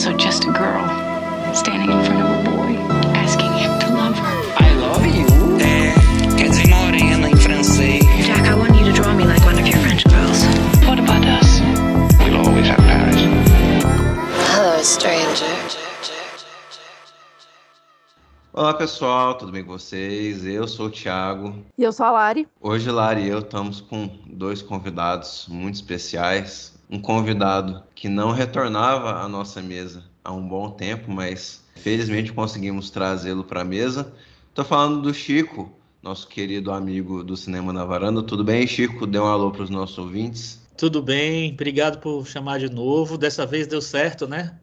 also 0.00 0.16
just 0.16 0.44
a 0.44 0.52
girl 0.52 0.88
standing 1.54 1.90
in 1.90 2.02
front 2.06 2.22
of 2.22 2.30
a 2.30 2.50
boy, 2.50 2.72
asking 3.12 3.52
him 3.52 3.78
to 3.80 3.88
love 3.92 4.16
her. 4.16 4.36
I 4.56 4.74
love 4.76 5.04
you. 5.04 5.26
É, 5.60 5.92
quer 6.38 6.48
dizer 6.48 6.68
morena 6.68 7.28
em 7.28 7.36
francês. 7.36 8.02
Jack, 8.24 8.48
I 8.48 8.54
want 8.54 8.74
you 8.78 8.86
to 8.86 8.92
draw 8.92 9.12
me 9.12 9.24
like 9.24 9.44
one 9.44 9.60
of 9.60 9.68
your 9.68 9.76
French 9.80 10.04
girls. 10.08 10.42
What 10.86 10.98
about 11.00 11.26
us? 11.26 11.60
We'll 12.24 12.38
always 12.38 12.66
have 12.68 12.78
Paris. 12.78 13.20
Hello, 14.54 14.82
stranger. 14.82 15.44
Olá 18.54 18.72
pessoal, 18.72 19.34
tudo 19.34 19.52
bem 19.52 19.62
com 19.62 19.72
vocês? 19.72 20.46
Eu 20.46 20.66
sou 20.66 20.86
o 20.86 20.90
Thiago. 20.90 21.54
E 21.76 21.82
eu 21.82 21.92
sou 21.92 22.06
a 22.06 22.10
Lari. 22.10 22.48
Hoje 22.58 22.90
Lari 22.90 23.24
e 23.24 23.28
eu 23.28 23.40
estamos 23.40 23.82
com 23.82 24.08
dois 24.26 24.62
convidados 24.62 25.46
muito 25.46 25.74
especiais. 25.74 26.79
Um 26.90 27.00
convidado 27.00 27.84
que 27.94 28.08
não 28.08 28.32
retornava 28.32 29.22
à 29.22 29.28
nossa 29.28 29.62
mesa 29.62 30.02
há 30.24 30.32
um 30.32 30.46
bom 30.46 30.70
tempo, 30.70 31.08
mas 31.08 31.62
felizmente 31.76 32.32
conseguimos 32.32 32.90
trazê-lo 32.90 33.44
para 33.44 33.60
a 33.60 33.64
mesa. 33.64 34.12
Estou 34.48 34.64
falando 34.64 35.00
do 35.00 35.14
Chico, 35.14 35.70
nosso 36.02 36.26
querido 36.26 36.72
amigo 36.72 37.22
do 37.22 37.36
Cinema 37.36 37.72
na 37.72 37.84
Varanda. 37.84 38.24
Tudo 38.24 38.42
bem, 38.42 38.66
Chico? 38.66 39.06
Dê 39.06 39.20
um 39.20 39.26
alô 39.26 39.52
para 39.52 39.62
os 39.62 39.70
nossos 39.70 39.96
ouvintes. 39.98 40.60
Tudo 40.76 41.00
bem, 41.00 41.52
obrigado 41.52 42.00
por 42.00 42.26
chamar 42.26 42.58
de 42.58 42.68
novo. 42.68 43.16
Dessa 43.16 43.46
vez 43.46 43.68
deu 43.68 43.80
certo, 43.80 44.26
né? 44.26 44.58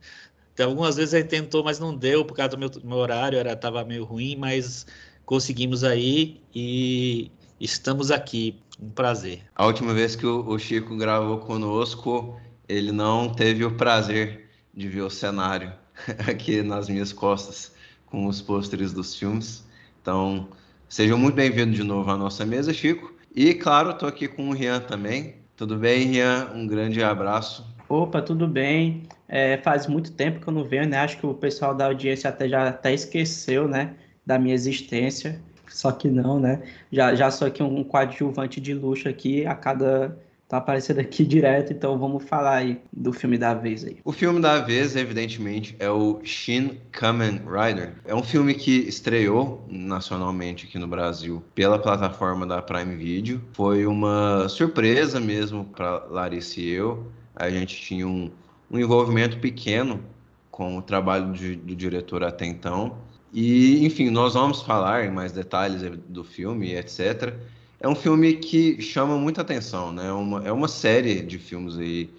Então, 0.53 0.72
algumas 0.72 0.98
vezes 0.98 1.12
gente 1.12 1.30
tentou, 1.30 1.64
mas 1.64 1.80
não 1.80 1.95
deu 1.95 2.25
por 2.25 2.36
causa 2.36 2.50
do 2.50 2.58
meu, 2.58 2.70
meu 2.84 2.98
horário, 2.98 3.39
era 3.39 3.55
tava 3.55 3.86
meio 3.86 4.03
ruim, 4.03 4.36
mas 4.36 4.86
conseguimos 5.23 5.84
aí 5.84 6.41
e 6.53 7.31
estamos 7.59 8.11
aqui. 8.11 8.59
Um 8.79 8.89
prazer. 8.89 9.41
A 9.55 9.66
última 9.66 9.93
vez 9.93 10.16
que 10.16 10.25
o, 10.25 10.59
Chico 10.59 10.95
gravou 10.95 11.39
conosco, 11.39 12.39
ele 12.70 12.91
não 12.91 13.27
teve 13.27 13.66
o 13.66 13.75
prazer 13.75 14.50
de 14.72 14.88
ver 14.88 15.02
o 15.02 15.09
cenário 15.09 15.73
aqui 16.30 16.61
nas 16.61 16.88
minhas 16.88 17.11
costas 17.11 17.73
com 18.05 18.28
os 18.28 18.39
pôsteres 18.39 18.94
dos 18.94 19.16
filmes. 19.16 19.66
Então, 20.02 20.47
sejam 20.88 21.17
muito 21.17 21.33
bem-vindos 21.33 21.75
de 21.75 21.83
novo 21.83 22.11
à 22.11 22.17
nossa 22.17 22.45
mesa, 22.45 22.72
Chico. 22.72 23.13
E, 23.35 23.53
claro, 23.53 23.91
estou 23.91 24.08
aqui 24.08 24.28
com 24.28 24.50
o 24.50 24.53
Rian 24.53 24.80
também. 24.80 25.35
Tudo 25.55 25.75
bem, 25.75 26.05
Rian? 26.05 26.52
Um 26.53 26.67
grande 26.67 27.03
abraço. 27.03 27.66
Opa, 27.89 28.22
tudo 28.22 28.47
bem? 28.47 29.03
É, 29.28 29.58
faz 29.58 29.88
muito 29.88 30.11
tempo 30.11 30.39
que 30.39 30.47
eu 30.47 30.53
não 30.53 30.63
venho, 30.63 30.88
né? 30.88 31.00
Acho 31.00 31.17
que 31.17 31.25
o 31.25 31.33
pessoal 31.33 31.73
da 31.73 31.85
audiência 31.85 32.30
até 32.30 32.47
já 32.47 32.67
até 32.67 32.94
esqueceu, 32.94 33.67
né? 33.67 33.95
Da 34.25 34.38
minha 34.38 34.53
existência. 34.53 35.41
Só 35.67 35.91
que 35.91 36.07
não, 36.09 36.39
né? 36.39 36.61
Já, 36.91 37.15
já 37.15 37.31
sou 37.31 37.47
aqui 37.47 37.61
um 37.61 37.83
coadjuvante 37.83 38.59
de 38.59 38.73
luxo 38.73 39.07
aqui, 39.07 39.45
a 39.45 39.55
cada 39.55 40.17
tá 40.47 40.57
aparecendo 40.57 40.99
aqui 40.99 41.25
direto, 41.25 41.73
então 41.73 41.97
vamos 41.97 42.23
falar 42.23 42.55
aí 42.55 42.79
do 42.91 43.11
filme 43.11 43.37
da 43.37 43.53
vez 43.53 43.83
aí. 43.83 43.97
O 44.03 44.11
filme 44.11 44.39
da 44.39 44.59
vez, 44.59 44.95
evidentemente, 44.95 45.75
é 45.79 45.89
o 45.89 46.19
Shin 46.23 46.77
Kamen 46.91 47.41
Rider. 47.45 47.93
É 48.05 48.15
um 48.15 48.23
filme 48.23 48.53
que 48.53 48.88
estreou 48.88 49.65
nacionalmente 49.69 50.65
aqui 50.65 50.79
no 50.79 50.88
Brasil 50.88 51.43
pela 51.53 51.77
plataforma 51.77 52.45
da 52.45 52.61
Prime 52.61 52.95
Video. 52.95 53.41
Foi 53.53 53.85
uma 53.85 54.47
surpresa 54.47 55.19
mesmo 55.19 55.65
para 55.65 56.05
Larissa 56.09 56.61
e 56.61 56.69
eu. 56.69 57.07
A 57.35 57.49
gente 57.49 57.79
tinha 57.81 58.07
um, 58.07 58.31
um 58.71 58.79
envolvimento 58.79 59.38
pequeno 59.39 60.01
com 60.49 60.77
o 60.77 60.81
trabalho 60.81 61.33
de, 61.33 61.55
do 61.55 61.75
diretor 61.75 62.23
até 62.23 62.45
então. 62.45 62.97
E, 63.33 63.86
enfim, 63.86 64.09
nós 64.09 64.33
vamos 64.33 64.61
falar 64.61 65.06
em 65.06 65.11
mais 65.11 65.31
detalhes 65.31 65.81
do 66.08 66.23
filme, 66.23 66.73
etc. 66.75 67.34
É 67.80 67.88
um 67.88 67.95
filme 67.95 68.34
que 68.34 68.81
chama 68.81 69.17
muita 69.17 69.42
atenção, 69.42 69.92
né? 69.92 70.08
É 70.08 70.11
uma, 70.11 70.47
é 70.47 70.52
uma 70.52 70.67
série 70.67 71.22
de 71.22 71.38
filmes 71.38 71.78
aí 71.78 72.09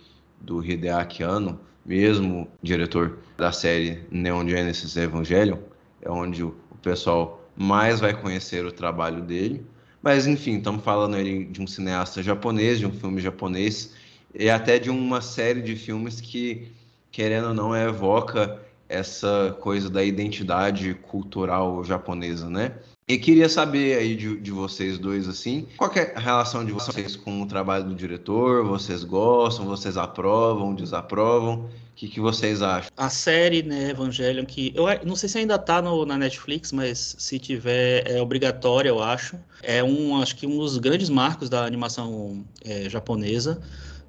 do 0.41 0.65
Hideaki 0.65 1.23
Anno, 1.23 1.59
mesmo 1.85 2.47
diretor 2.63 3.19
da 3.37 3.51
série 3.51 4.05
Neon 4.11 4.47
Genesis 4.47 4.97
Evangelion, 4.97 5.59
é 6.03 6.11
onde 6.11 6.45
o, 6.45 6.55
pessoal 6.83 7.45
mais 7.57 7.99
vai 7.99 8.15
conhecer 8.15 8.65
o 8.65 8.71
trabalho 8.71 9.21
dele. 9.23 9.67
Mas, 10.01 10.27
enfim, 10.29 10.59
estamos 10.59 10.85
falando 10.85 11.17
aí 11.17 11.45
de 11.45 11.61
um 11.61 11.67
cineasta 11.67 12.23
japonês, 12.23 12.79
de 12.79 12.87
um 12.87 12.93
filme 12.93 13.21
japonês, 13.21 13.95
e 14.33 14.49
até 14.49 14.79
de 14.79 14.91
uma 14.91 15.21
série 15.21 15.61
de 15.61 15.75
filmes 15.75 16.21
que, 16.21 16.69
querendo 17.11 17.49
ou 17.49 17.55
não, 17.55 17.75
evoca 17.75 18.61
essa 18.89 19.57
coisa 19.61 19.91
da 19.91 20.03
identidade 20.03 20.95
cultural 20.95 21.85
japonesa, 21.85 22.49
né? 22.49 22.73
E 23.07 23.17
queria 23.17 23.49
saber 23.49 23.97
aí 23.97 24.15
de, 24.15 24.39
de, 24.39 24.51
vocês 24.51 24.99
dois, 24.99 25.27
assim, 25.27 25.67
qual 25.79 25.91
é 25.95 26.13
a 26.15 26.21
relação 26.21 26.63
de 26.63 26.73
vocês 26.73 27.17
com 27.17 27.41
o 27.41 27.47
trabalho 27.47 27.85
do 27.85 27.95
diretor? 27.95 28.63
Vocês 28.67 29.03
gostam, 29.03 29.65
vocês 29.65 29.97
aprovam, 29.97 30.75
desaprovam? 30.75 31.65
O 31.65 31.71
que, 31.97 32.07
que 32.07 32.21
vocês 32.21 32.61
acham? 32.61 32.91
A 32.97 33.09
série, 33.09 33.63
né, 33.63 33.91
Evangelion, 33.91 34.45
que 34.45 34.73
eu 34.77 34.85
não 35.07 35.17
sei 35.17 35.29
se 35.29 35.39
ainda 35.39 35.59
tá 35.59 35.81
no, 35.81 36.05
na 36.05 36.19
Netflix, 36.19 36.71
mas 36.71 37.17
se 37.19 37.39
tiver, 37.39 38.07
é 38.07 38.21
obrigatória, 38.21 38.91
eu 38.91 39.03
acho. 39.03 39.37
É 39.63 39.83
um, 39.83 40.21
acho 40.21 40.37
que 40.37 40.47
um 40.47 40.59
dos 40.59 40.77
grandes 40.77 41.09
marcos 41.09 41.49
da 41.49 41.65
animação 41.65 42.45
é, 42.63 42.91
japonesa 42.91 43.59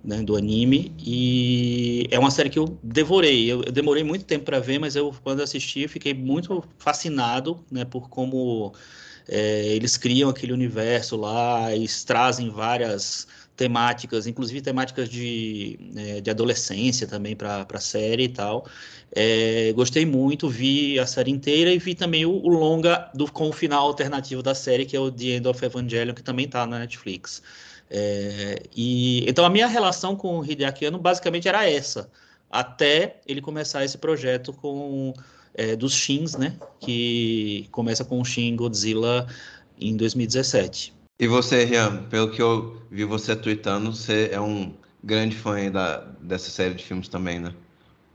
né, 0.03 0.21
do 0.21 0.35
anime 0.35 0.93
e 0.99 2.07
é 2.11 2.17
uma 2.19 2.31
série 2.31 2.49
que 2.49 2.59
eu 2.59 2.79
devorei. 2.83 3.51
Eu, 3.51 3.63
eu 3.63 3.71
demorei 3.71 4.03
muito 4.03 4.25
tempo 4.25 4.45
para 4.45 4.59
ver, 4.59 4.79
mas 4.79 4.95
eu 4.95 5.13
quando 5.23 5.41
assisti 5.41 5.87
fiquei 5.87 6.13
muito 6.13 6.63
fascinado, 6.77 7.63
né, 7.71 7.85
por 7.85 8.09
como 8.09 8.73
é, 9.27 9.67
eles 9.75 9.97
criam 9.97 10.29
aquele 10.29 10.53
universo 10.53 11.15
lá, 11.15 11.73
eles 11.73 12.03
trazem 12.03 12.49
várias 12.49 13.27
temáticas, 13.55 14.25
inclusive 14.25 14.61
temáticas 14.61 15.09
de, 15.09 15.77
é, 15.95 16.21
de 16.21 16.29
adolescência 16.31 17.05
também 17.05 17.35
para 17.35 17.67
a 17.71 17.79
série 17.79 18.23
e 18.23 18.29
tal. 18.29 18.65
É, 19.13 19.73
gostei 19.73 20.05
muito, 20.05 20.47
vi 20.47 20.97
a 20.97 21.05
série 21.05 21.29
inteira 21.31 21.71
e 21.71 21.77
vi 21.77 21.93
também 21.93 22.25
o, 22.25 22.31
o, 22.31 22.47
longa 22.47 23.11
do, 23.13 23.29
com 23.31 23.49
o 23.49 23.51
final 23.51 23.87
alternativo 23.87 24.41
da 24.41 24.55
série, 24.55 24.85
que 24.85 24.95
é 24.95 24.99
o 24.99 25.11
The 25.11 25.25
End 25.25 25.47
of 25.47 25.65
Evangelion, 25.65 26.13
que 26.13 26.23
também 26.23 26.45
está 26.45 26.65
na 26.65 26.79
Netflix. 26.79 27.41
É, 27.89 28.61
e 28.75 29.27
então 29.27 29.43
a 29.43 29.49
minha 29.49 29.67
relação 29.67 30.15
com 30.15 30.39
o 30.39 30.45
Hideaki 30.45 30.85
Anno 30.85 30.99
basicamente 30.99 31.47
era 31.47 31.67
essa, 31.67 32.09
até 32.49 33.19
ele 33.25 33.41
começar 33.41 33.83
esse 33.83 33.97
projeto 33.97 34.53
com 34.53 35.13
é, 35.53 35.75
dos 35.75 35.93
Shins, 35.93 36.35
né? 36.35 36.55
Que 36.79 37.67
começa 37.71 38.05
com 38.05 38.21
o 38.21 38.25
Shin 38.25 38.55
Godzilla 38.55 39.27
em 39.79 39.95
2017. 39.97 40.93
E 41.19 41.27
você, 41.27 41.65
Rian, 41.65 42.03
pelo 42.03 42.31
que 42.31 42.41
eu 42.41 42.81
vi 42.89 43.03
você 43.03 43.35
tweetando, 43.35 43.93
você 43.93 44.29
é 44.31 44.39
um 44.39 44.73
grande 45.03 45.35
fã 45.35 45.69
da, 45.69 45.97
dessa 46.21 46.49
série 46.49 46.75
de 46.75 46.83
filmes 46.83 47.07
também, 47.07 47.39
né? 47.39 47.53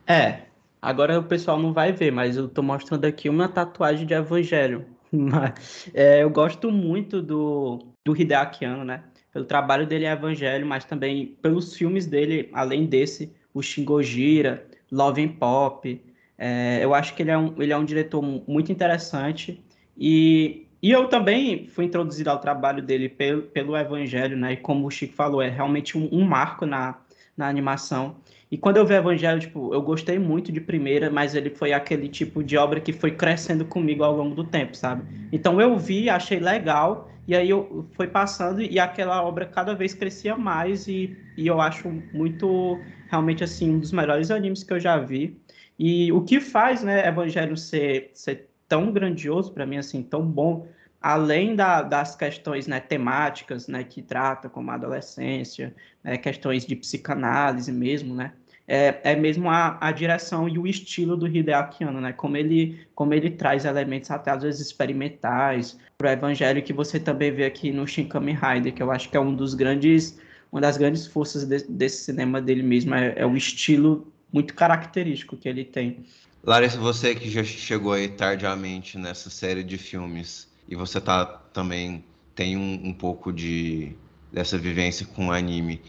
É. 0.07 0.43
Agora 0.81 1.19
o 1.19 1.25
pessoal 1.25 1.59
não 1.59 1.73
vai 1.73 1.93
ver, 1.93 2.13
mas 2.13 2.37
eu 2.37 2.47
tô 2.49 2.63
mostrando 2.63 3.07
aqui 3.07 3.29
uma 3.29 3.49
tatuagem 3.49 4.07
de 4.07 4.13
Evangelho. 4.13 4.85
é, 5.95 6.23
eu 6.23 6.31
gosto 6.31 6.71
muito 6.71 7.23
do, 7.23 7.87
do 8.05 8.15
Hideaki 8.15 8.65
Anno, 8.65 8.85
né? 8.85 9.03
Pelo 9.35 9.45
trabalho 9.45 9.85
dele 9.85 10.07
em 10.07 10.09
Evangelho, 10.09 10.65
mas 10.65 10.85
também 10.85 11.37
pelos 11.43 11.75
filmes 11.75 12.07
dele, 12.07 12.49
além 12.53 12.87
desse, 12.87 13.33
o 13.53 13.61
Shingojira, 13.61 14.65
Love 14.93 15.21
and 15.23 15.33
Pop. 15.33 16.01
É, 16.39 16.79
eu 16.81 16.95
acho 16.95 17.15
que 17.15 17.23
ele 17.23 17.33
é, 17.33 17.37
um, 17.37 17.53
ele 17.61 17.73
é 17.73 17.77
um 17.77 17.85
diretor 17.85 18.23
muito 18.23 18.71
interessante 18.71 19.61
e, 19.99 20.69
e 20.81 20.91
eu 20.93 21.09
também 21.09 21.67
fui 21.67 21.85
introduzido 21.85 22.31
ao 22.31 22.39
trabalho 22.39 22.81
dele 22.81 23.09
pelo, 23.09 23.43
pelo 23.43 23.77
Evangelho, 23.77 24.37
né? 24.37 24.53
E 24.53 24.57
como 24.57 24.87
o 24.87 24.91
Chico 24.91 25.15
falou, 25.15 25.43
é 25.43 25.49
realmente 25.49 25.99
um, 25.99 26.09
um 26.13 26.25
marco 26.25 26.65
na, 26.65 26.97
na 27.37 27.49
animação. 27.49 28.17
E 28.51 28.57
quando 28.57 28.77
eu 28.77 28.87
vi 28.87 28.95
Evangelho, 28.95 29.41
tipo, 29.41 29.75
eu 29.75 29.83
gostei 29.83 30.19
muito 30.19 30.53
de 30.53 30.61
primeira, 30.61 31.11
mas 31.11 31.35
ele 31.35 31.51
foi 31.51 31.73
aquele 31.73 32.09
tipo 32.09 32.43
de 32.43 32.57
obra 32.57 32.81
que 32.81 32.93
foi 32.93 33.11
crescendo 33.11 33.65
comigo 33.65 34.05
ao 34.05 34.17
longo 34.17 34.35
do 34.35 34.45
tempo, 34.45 34.77
sabe? 34.77 35.05
Então 35.33 35.61
eu 35.61 35.77
vi, 35.77 36.09
achei 36.09 36.39
legal, 36.39 37.11
e 37.27 37.35
aí 37.35 37.51
eu 37.51 37.87
foi 37.93 38.07
passando 38.07 38.61
e 38.61 38.79
aquela 38.79 39.23
obra 39.25 39.47
cada 39.47 39.75
vez 39.75 39.95
crescia 39.95 40.37
mais 40.37 40.87
e, 40.87 41.17
e 41.37 41.47
eu 41.47 41.61
acho 41.61 41.89
muito 42.13 42.79
realmente 43.11 43.43
assim 43.43 43.71
um 43.75 43.79
dos 43.79 43.93
melhores 43.93 44.31
animes 44.31 44.63
que 44.63 44.73
eu 44.73 44.79
já 44.79 44.99
vi. 44.99 45.37
E 45.79 46.13
o 46.13 46.21
que 46.21 46.39
faz, 46.39 46.83
né, 46.83 47.07
Evangelho 47.09 47.57
ser, 47.57 48.11
ser 48.13 48.49
tão 48.69 48.93
grandioso 48.93 49.53
para 49.53 49.67
mim 49.67 49.79
assim, 49.79 50.03
tão 50.03 50.25
bom, 50.25 50.67
além 51.05 51.55
da, 51.55 51.83
das 51.83 52.17
questões 52.17 52.67
né, 52.67 52.81
temáticas, 52.81 53.69
né, 53.69 53.85
que 53.85 54.01
trata 54.01 54.49
como 54.49 54.71
a 54.71 54.75
adolescência, 54.75 55.75
né, 56.03 56.17
questões 56.17 56.65
de 56.65 56.75
psicanálise 56.75 57.71
mesmo, 57.71 58.15
né, 58.15 58.33
é, 58.67 59.01
é 59.05 59.15
mesmo 59.15 59.51
a, 59.51 59.77
a 59.79 59.93
direção 59.93 60.49
e 60.49 60.59
o 60.59 60.67
estilo 60.67 61.15
do 61.15 61.29
Hideaki 61.29 61.85
Anno, 61.85 62.01
né? 62.01 62.15
Como 62.15 62.39
ele, 62.39 62.81
como 62.95 63.13
ele 63.13 63.29
traz 63.29 63.67
elementos 63.67 64.11
até 64.11 64.31
às 64.31 64.43
vezes 64.43 64.63
experimentais 64.63 65.79
para 65.99 66.09
o 66.09 66.11
evangelho 66.11 66.63
que 66.63 66.73
você 66.73 66.99
também 66.99 67.31
vê 67.31 67.45
aqui 67.45 67.71
no 67.71 67.87
Shin 67.87 68.07
Kamen 68.07 68.35
Rider, 68.37 68.73
que 68.73 68.83
eu 68.83 68.91
acho 68.91 69.11
que 69.11 69.19
é 69.19 69.21
um 69.21 69.35
dos 69.35 69.53
grandes, 69.53 70.19
uma 70.51 70.63
das 70.63 70.79
grandes 70.79 71.07
forças 71.07 71.45
de, 71.45 71.63
desse 71.69 72.05
cinema 72.05 72.41
dele 72.41 72.63
mesmo, 72.63 72.95
é, 72.95 73.13
é 73.15 73.27
o 73.27 73.37
estilo 73.37 74.11
muito 74.33 74.55
característico 74.55 75.37
que 75.37 75.47
ele 75.47 75.67
tem. 75.67 76.03
Larissa, 76.43 76.79
você 76.79 77.15
que 77.15 77.29
já 77.29 77.45
chegou 77.45 77.93
aí 77.93 78.09
tardiamente 78.09 78.97
nessa 78.97 79.29
série 79.29 79.63
de 79.63 79.77
filmes 79.77 80.54
e 80.69 80.77
você 80.77 81.01
tá 81.01 81.25
também 81.53 82.05
tem 82.35 82.57
um, 82.57 82.89
um 82.89 82.93
pouco 82.93 83.33
de 83.33 83.97
dessa 84.33 84.59
vivência 84.59 85.07
com 85.07 85.31
anime 85.31 85.81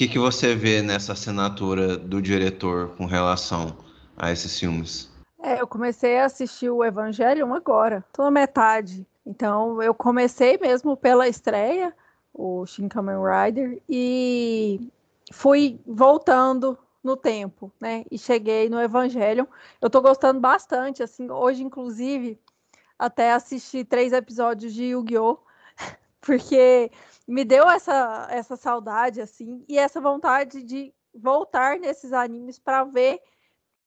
que, 0.00 0.08
que 0.08 0.18
você 0.18 0.54
vê 0.54 0.80
nessa 0.80 1.12
assinatura 1.12 1.94
do 1.94 2.22
diretor 2.22 2.96
com 2.96 3.04
relação 3.04 3.76
a 4.16 4.32
esses 4.32 4.58
filmes? 4.58 5.10
É, 5.42 5.60
eu 5.60 5.66
comecei 5.66 6.18
a 6.18 6.24
assistir 6.24 6.70
o 6.70 6.82
Evangelion 6.82 7.52
agora, 7.52 8.02
tô 8.10 8.22
na 8.22 8.30
metade. 8.30 9.06
Então, 9.26 9.82
eu 9.82 9.92
comecei 9.92 10.56
mesmo 10.56 10.96
pela 10.96 11.28
estreia, 11.28 11.94
o 12.32 12.64
Shin 12.64 12.88
Kamen 12.88 13.16
Rider, 13.16 13.82
e 13.86 14.90
fui 15.30 15.78
voltando 15.86 16.78
no 17.04 17.14
tempo, 17.14 17.70
né? 17.78 18.06
E 18.10 18.16
cheguei 18.16 18.70
no 18.70 18.80
Evangelion. 18.80 19.44
Eu 19.82 19.90
tô 19.90 20.00
gostando 20.00 20.40
bastante, 20.40 21.02
assim, 21.02 21.30
hoje, 21.30 21.62
inclusive, 21.62 22.38
até 23.00 23.32
assisti 23.32 23.82
três 23.82 24.12
episódios 24.12 24.74
de 24.74 24.84
Yu-Gi-Oh! 24.84 25.38
Porque 26.20 26.92
me 27.26 27.46
deu 27.46 27.68
essa, 27.68 28.28
essa 28.30 28.56
saudade, 28.56 29.22
assim, 29.22 29.64
e 29.66 29.78
essa 29.78 30.02
vontade 30.02 30.62
de 30.62 30.92
voltar 31.14 31.78
nesses 31.78 32.12
animes 32.12 32.58
para 32.58 32.84
ver 32.84 33.18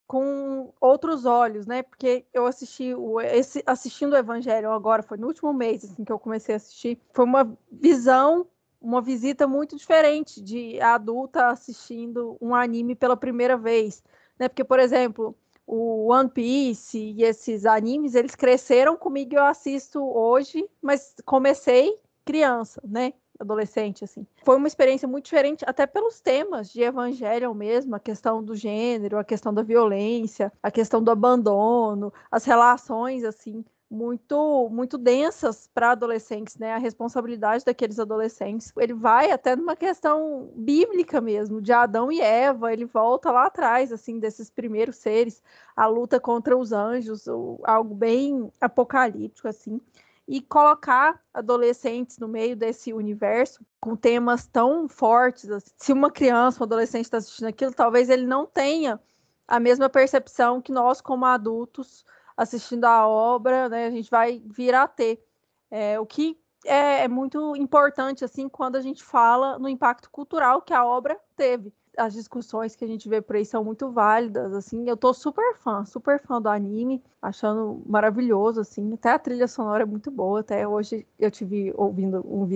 com 0.07 0.73
outros 0.81 1.25
olhos, 1.25 1.67
né? 1.67 1.83
Porque 1.83 2.25
eu 2.33 2.47
assisti 2.47 2.93
o 2.93 3.21
esse 3.21 3.63
assistindo 3.67 4.13
o 4.13 4.17
Evangelho 4.17 4.71
agora 4.71 5.03
foi 5.03 5.17
no 5.17 5.27
último 5.27 5.53
mês 5.53 5.83
assim 5.85 6.03
que 6.03 6.11
eu 6.11 6.19
comecei 6.19 6.55
a 6.55 6.57
assistir, 6.57 6.99
foi 7.13 7.23
uma 7.23 7.57
visão, 7.71 8.47
uma 8.81 9.01
visita 9.01 9.47
muito 9.47 9.77
diferente 9.77 10.41
de 10.41 10.81
adulta 10.81 11.47
assistindo 11.47 12.35
um 12.41 12.53
anime 12.53 12.95
pela 12.95 13.15
primeira 13.15 13.55
vez, 13.55 14.03
né? 14.39 14.49
Porque 14.49 14.63
por 14.63 14.79
exemplo, 14.79 15.35
o 15.65 16.11
One 16.11 16.29
Piece 16.29 16.97
e 16.97 17.23
esses 17.23 17.65
animes, 17.65 18.15
eles 18.15 18.35
cresceram 18.35 18.95
comigo, 18.95 19.35
eu 19.35 19.43
assisto 19.43 20.01
hoje, 20.01 20.67
mas 20.81 21.15
comecei 21.25 21.95
criança, 22.25 22.81
né? 22.83 23.13
adolescente, 23.39 24.03
assim. 24.03 24.25
Foi 24.43 24.55
uma 24.55 24.67
experiência 24.67 25.07
muito 25.07 25.25
diferente, 25.25 25.63
até 25.67 25.85
pelos 25.85 26.19
temas 26.19 26.71
de 26.71 26.81
Evangelho 26.81 27.53
mesmo, 27.53 27.95
a 27.95 27.99
questão 27.99 28.43
do 28.43 28.55
gênero, 28.55 29.17
a 29.17 29.23
questão 29.23 29.53
da 29.53 29.61
violência, 29.61 30.51
a 30.61 30.71
questão 30.71 31.03
do 31.03 31.11
abandono, 31.11 32.13
as 32.31 32.45
relações, 32.45 33.23
assim, 33.23 33.63
muito 33.93 34.69
muito 34.71 34.97
densas 34.97 35.69
para 35.73 35.91
adolescentes, 35.91 36.57
né? 36.57 36.73
A 36.73 36.77
responsabilidade 36.77 37.63
daqueles 37.63 37.99
adolescentes. 37.99 38.73
Ele 38.77 38.93
vai 38.93 39.31
até 39.31 39.55
numa 39.55 39.75
questão 39.75 40.51
bíblica 40.55 41.21
mesmo, 41.21 41.61
de 41.61 41.71
Adão 41.71 42.11
e 42.11 42.19
Eva, 42.19 42.73
ele 42.73 42.85
volta 42.85 43.31
lá 43.31 43.45
atrás 43.45 43.91
assim 43.91 44.19
desses 44.19 44.49
primeiros 44.49 44.97
seres, 44.97 45.43
a 45.75 45.85
luta 45.85 46.19
contra 46.19 46.57
os 46.57 46.71
anjos, 46.71 47.27
algo 47.63 47.93
bem 47.93 48.51
apocalíptico 48.59 49.47
assim 49.47 49.79
e 50.27 50.41
colocar 50.41 51.21
adolescentes 51.33 52.17
no 52.17 52.27
meio 52.27 52.55
desse 52.55 52.93
universo 52.93 53.63
com 53.79 53.95
temas 53.95 54.47
tão 54.47 54.87
fortes. 54.87 55.49
Assim. 55.49 55.71
Se 55.77 55.93
uma 55.93 56.09
criança, 56.09 56.61
um 56.61 56.63
adolescente 56.63 57.05
está 57.05 57.17
assistindo 57.17 57.47
aquilo, 57.47 57.73
talvez 57.73 58.09
ele 58.09 58.25
não 58.25 58.45
tenha 58.45 58.99
a 59.47 59.59
mesma 59.59 59.89
percepção 59.89 60.61
que 60.61 60.71
nós, 60.71 61.01
como 61.01 61.25
adultos, 61.25 62.05
assistindo 62.35 62.85
a 62.85 63.07
obra, 63.07 63.69
né, 63.69 63.87
a 63.87 63.91
gente 63.91 64.09
vai 64.09 64.41
vir 64.45 64.73
a 64.73 64.87
ter. 64.87 65.23
É, 65.71 65.99
o 65.99 66.05
que 66.05 66.37
é, 66.65 67.03
é 67.03 67.07
muito 67.07 67.55
importante 67.55 68.23
assim 68.23 68.47
quando 68.47 68.75
a 68.75 68.81
gente 68.81 69.03
fala 69.03 69.57
no 69.59 69.67
impacto 69.67 70.09
cultural 70.09 70.61
que 70.61 70.73
a 70.73 70.85
obra 70.85 71.19
teve 71.35 71.73
as 71.97 72.13
discussões 72.13 72.75
que 72.75 72.83
a 72.83 72.87
gente 72.87 73.07
vê 73.07 73.21
por 73.21 73.35
aí 73.35 73.45
são 73.45 73.63
muito 73.63 73.91
válidas, 73.91 74.53
assim. 74.53 74.87
Eu 74.87 74.97
tô 74.97 75.13
super 75.13 75.55
fã, 75.55 75.85
super 75.85 76.19
fã 76.19 76.41
do 76.41 76.49
anime, 76.49 77.03
achando 77.21 77.81
maravilhoso, 77.85 78.61
assim. 78.61 78.93
Até 78.93 79.11
a 79.11 79.19
trilha 79.19 79.47
sonora 79.47 79.83
é 79.83 79.85
muito 79.85 80.09
boa. 80.09 80.39
Até 80.39 80.67
hoje 80.67 81.05
eu 81.19 81.29
tive 81.29 81.73
ouvindo 81.75 82.21
um 82.25 82.47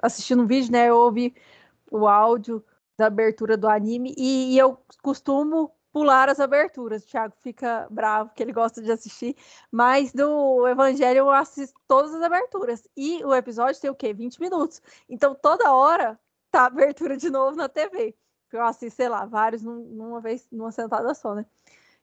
assistindo 0.00 0.42
um 0.42 0.46
vídeo, 0.46 0.72
né? 0.72 0.88
Eu 0.88 0.96
ouvi 0.98 1.34
o 1.90 2.06
áudio 2.06 2.64
da 2.96 3.06
abertura 3.06 3.56
do 3.56 3.68
anime 3.68 4.14
e, 4.16 4.54
e 4.54 4.58
eu 4.58 4.78
costumo 5.02 5.70
pular 5.96 6.28
as 6.28 6.38
aberturas. 6.38 7.02
O 7.02 7.06
Thiago 7.06 7.34
fica 7.40 7.86
bravo 7.90 8.30
que 8.34 8.42
ele 8.42 8.52
gosta 8.52 8.82
de 8.82 8.92
assistir, 8.92 9.34
mas 9.72 10.12
do 10.12 10.68
Evangelho 10.68 11.20
eu 11.20 11.30
assisto 11.30 11.80
todas 11.88 12.14
as 12.14 12.20
aberturas. 12.20 12.86
E 12.94 13.24
o 13.24 13.34
episódio 13.34 13.80
tem 13.80 13.88
o 13.88 13.94
quê? 13.94 14.12
20 14.12 14.38
minutos. 14.38 14.82
Então 15.08 15.34
toda 15.34 15.72
hora 15.72 16.20
tá 16.50 16.66
abertura 16.66 17.16
de 17.16 17.30
novo 17.30 17.56
na 17.56 17.66
TV 17.66 18.14
eu 18.52 18.64
assisto, 18.64 18.96
sei 18.96 19.08
lá, 19.08 19.24
vários 19.24 19.62
numa 19.62 20.20
vez, 20.20 20.46
numa 20.50 20.70
sentada 20.70 21.12
só, 21.14 21.34
né? 21.34 21.44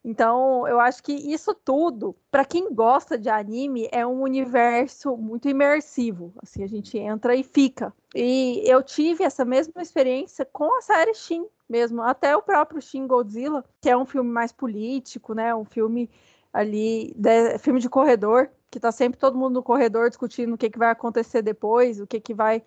Então, 0.05 0.67
eu 0.67 0.81
acho 0.81 1.01
que 1.01 1.13
isso 1.13 1.53
tudo, 1.53 2.13
para 2.29 2.43
quem 2.43 2.73
gosta 2.73 3.17
de 3.17 3.29
anime, 3.29 3.87
é 3.89 4.05
um 4.05 4.21
universo 4.21 5.15
muito 5.15 5.47
imersivo. 5.47 6.33
Assim, 6.43 6.61
a 6.61 6.67
gente 6.67 6.97
entra 6.97 7.33
e 7.33 7.41
fica. 7.41 7.93
E 8.13 8.61
eu 8.65 8.83
tive 8.83 9.23
essa 9.23 9.45
mesma 9.45 9.81
experiência 9.81 10.43
com 10.43 10.77
a 10.77 10.81
série 10.81 11.13
Shin 11.13 11.47
mesmo, 11.73 12.03
até 12.03 12.37
o 12.37 12.41
próprio 12.43 12.79
Shin 12.79 13.07
Godzilla, 13.07 13.65
que 13.81 13.89
é 13.89 13.97
um 13.97 14.05
filme 14.05 14.29
mais 14.29 14.51
político, 14.51 15.33
né? 15.33 15.55
Um 15.55 15.65
filme 15.65 16.07
ali, 16.53 17.15
de, 17.17 17.57
filme 17.57 17.79
de 17.79 17.89
corredor, 17.89 18.47
que 18.69 18.79
tá 18.79 18.91
sempre 18.91 19.19
todo 19.19 19.35
mundo 19.35 19.55
no 19.55 19.63
corredor 19.63 20.07
discutindo 20.07 20.53
o 20.53 20.57
que, 20.57 20.69
que 20.69 20.77
vai 20.77 20.91
acontecer 20.91 21.41
depois, 21.41 21.99
o 21.99 22.05
que, 22.05 22.19
que 22.21 22.33
vai. 22.33 22.63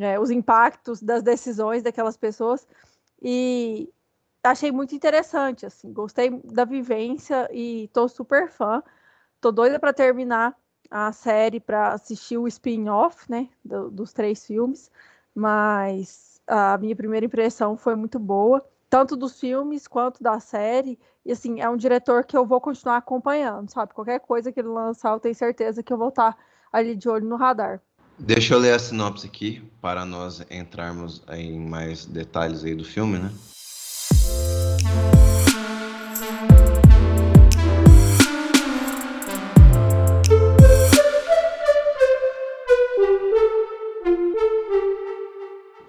É, 0.00 0.18
os 0.18 0.30
impactos 0.30 1.02
das 1.02 1.22
decisões 1.22 1.82
daquelas 1.82 2.16
pessoas. 2.16 2.66
E 3.20 3.92
achei 4.42 4.72
muito 4.72 4.94
interessante, 4.94 5.66
assim, 5.66 5.92
gostei 5.92 6.30
da 6.44 6.64
vivência 6.64 7.46
e 7.52 7.88
tô 7.92 8.08
super 8.08 8.48
fã. 8.48 8.82
Tô 9.42 9.52
doida 9.52 9.78
para 9.78 9.92
terminar 9.92 10.56
a 10.90 11.12
série 11.12 11.60
para 11.60 11.92
assistir 11.92 12.38
o 12.38 12.48
spin-off, 12.48 13.30
né, 13.30 13.50
do, 13.62 13.90
dos 13.90 14.12
três 14.14 14.46
filmes, 14.46 14.90
mas 15.34 16.31
a 16.46 16.76
minha 16.78 16.96
primeira 16.96 17.26
impressão 17.26 17.76
foi 17.76 17.94
muito 17.94 18.18
boa, 18.18 18.64
tanto 18.88 19.16
dos 19.16 19.38
filmes 19.38 19.86
quanto 19.86 20.22
da 20.22 20.38
série. 20.40 20.98
E 21.24 21.32
assim, 21.32 21.60
é 21.60 21.68
um 21.68 21.76
diretor 21.76 22.24
que 22.24 22.36
eu 22.36 22.44
vou 22.44 22.60
continuar 22.60 22.96
acompanhando, 22.96 23.70
sabe? 23.70 23.94
Qualquer 23.94 24.20
coisa 24.20 24.50
que 24.50 24.60
ele 24.60 24.68
lançar, 24.68 25.12
eu 25.12 25.20
tenho 25.20 25.34
certeza 25.34 25.82
que 25.82 25.92
eu 25.92 25.98
vou 25.98 26.08
estar 26.08 26.36
ali 26.72 26.96
de 26.96 27.08
olho 27.08 27.26
no 27.26 27.36
radar. 27.36 27.80
Deixa 28.18 28.54
eu 28.54 28.58
ler 28.58 28.74
a 28.74 28.78
sinopse 28.78 29.26
aqui 29.26 29.62
para 29.80 30.04
nós 30.04 30.44
entrarmos 30.50 31.24
em 31.30 31.58
mais 31.58 32.04
detalhes 32.04 32.64
aí 32.64 32.74
do 32.74 32.84
filme, 32.84 33.18
né? 33.18 33.30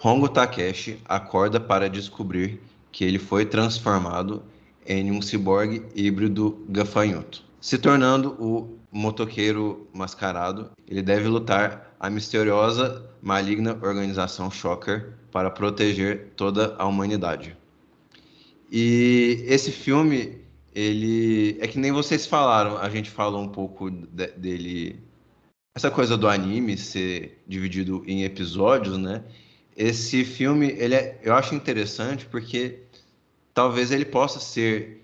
Hongo 0.03 0.27
Takeshi 0.27 0.99
acorda 1.05 1.61
para 1.61 1.89
descobrir 1.89 2.59
que 2.91 3.05
ele 3.05 3.17
foi 3.17 3.45
transformado 3.45 4.43
em 4.85 5.09
um 5.09 5.21
ciborgue 5.21 5.85
híbrido 5.95 6.61
gafanhoto, 6.67 7.41
se 7.61 7.77
tornando 7.77 8.31
o 8.37 8.77
motoqueiro 8.91 9.87
mascarado. 9.93 10.71
Ele 10.85 11.01
deve 11.01 11.29
lutar 11.29 11.95
a 11.97 12.09
misteriosa, 12.09 13.09
maligna 13.21 13.79
organização 13.81 14.51
Shocker 14.51 15.13
para 15.31 15.49
proteger 15.49 16.33
toda 16.35 16.75
a 16.77 16.85
humanidade. 16.85 17.55
E 18.69 19.45
esse 19.47 19.71
filme, 19.71 20.37
ele 20.75 21.57
é 21.61 21.67
que 21.67 21.79
nem 21.79 21.93
vocês 21.93 22.27
falaram, 22.27 22.77
a 22.77 22.89
gente 22.89 23.09
falou 23.09 23.41
um 23.41 23.47
pouco 23.47 23.89
de, 23.89 24.27
dele, 24.35 24.99
essa 25.73 25.89
coisa 25.89 26.17
do 26.17 26.27
anime 26.27 26.77
ser 26.77 27.41
dividido 27.47 28.03
em 28.05 28.25
episódios, 28.25 28.97
né? 28.97 29.23
Esse 29.75 30.23
filme, 30.23 30.67
ele 30.77 30.95
é, 30.95 31.19
eu 31.23 31.33
acho 31.33 31.55
interessante 31.55 32.25
porque 32.25 32.79
talvez 33.53 33.91
ele 33.91 34.05
possa 34.05 34.39
ser 34.39 35.03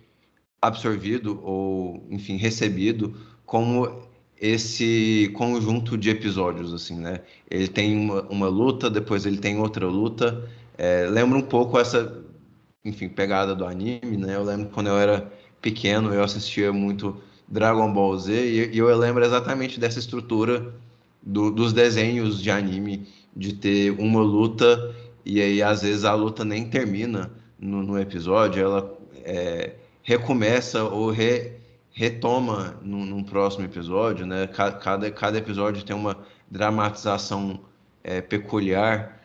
absorvido 0.62 1.40
ou, 1.44 2.06
enfim, 2.10 2.36
recebido 2.36 3.16
como 3.46 4.08
esse 4.40 5.32
conjunto 5.36 5.98
de 5.98 6.10
episódios, 6.10 6.74
assim, 6.74 6.98
né? 6.98 7.22
Ele 7.50 7.68
tem 7.68 7.96
uma, 7.98 8.22
uma 8.24 8.48
luta, 8.48 8.90
depois 8.90 9.26
ele 9.26 9.38
tem 9.38 9.58
outra 9.60 9.88
luta. 9.88 10.50
É, 10.78 11.08
lembra 11.10 11.38
um 11.38 11.42
pouco 11.42 11.78
essa, 11.78 12.24
enfim, 12.86 13.10
pegada 13.10 13.54
do 13.56 13.66
anime, 13.66 14.18
né? 14.18 14.36
Eu 14.36 14.44
lembro 14.44 14.70
quando 14.70 14.88
eu 14.88 14.98
era 14.98 15.32
pequeno, 15.62 16.14
eu 16.14 16.24
assistia 16.24 16.72
muito 16.72 17.22
Dragon 17.48 17.92
Ball 17.92 18.18
Z 18.18 18.34
e, 18.34 18.76
e 18.76 18.78
eu 18.78 18.98
lembro 18.98 19.24
exatamente 19.26 19.80
dessa 19.80 20.00
estrutura 20.00 20.74
do, 21.22 21.52
dos 21.52 21.74
desenhos 21.74 22.42
de 22.42 22.50
anime, 22.50 23.08
de 23.40 23.54
ter 23.54 23.92
uma 23.92 24.22
luta 24.22 24.94
e 25.26 25.42
aí 25.42 25.64
às 25.64 25.82
vezes 25.82 26.04
a 26.04 26.14
luta 26.14 26.44
nem 26.44 26.70
termina 26.70 27.32
no, 27.58 27.82
no 27.82 28.00
episódio, 28.00 28.62
ela 28.64 28.98
é, 29.24 29.76
recomeça 30.04 30.84
ou 30.84 31.10
re, 31.12 31.54
retoma 31.92 32.78
num, 32.82 33.06
num, 33.06 33.24
próximo 33.24 33.66
episódio, 33.66 34.26
né? 34.26 34.48
Cada, 34.48 35.12
cada 35.12 35.38
episódio 35.38 35.84
tem 35.84 35.96
uma 35.96 36.18
dramatização 36.50 37.62
é, 38.04 38.22
peculiar. 38.22 39.22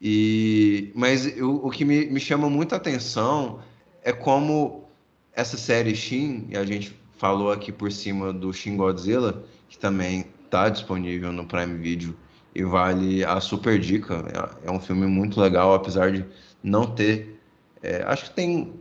E, 0.00 0.92
mas 0.94 1.26
o, 1.40 1.66
o 1.66 1.70
que 1.70 1.84
me, 1.84 2.06
me 2.06 2.20
chama 2.20 2.48
muita 2.48 2.76
atenção 2.76 3.60
é 4.02 4.12
como 4.12 4.84
essa 5.32 5.56
série 5.56 5.94
Shin, 5.94 6.46
e 6.50 6.56
a 6.56 6.64
gente 6.64 6.96
falou 7.16 7.50
aqui 7.50 7.72
por 7.72 7.90
cima 7.90 8.32
do 8.32 8.52
Shin 8.52 8.76
Godzilla, 8.76 9.42
que 9.68 9.78
também 9.78 10.26
está 10.44 10.68
disponível 10.68 11.32
no 11.32 11.46
Prime 11.46 11.78
Video 11.78 12.14
e 12.54 12.64
vale 12.64 13.24
a 13.24 13.40
super 13.40 13.78
dica. 13.78 14.24
É, 14.64 14.68
é 14.68 14.70
um 14.70 14.80
filme 14.80 15.06
muito 15.06 15.40
legal, 15.40 15.74
apesar 15.74 16.12
de 16.12 16.24
não 16.62 16.86
ter. 16.86 17.40
É, 17.82 18.02
acho 18.06 18.24
que 18.24 18.30
tem 18.30 18.74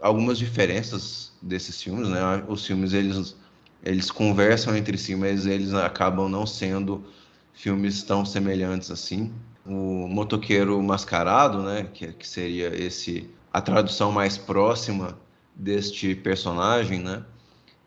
algumas 0.00 0.38
diferenças 0.38 1.32
desses 1.40 1.82
filmes, 1.82 2.08
né? 2.08 2.44
Os 2.48 2.66
filmes 2.66 2.92
eles 2.92 3.36
eles 3.84 4.10
conversam 4.10 4.74
entre 4.76 4.96
si, 4.96 5.14
mas 5.14 5.46
eles 5.46 5.74
acabam 5.74 6.28
não 6.28 6.46
sendo 6.46 7.04
filmes 7.52 8.02
tão 8.02 8.24
semelhantes 8.24 8.90
assim. 8.90 9.32
O 9.66 10.08
Motoqueiro 10.08 10.82
Mascarado, 10.82 11.62
né, 11.62 11.88
que, 11.92 12.12
que 12.12 12.26
seria 12.26 12.74
esse 12.74 13.30
a 13.52 13.60
tradução 13.60 14.10
mais 14.10 14.36
próxima 14.36 15.16
deste 15.54 16.14
personagem, 16.14 16.98
né? 16.98 17.24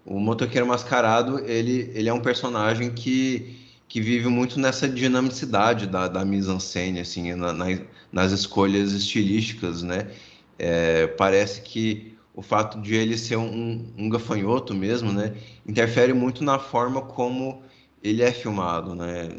O 0.05 0.19
Motoqueiro 0.19 0.65
Mascarado, 0.65 1.39
ele, 1.39 1.91
ele 1.93 2.07
é 2.07 2.13
um 2.13 2.21
personagem 2.21 2.91
que, 2.91 3.66
que 3.87 4.01
vive 4.01 4.27
muito 4.27 4.59
nessa 4.59 4.87
dinamicidade 4.87 5.87
da, 5.87 6.07
da 6.07 6.25
mise-en-scène, 6.25 6.99
assim, 6.99 7.33
na, 7.33 7.53
na, 7.53 7.65
nas 8.11 8.31
escolhas 8.31 8.91
estilísticas, 8.91 9.81
né? 9.81 10.11
É, 10.59 11.07
parece 11.07 11.61
que 11.61 12.17
o 12.33 12.41
fato 12.41 12.79
de 12.81 12.95
ele 12.95 13.17
ser 13.17 13.37
um, 13.37 13.85
um 13.97 14.09
gafanhoto 14.09 14.73
mesmo, 14.73 15.11
né, 15.11 15.35
interfere 15.65 16.13
muito 16.13 16.43
na 16.43 16.59
forma 16.59 17.01
como 17.01 17.63
ele 18.03 18.21
é 18.21 18.31
filmado, 18.31 18.93
né? 18.93 19.29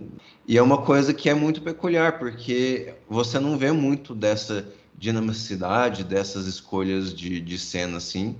E 0.47 0.59
é 0.59 0.63
uma 0.63 0.79
coisa 0.79 1.15
que 1.15 1.29
é 1.29 1.35
muito 1.35 1.63
peculiar, 1.63 2.19
porque 2.19 2.95
você 3.09 3.39
não 3.39 3.57
vê 3.57 3.71
muito 3.71 4.15
dessa 4.15 4.67
dinamicidade, 4.97 6.03
dessas 6.03 6.47
escolhas 6.47 7.15
de, 7.15 7.41
de 7.41 7.59
cena, 7.59 7.99
assim, 7.99 8.37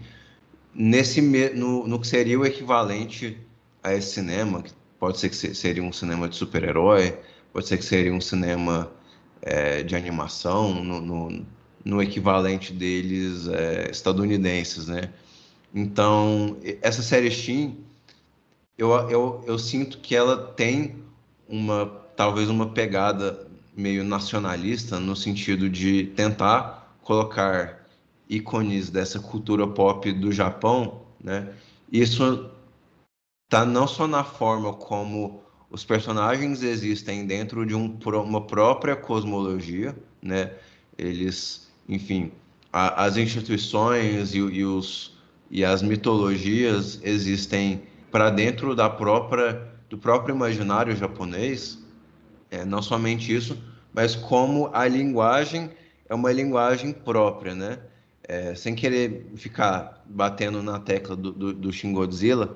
nesse 0.75 1.21
no, 1.21 1.87
no 1.87 2.01
que 2.01 2.07
seria 2.07 2.39
o 2.39 2.45
equivalente 2.45 3.39
a 3.83 3.95
esse 3.95 4.15
cinema, 4.15 4.63
que 4.63 4.73
pode 4.99 5.19
ser 5.19 5.29
que 5.29 5.37
seria 5.37 5.83
um 5.83 5.93
cinema 5.93 6.29
de 6.29 6.37
super-herói, 6.37 7.19
pode 7.53 7.67
ser 7.67 7.79
que 7.79 7.85
seria 7.85 8.13
um 8.13 8.21
cinema 8.21 8.91
é, 9.41 9.83
de 9.83 9.95
animação, 9.95 10.83
no, 10.85 11.01
no, 11.01 11.47
no 11.85 12.03
equivalente 12.03 12.73
deles 12.73 13.49
é, 13.49 13.91
estadunidenses, 13.91 14.89
né? 14.89 15.11
Então, 15.75 16.57
essa 16.83 17.03
série 17.03 17.31
Steam, 17.31 17.77
eu, 18.77 18.91
eu, 19.11 19.45
eu 19.47 19.59
sinto 19.59 19.99
que 19.99 20.15
ela 20.15 20.37
tem 20.53 20.97
uma, 21.49 21.87
talvez 22.17 22.49
uma 22.49 22.71
pegada 22.71 23.47
meio 23.77 24.03
nacionalista, 24.03 24.99
no 24.99 25.15
sentido 25.15 25.69
de 25.69 26.05
tentar 26.17 26.97
colocar 27.03 27.87
ícones 28.29 28.91
dessa 28.91 29.21
cultura 29.21 29.67
pop 29.67 30.11
do 30.13 30.33
Japão, 30.33 31.03
né? 31.23 31.49
Isso 31.91 32.51
tá 33.49 33.65
não 33.65 33.87
só 33.87 34.07
na 34.07 34.25
forma 34.25 34.73
como 34.73 35.43
os 35.71 35.85
personagens 35.85 36.63
existem 36.63 37.27
dentro 37.27 37.65
de 37.67 37.75
um, 37.75 37.99
uma 38.25 38.47
própria 38.47 38.97
cosmologia, 38.97 39.97
né? 40.23 40.53
Eles 40.97 41.69
enfim, 41.89 42.31
a, 42.73 43.05
as 43.05 43.17
instituições 43.17 44.35
e, 44.35 44.39
e, 44.39 44.65
os, 44.65 45.17
e 45.51 45.65
as 45.65 45.83
mitologias 45.83 47.01
existem 47.03 47.83
para 48.11 48.31
dentro 48.31 48.75
da 48.75 48.91
própria 48.91 49.67
do 49.89 49.97
próprio 49.97 50.35
imaginário 50.35 50.95
japonês, 50.95 51.79
é, 52.51 52.63
não 52.63 52.83
somente 52.83 53.35
isso, 53.35 53.57
mas 53.91 54.15
como 54.15 54.69
a 54.75 54.87
linguagem 54.87 55.71
é 56.07 56.15
uma 56.15 56.31
linguagem 56.31 56.93
própria, 56.93 57.55
né? 57.55 57.79
É, 58.23 58.55
sem 58.55 58.75
querer 58.75 59.31
ficar 59.37 60.05
batendo 60.05 60.63
na 60.63 60.79
tecla 60.79 61.17
do, 61.17 61.33
do, 61.33 61.55
do 61.55 61.73
Shin 61.73 61.95
Godzilla, 61.95 62.55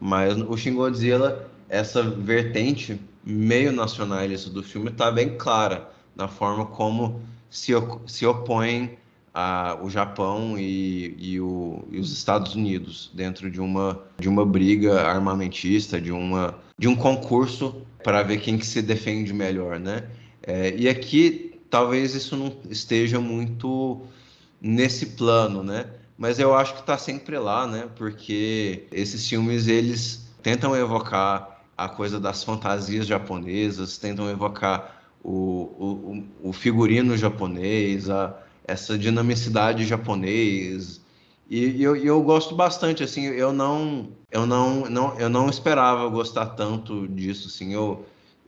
mas 0.00 0.36
o 0.40 0.56
Shin 0.56 0.74
Godzilla, 0.74 1.48
essa 1.68 2.02
vertente 2.02 3.00
meio 3.24 3.72
nacionalista 3.72 4.50
do 4.50 4.62
filme 4.62 4.90
está 4.90 5.10
bem 5.10 5.36
clara 5.36 5.90
na 6.14 6.28
forma 6.28 6.66
como 6.66 7.20
se, 7.48 7.72
se 8.06 8.26
opõem 8.26 8.98
ao 9.32 9.90
Japão 9.90 10.56
e, 10.56 11.16
e, 11.18 11.40
o, 11.40 11.84
e, 11.90 11.98
os 11.98 12.12
Estados 12.12 12.54
Unidos 12.54 13.10
dentro 13.12 13.50
de 13.50 13.60
uma, 13.60 14.00
de 14.18 14.28
uma 14.28 14.46
briga 14.46 15.02
armamentista, 15.02 16.00
de, 16.00 16.12
uma, 16.12 16.56
de 16.78 16.86
um 16.86 16.94
concurso 16.94 17.82
para 18.04 18.22
ver 18.22 18.38
quem 18.38 18.56
que 18.56 18.66
se 18.66 18.80
defende 18.80 19.32
melhor, 19.32 19.80
né? 19.80 20.04
É, 20.40 20.72
e 20.76 20.88
aqui 20.88 21.58
talvez 21.68 22.14
isso 22.14 22.36
não 22.36 22.54
esteja 22.70 23.18
muito 23.18 24.02
nesse 24.60 25.06
plano, 25.06 25.64
né? 25.64 25.86
Mas 26.16 26.38
eu 26.38 26.54
acho 26.54 26.74
que 26.74 26.80
está 26.80 26.96
sempre 26.96 27.38
lá, 27.38 27.66
né? 27.66 27.88
Porque 27.96 28.86
esses 28.92 29.28
filmes 29.28 29.66
eles 29.66 30.30
tentam 30.42 30.76
evocar 30.76 31.62
a 31.76 31.88
coisa 31.88 32.20
das 32.20 32.44
fantasias 32.44 33.06
japonesas, 33.06 33.98
tentam 33.98 34.30
evocar 34.30 35.02
o, 35.22 36.22
o, 36.42 36.48
o 36.50 36.52
figurino 36.52 37.16
japonês, 37.16 38.08
a, 38.08 38.36
essa 38.66 38.96
dinamicidade 38.96 39.84
japonês. 39.86 41.00
E, 41.50 41.66
e 41.66 41.82
eu, 41.82 41.96
eu, 41.96 42.22
gosto 42.22 42.54
bastante, 42.54 43.02
assim, 43.02 43.24
eu 43.26 43.52
não, 43.52 44.08
eu 44.30 44.46
não, 44.46 44.88
não, 44.88 45.18
eu 45.18 45.28
não 45.28 45.48
esperava 45.48 46.08
gostar 46.08 46.46
tanto 46.46 47.08
disso, 47.08 47.48
assim, 47.48 47.74
eu, 47.74 48.04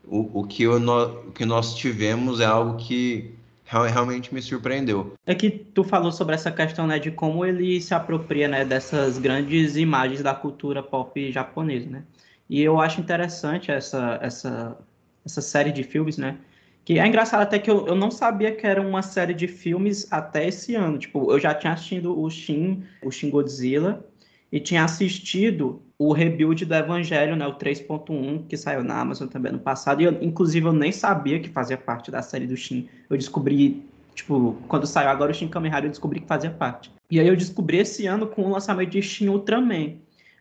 o, 0.06 0.40
o, 0.40 0.46
que 0.46 0.62
eu, 0.62 0.76
o 0.76 1.32
que 1.32 1.44
nós 1.44 1.74
tivemos 1.74 2.40
é 2.40 2.46
algo 2.46 2.76
que 2.76 3.34
realmente 3.66 4.32
me 4.32 4.40
surpreendeu. 4.40 5.14
É 5.26 5.34
que 5.34 5.50
tu 5.50 5.82
falou 5.82 6.12
sobre 6.12 6.34
essa 6.34 6.50
questão, 6.50 6.86
né, 6.86 6.98
de 6.98 7.10
como 7.10 7.44
ele 7.44 7.80
se 7.80 7.94
apropria, 7.94 8.48
né, 8.48 8.64
dessas 8.64 9.18
grandes 9.18 9.76
imagens 9.76 10.22
da 10.22 10.34
cultura 10.34 10.82
pop 10.82 11.30
japonesa, 11.32 11.90
né? 11.90 12.04
E 12.48 12.62
eu 12.62 12.80
acho 12.80 13.00
interessante 13.00 13.72
essa, 13.72 14.18
essa, 14.22 14.78
essa 15.24 15.40
série 15.40 15.72
de 15.72 15.82
filmes, 15.82 16.16
né, 16.16 16.38
que 16.84 17.00
é 17.00 17.06
engraçado 17.06 17.40
até 17.40 17.58
que 17.58 17.68
eu, 17.68 17.84
eu 17.88 17.96
não 17.96 18.12
sabia 18.12 18.54
que 18.54 18.64
era 18.64 18.80
uma 18.80 19.02
série 19.02 19.34
de 19.34 19.48
filmes 19.48 20.06
até 20.12 20.46
esse 20.46 20.76
ano. 20.76 20.96
Tipo, 20.96 21.32
eu 21.32 21.40
já 21.40 21.52
tinha 21.52 21.72
assistido 21.72 22.16
o 22.16 22.30
Shin, 22.30 22.84
o 23.02 23.10
Shin 23.10 23.28
Godzilla, 23.28 24.06
e 24.52 24.60
tinha 24.60 24.84
assistido 24.84 25.82
o 25.98 26.12
rebuild 26.12 26.64
do 26.64 26.74
Evangelho, 26.74 27.36
né, 27.36 27.46
o 27.46 27.54
3.1, 27.54 28.46
que 28.46 28.56
saiu 28.56 28.84
na 28.84 29.00
Amazon 29.00 29.28
também 29.28 29.52
no 29.52 29.58
passado. 29.58 30.02
E 30.02 30.04
eu, 30.04 30.12
inclusive, 30.22 30.66
eu 30.66 30.72
nem 30.72 30.92
sabia 30.92 31.40
que 31.40 31.48
fazia 31.48 31.78
parte 31.78 32.10
da 32.10 32.20
série 32.20 32.46
do 32.46 32.56
Shin. 32.56 32.88
Eu 33.08 33.16
descobri, 33.16 33.82
tipo, 34.14 34.56
quando 34.68 34.86
saiu 34.86 35.08
agora 35.08 35.32
o 35.32 35.34
Shin 35.34 35.48
Kamen 35.48 35.70
Rider, 35.70 35.86
eu 35.86 35.90
descobri 35.90 36.20
que 36.20 36.26
fazia 36.26 36.50
parte. 36.50 36.90
E 37.10 37.18
aí 37.18 37.26
eu 37.26 37.36
descobri 37.36 37.78
esse 37.78 38.06
ano 38.06 38.26
com 38.26 38.42
o 38.42 38.50
lançamento 38.50 38.90
de 38.90 39.00
Shin 39.00 39.28
Ultraman. 39.28 39.94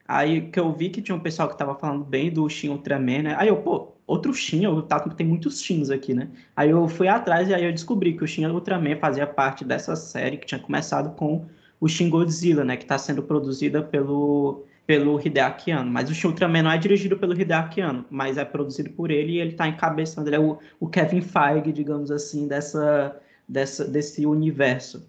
Aí 0.07 0.41
que 0.49 0.59
eu 0.59 0.71
vi 0.71 0.89
que 0.89 1.01
tinha 1.01 1.15
um 1.15 1.19
pessoal 1.19 1.47
que 1.47 1.57
tava 1.57 1.73
falando 1.75 2.03
bem 2.03 2.29
do 2.29 2.47
Shin 2.49 2.69
Ultraman, 2.69 3.23
né? 3.23 3.35
Aí 3.39 3.47
eu, 3.47 3.57
pô, 3.57 3.93
outro 4.05 4.33
Shin, 4.33 4.63
eu 4.65 4.81
tava, 4.81 5.09
tem 5.11 5.25
muitos 5.25 5.61
Shins 5.61 5.89
aqui, 5.89 6.13
né? 6.13 6.27
Aí 6.55 6.69
eu 6.69 6.87
fui 6.87 7.07
atrás 7.07 7.47
e 7.47 7.53
aí 7.53 7.63
eu 7.63 7.71
descobri 7.71 8.13
que 8.13 8.23
o 8.23 8.27
Shin 8.27 8.45
Ultraman 8.45 8.97
fazia 8.97 9.25
parte 9.25 9.63
dessa 9.63 9.95
série 9.95 10.37
que 10.37 10.45
tinha 10.45 10.59
começado 10.59 11.15
com 11.15 11.45
o 11.79 11.87
Shin 11.87 12.09
Godzilla, 12.09 12.63
né? 12.63 12.77
Que 12.77 12.85
tá 12.85 12.97
sendo 12.97 13.23
produzida 13.23 13.81
pelo, 13.81 14.65
pelo 14.85 15.19
Hideaki 15.19 15.71
Anno. 15.71 15.91
Mas 15.91 16.09
o 16.09 16.13
Shin 16.13 16.27
Ultraman 16.27 16.63
não 16.63 16.71
é 16.71 16.77
dirigido 16.77 17.17
pelo 17.17 17.39
Hideaki 17.39 17.81
Anno, 17.81 18.05
mas 18.09 18.37
é 18.37 18.45
produzido 18.45 18.89
por 18.91 19.11
ele 19.11 19.33
e 19.33 19.39
ele 19.39 19.53
tá 19.53 19.67
encabeçando, 19.67 20.29
ele 20.29 20.35
é 20.35 20.39
o, 20.39 20.59
o 20.79 20.87
Kevin 20.87 21.21
Feige, 21.21 21.71
digamos 21.71 22.11
assim, 22.11 22.47
dessa, 22.47 23.19
dessa, 23.47 23.85
desse 23.85 24.25
universo. 24.25 25.07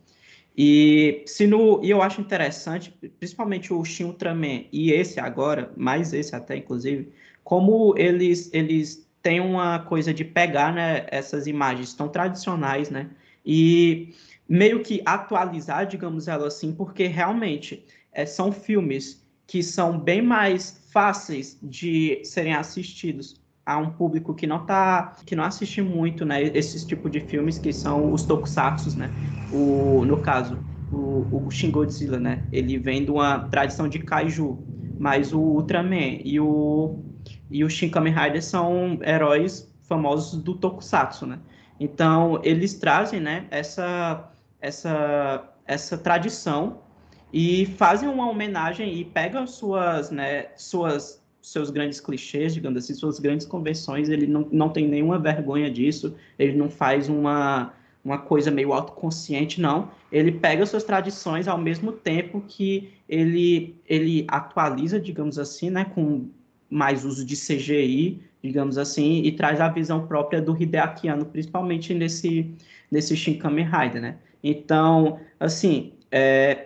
E, 0.56 1.22
se 1.26 1.46
no, 1.46 1.84
e 1.84 1.90
eu 1.90 2.00
acho 2.00 2.20
interessante, 2.20 2.94
principalmente 3.18 3.74
o 3.74 3.84
Shin 3.84 4.04
Ultraman 4.04 4.64
e 4.72 4.90
esse 4.90 5.20
agora, 5.20 5.70
mais 5.76 6.14
esse 6.14 6.34
até, 6.34 6.56
inclusive, 6.56 7.12
como 7.44 7.94
eles, 7.98 8.50
eles 8.54 9.06
têm 9.22 9.40
uma 9.40 9.80
coisa 9.80 10.14
de 10.14 10.24
pegar 10.24 10.72
né, 10.72 11.04
essas 11.08 11.46
imagens 11.46 11.92
tão 11.92 12.08
tradicionais, 12.08 12.88
né? 12.88 13.10
E 13.44 14.14
meio 14.48 14.82
que 14.82 15.02
atualizar, 15.04 15.86
digamos 15.86 16.26
ela 16.26 16.46
assim, 16.46 16.72
porque 16.72 17.06
realmente 17.06 17.84
é, 18.12 18.24
são 18.24 18.50
filmes 18.50 19.25
que 19.46 19.62
são 19.62 19.98
bem 19.98 20.22
mais 20.22 20.88
fáceis 20.92 21.58
de 21.62 22.24
serem 22.24 22.54
assistidos 22.54 23.34
a 23.64 23.78
um 23.78 23.90
público 23.92 24.34
que 24.34 24.46
não 24.46 24.64
tá 24.64 25.16
que 25.26 25.34
não 25.36 25.44
assiste 25.44 25.82
muito 25.82 26.24
né 26.24 26.42
esses 26.42 26.84
tipos 26.84 27.10
de 27.10 27.20
filmes 27.20 27.58
que 27.58 27.72
são 27.72 28.12
os 28.12 28.24
tokusatsu 28.24 28.96
né? 28.98 29.14
O 29.50 30.04
no 30.06 30.20
caso 30.22 30.64
o, 30.90 31.46
o 31.46 31.50
Shin 31.50 31.70
Godzilla 31.70 32.18
né? 32.18 32.46
Ele 32.52 32.78
vem 32.78 33.04
de 33.04 33.10
uma 33.10 33.48
tradição 33.48 33.88
de 33.88 33.98
kaiju 34.00 34.64
mas 34.98 35.32
o 35.32 35.40
Ultraman 35.40 36.20
e 36.24 36.40
o 36.40 37.04
e 37.50 37.64
o 37.64 37.70
Shin 37.70 37.90
Kamen 37.90 38.12
Rider 38.14 38.42
são 38.42 38.98
heróis 39.02 39.72
famosos 39.82 40.42
do 40.42 40.54
tokusatsu 40.58 41.26
né? 41.26 41.40
Então 41.78 42.40
eles 42.44 42.78
trazem 42.78 43.20
né 43.20 43.46
essa 43.50 44.30
essa 44.60 45.52
essa 45.66 45.98
tradição 45.98 46.85
e 47.32 47.66
fazem 47.76 48.08
uma 48.08 48.28
homenagem 48.28 48.98
e 48.98 49.04
pegam 49.04 49.46
suas 49.46 50.10
né 50.10 50.46
suas 50.56 51.24
seus 51.46 51.70
grandes 51.70 52.00
clichês, 52.00 52.52
digamos 52.52 52.82
assim, 52.82 52.92
suas 52.92 53.20
grandes 53.20 53.46
convenções, 53.46 54.08
ele 54.08 54.26
não, 54.26 54.48
não 54.50 54.68
tem 54.68 54.88
nenhuma 54.88 55.16
vergonha 55.16 55.70
disso, 55.70 56.16
ele 56.36 56.56
não 56.56 56.68
faz 56.68 57.08
uma, 57.08 57.72
uma 58.04 58.18
coisa 58.18 58.50
meio 58.50 58.72
autoconsciente, 58.72 59.60
não. 59.60 59.88
Ele 60.10 60.32
pega 60.32 60.66
suas 60.66 60.82
tradições 60.82 61.46
ao 61.46 61.56
mesmo 61.56 61.92
tempo 61.92 62.42
que 62.48 62.90
ele, 63.08 63.76
ele 63.86 64.24
atualiza, 64.26 64.98
digamos 64.98 65.38
assim, 65.38 65.70
né, 65.70 65.84
com 65.84 66.28
mais 66.68 67.04
uso 67.04 67.24
de 67.24 67.36
CGI, 67.36 68.20
digamos 68.42 68.76
assim, 68.76 69.22
e 69.22 69.30
traz 69.30 69.60
a 69.60 69.68
visão 69.68 70.04
própria 70.04 70.42
do 70.42 70.60
Hideaki 70.60 71.08
Anno, 71.08 71.26
principalmente 71.26 71.94
nesse, 71.94 72.52
nesse 72.90 73.16
Shin 73.16 73.38
Kamen 73.38 73.66
Rider, 73.66 74.02
né? 74.02 74.16
Então, 74.42 75.20
assim, 75.38 75.92
é, 76.10 76.65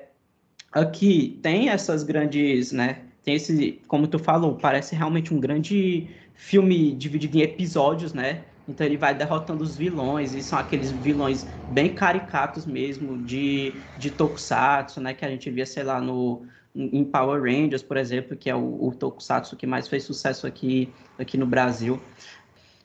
aqui 0.73 1.39
tem 1.43 1.69
essas 1.69 2.03
grandes, 2.03 2.73
né? 2.73 3.07
Tem 3.23 3.35
esse, 3.35 3.83
como 3.87 4.07
tu 4.09 4.19
falou, 4.19 4.57
parece 4.57 4.95
realmente 4.95 5.33
um 5.35 5.41
grande 5.41 6.15
filme 6.35 6.95
dividido 6.95 7.37
em 7.39 7.43
episódios, 7.43 8.13
né? 8.15 8.47
Então 8.67 8.87
ele 8.87 8.97
vai 8.97 9.15
derrotando 9.15 9.65
os 9.65 9.77
vilões, 9.77 10.33
e 10.33 10.43
são 10.43 10.59
aqueles 10.59 10.91
vilões 10.91 11.49
bem 11.69 11.95
caricatos 11.95 12.65
mesmo, 12.67 13.23
de, 13.23 13.85
de 13.97 14.11
Tokusatsu, 14.11 15.01
né? 15.01 15.13
Que 15.15 15.25
a 15.25 15.29
gente 15.31 15.51
via, 15.51 15.67
sei 15.67 15.83
lá, 15.83 16.01
no, 16.01 16.47
em 16.75 17.05
Power 17.05 17.43
Rangers, 17.43 17.83
por 17.83 17.97
exemplo, 17.97 18.37
que 18.37 18.49
é 18.49 18.55
o, 18.55 18.85
o 18.89 18.95
Tokusatsu 18.95 19.57
que 19.57 19.67
mais 19.67 19.89
fez 19.89 20.05
sucesso 20.05 20.47
aqui, 20.47 20.95
aqui 21.19 21.37
no 21.37 21.47
Brasil. 21.47 22.09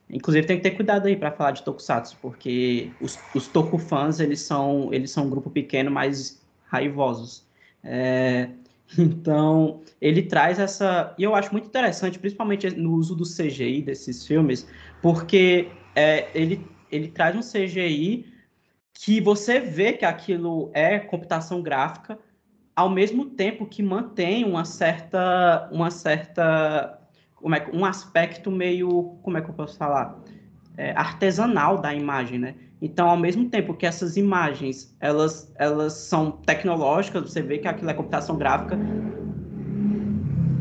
Inclusive 0.09 0.45
tem 0.47 0.57
que 0.57 0.63
ter 0.63 0.71
cuidado 0.75 1.07
aí 1.07 1.15
para 1.15 1.31
falar 1.31 1.51
de 1.51 1.63
Tokusatsu, 1.63 2.17
porque 2.21 2.95
os, 2.99 3.27
os 3.33 3.47
Tokufans, 3.47 4.19
eles 4.19 4.41
são, 4.41 4.93
eles 4.93 5.11
são 5.11 5.25
um 5.25 5.29
grupo 5.29 5.49
pequeno, 5.49 5.89
mas 5.91 6.45
raivosos. 6.63 7.44
É, 7.85 8.49
então, 8.97 9.81
ele 10.01 10.23
traz 10.23 10.59
essa. 10.59 11.13
E 11.17 11.23
eu 11.23 11.35
acho 11.35 11.51
muito 11.51 11.67
interessante, 11.67 12.19
principalmente 12.19 12.69
no 12.71 12.93
uso 12.93 13.15
do 13.15 13.23
CGI 13.23 13.81
desses 13.81 14.25
filmes, 14.25 14.67
porque 15.01 15.69
é, 15.95 16.29
ele, 16.33 16.65
ele 16.91 17.07
traz 17.07 17.35
um 17.35 17.41
CGI 17.41 18.33
que 18.93 19.21
você 19.21 19.59
vê 19.59 19.93
que 19.93 20.05
aquilo 20.05 20.71
é 20.73 20.99
computação 20.99 21.61
gráfica, 21.61 22.17
ao 22.75 22.89
mesmo 22.89 23.25
tempo 23.25 23.65
que 23.65 23.83
mantém 23.83 24.43
uma 24.43 24.65
certa. 24.65 25.69
Uma 25.71 25.91
certa 25.91 26.99
como 27.35 27.53
é, 27.53 27.67
um 27.71 27.85
aspecto 27.85 28.49
meio. 28.49 29.17
Como 29.21 29.37
é 29.37 29.41
que 29.41 29.49
eu 29.49 29.53
posso 29.53 29.77
falar? 29.77 30.19
É, 30.77 30.91
artesanal 30.91 31.77
da 31.77 31.93
imagem, 31.93 32.39
né? 32.39 32.55
Então, 32.81 33.09
ao 33.09 33.17
mesmo 33.17 33.49
tempo 33.49 33.73
que 33.73 33.85
essas 33.85 34.17
imagens 34.17 34.95
elas, 34.99 35.51
elas 35.55 35.93
são 35.93 36.31
tecnológicas, 36.31 37.31
você 37.31 37.41
vê 37.41 37.57
que 37.57 37.67
aquilo 37.67 37.89
é 37.89 37.93
computação 37.93 38.37
gráfica, 38.37 38.77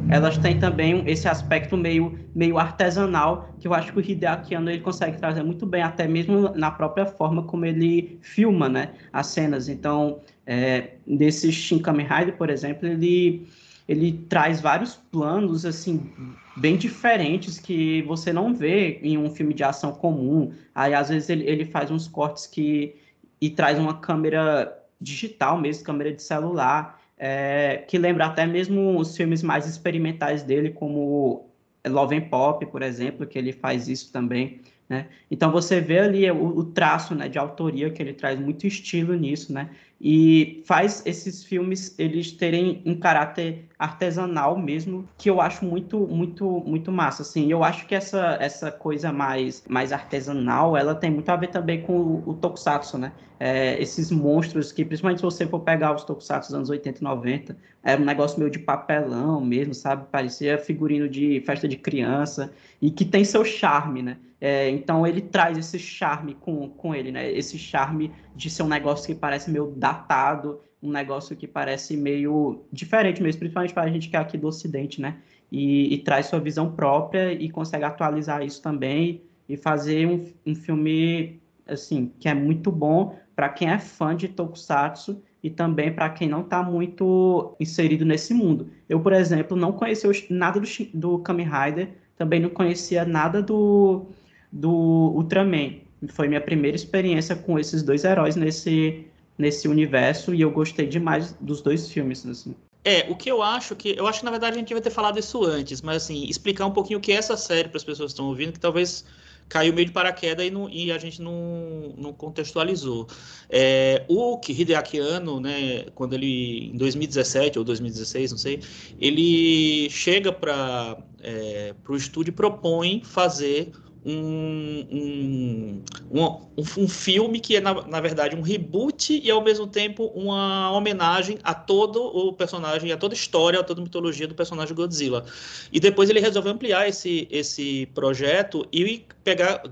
elas 0.08 0.38
têm 0.38 0.58
também 0.58 1.02
esse 1.06 1.26
aspecto 1.26 1.76
meio, 1.76 2.18
meio 2.34 2.58
artesanal 2.58 3.48
que 3.58 3.66
eu 3.66 3.74
acho 3.74 3.92
que 3.92 3.98
o 3.98 4.02
Hideaki 4.02 4.54
ele 4.54 4.80
consegue 4.80 5.18
trazer 5.18 5.42
muito 5.42 5.66
bem, 5.66 5.82
até 5.82 6.06
mesmo 6.06 6.50
na 6.54 6.70
própria 6.70 7.06
forma 7.06 7.42
como 7.42 7.64
ele 7.64 8.18
filma 8.22 8.68
né, 8.68 8.90
as 9.12 9.28
cenas. 9.28 9.68
Então, 9.68 10.20
é, 10.46 10.92
nesse 11.06 11.50
Shin 11.50 11.78
Kamen 11.78 12.06
Rider, 12.06 12.36
por 12.36 12.50
exemplo, 12.50 12.86
ele, 12.86 13.48
ele 13.88 14.12
traz 14.28 14.60
vários 14.60 14.94
planos 14.94 15.64
assim 15.64 16.10
bem 16.56 16.76
diferentes 16.76 17.58
que 17.58 18.02
você 18.02 18.32
não 18.32 18.54
vê 18.54 18.98
em 19.02 19.18
um 19.18 19.30
filme 19.30 19.54
de 19.54 19.64
ação 19.64 19.92
comum. 19.92 20.52
Aí, 20.74 20.94
às 20.94 21.08
vezes, 21.08 21.28
ele, 21.28 21.44
ele 21.48 21.64
faz 21.64 21.90
uns 21.90 22.06
cortes 22.08 22.46
que 22.46 22.96
e 23.40 23.50
traz 23.50 23.78
uma 23.78 24.00
câmera 24.00 24.74
digital 25.00 25.60
mesmo, 25.60 25.84
câmera 25.84 26.12
de 26.12 26.22
celular, 26.22 27.00
é, 27.18 27.84
que 27.86 27.98
lembra 27.98 28.26
até 28.26 28.46
mesmo 28.46 28.98
os 28.98 29.16
filmes 29.16 29.42
mais 29.42 29.66
experimentais 29.66 30.42
dele, 30.42 30.70
como 30.70 31.50
Love 31.86 32.16
and 32.16 32.28
Pop, 32.28 32.64
por 32.66 32.82
exemplo, 32.82 33.26
que 33.26 33.38
ele 33.38 33.52
faz 33.52 33.88
isso 33.88 34.10
também. 34.10 34.60
Né? 34.86 35.06
Então 35.30 35.50
você 35.50 35.80
vê 35.80 36.00
ali 36.00 36.30
o, 36.30 36.58
o, 36.58 36.64
traço 36.64 37.14
né, 37.14 37.26
de 37.26 37.38
autoria 37.38 37.88
que 37.90 38.02
ele 38.02 38.12
traz 38.12 38.38
muito 38.38 38.66
estilo 38.66 39.14
nisso, 39.14 39.50
né? 39.50 39.70
E 39.98 40.62
faz 40.66 41.02
esses 41.06 41.42
filmes 41.42 41.94
eles 41.98 42.32
terem 42.32 42.82
um 42.84 42.94
caráter 42.94 43.64
artesanal 43.78 44.58
mesmo, 44.58 45.08
que 45.16 45.30
eu 45.30 45.40
acho 45.40 45.64
muito 45.64 46.00
muito 46.06 46.62
muito 46.66 46.92
massa, 46.92 47.22
assim. 47.22 47.50
Eu 47.50 47.64
acho 47.64 47.86
que 47.86 47.94
essa 47.94 48.36
essa 48.38 48.70
coisa 48.70 49.10
mais 49.10 49.64
mais 49.66 49.90
artesanal, 49.90 50.76
ela 50.76 50.94
tem 50.94 51.10
muito 51.10 51.30
a 51.30 51.36
ver 51.36 51.48
também 51.48 51.80
com 51.80 51.96
o, 51.96 52.22
o 52.26 52.34
Tokusatsu, 52.34 52.98
né? 52.98 53.12
É, 53.40 53.80
esses 53.80 54.10
monstros 54.10 54.70
que, 54.70 54.84
principalmente 54.84 55.18
se 55.18 55.24
você 55.24 55.46
for 55.46 55.60
pegar 55.60 55.94
os 55.94 56.04
Tokusatsu 56.04 56.50
dos 56.50 56.54
anos 56.56 56.70
80 56.70 57.00
e 57.00 57.02
90, 57.02 57.56
era 57.82 58.00
um 58.00 58.04
negócio 58.04 58.38
meio 58.38 58.50
de 58.50 58.58
papelão 58.58 59.40
mesmo, 59.40 59.72
sabe? 59.72 60.04
Parecia 60.12 60.58
figurino 60.58 61.08
de 61.08 61.40
festa 61.46 61.66
de 61.66 61.76
criança 61.78 62.52
e 62.82 62.90
que 62.90 63.04
tem 63.06 63.24
seu 63.24 63.44
charme, 63.44 64.02
né? 64.02 64.18
É, 64.46 64.68
então 64.68 65.06
ele 65.06 65.22
traz 65.22 65.56
esse 65.56 65.78
charme 65.78 66.34
com, 66.34 66.68
com 66.68 66.94
ele, 66.94 67.10
né? 67.10 67.32
Esse 67.32 67.56
charme 67.56 68.12
de 68.36 68.50
ser 68.50 68.62
um 68.62 68.68
negócio 68.68 69.06
que 69.06 69.14
parece 69.14 69.50
meio 69.50 69.72
datado, 69.74 70.60
um 70.82 70.90
negócio 70.90 71.34
que 71.34 71.48
parece 71.48 71.96
meio 71.96 72.62
diferente 72.70 73.22
mesmo, 73.22 73.38
principalmente 73.38 73.72
para 73.72 73.84
a 73.84 73.88
gente 73.88 74.10
que 74.10 74.16
é 74.16 74.18
aqui 74.18 74.36
do 74.36 74.46
Ocidente, 74.46 75.00
né? 75.00 75.16
E, 75.50 75.94
e, 75.94 75.96
traz 75.96 76.26
sua 76.26 76.40
visão 76.40 76.70
própria 76.70 77.32
e 77.32 77.48
consegue 77.48 77.84
atualizar 77.84 78.42
isso 78.44 78.60
também 78.60 79.22
e 79.48 79.56
fazer 79.56 80.06
um, 80.06 80.26
um 80.44 80.54
filme 80.54 81.40
assim 81.66 82.12
que 82.20 82.28
é 82.28 82.34
muito 82.34 82.70
bom 82.70 83.16
para 83.34 83.48
quem 83.48 83.70
é 83.70 83.78
fã 83.78 84.14
de 84.14 84.28
Tokusatsu 84.28 85.22
e 85.42 85.48
também 85.48 85.90
para 85.90 86.10
quem 86.10 86.28
não 86.28 86.42
está 86.42 86.62
muito 86.62 87.56
inserido 87.58 88.04
nesse 88.04 88.34
mundo. 88.34 88.68
Eu, 88.90 89.00
por 89.00 89.14
exemplo, 89.14 89.56
não 89.56 89.72
conhecia 89.72 90.10
nada 90.28 90.60
do, 90.60 90.66
do 90.92 91.18
Kamen 91.20 91.48
Rider, 91.48 91.94
também 92.14 92.40
não 92.40 92.50
conhecia 92.50 93.06
nada 93.06 93.42
do 93.42 94.06
do 94.54 94.70
Ultraman. 95.16 95.80
Foi 96.10 96.28
minha 96.28 96.40
primeira 96.40 96.76
experiência 96.76 97.34
com 97.34 97.58
esses 97.58 97.82
dois 97.82 98.04
heróis 98.04 98.36
nesse, 98.36 99.04
nesse 99.36 99.66
universo 99.66 100.32
e 100.32 100.40
eu 100.40 100.50
gostei 100.50 100.86
demais 100.86 101.36
dos 101.40 101.60
dois 101.60 101.90
filmes. 101.90 102.24
Assim. 102.24 102.54
É, 102.84 103.10
o 103.10 103.16
que 103.16 103.30
eu 103.30 103.42
acho 103.42 103.74
que. 103.74 103.94
Eu 103.98 104.06
acho 104.06 104.20
que 104.20 104.24
na 104.24 104.30
verdade 104.30 104.56
a 104.56 104.58
gente 104.58 104.72
vai 104.72 104.82
ter 104.82 104.90
falado 104.90 105.18
isso 105.18 105.44
antes, 105.44 105.82
mas 105.82 106.04
assim, 106.04 106.26
explicar 106.26 106.66
um 106.66 106.70
pouquinho 106.70 106.98
o 106.98 107.02
que 107.02 107.10
é 107.10 107.16
essa 107.16 107.36
série 107.36 107.68
para 107.68 107.78
as 107.78 107.84
pessoas 107.84 108.12
que 108.12 108.14
estão 108.14 108.26
ouvindo, 108.26 108.52
que 108.52 108.60
talvez 108.60 109.04
caiu 109.48 109.74
meio 109.74 109.86
de 109.86 109.92
paraquedas 109.92 110.46
e, 110.46 110.50
não, 110.50 110.68
e 110.70 110.90
a 110.90 110.98
gente 110.98 111.20
não, 111.20 111.94
não 111.98 112.12
contextualizou. 112.12 113.06
É, 113.50 114.04
o 114.08 114.40
Hideaki 114.46 114.98
Anno, 114.98 115.40
né, 115.40 115.86
quando 115.94 116.14
ele, 116.14 116.70
em 116.72 116.76
2017 116.76 117.58
ou 117.58 117.64
2016, 117.64 118.30
não 118.30 118.38
sei, 118.38 118.60
ele 118.98 119.88
chega 119.90 120.32
para 120.32 120.96
é, 121.22 121.74
o 121.86 121.96
estúdio 121.96 122.30
e 122.30 122.34
propõe 122.34 123.02
fazer 123.04 123.72
um, 124.04 124.86
um, 124.92 125.82
um, 126.10 126.62
um, 126.78 126.88
filme 126.88 127.40
que 127.40 127.56
é, 127.56 127.60
na, 127.60 127.86
na 127.86 128.00
verdade, 128.00 128.36
um 128.36 128.42
reboot 128.42 129.18
e, 129.24 129.30
ao 129.30 129.42
mesmo 129.42 129.66
tempo, 129.66 130.12
uma 130.14 130.70
homenagem 130.72 131.38
a 131.42 131.54
todo 131.54 132.02
o 132.04 132.32
personagem, 132.32 132.92
a 132.92 132.96
toda 132.98 133.14
a 133.14 133.16
história, 133.16 133.58
a 133.58 133.64
toda 133.64 133.80
a 133.80 133.84
mitologia 133.84 134.28
do 134.28 134.34
personagem 134.34 134.74
Godzilla. 134.74 135.24
E 135.72 135.80
depois 135.80 136.10
ele 136.10 136.20
resolveu 136.20 136.52
ampliar 136.52 136.86
esse, 136.86 137.26
esse 137.30 137.86
projeto 137.94 138.66
e 138.70 139.06
pegar 139.22 139.62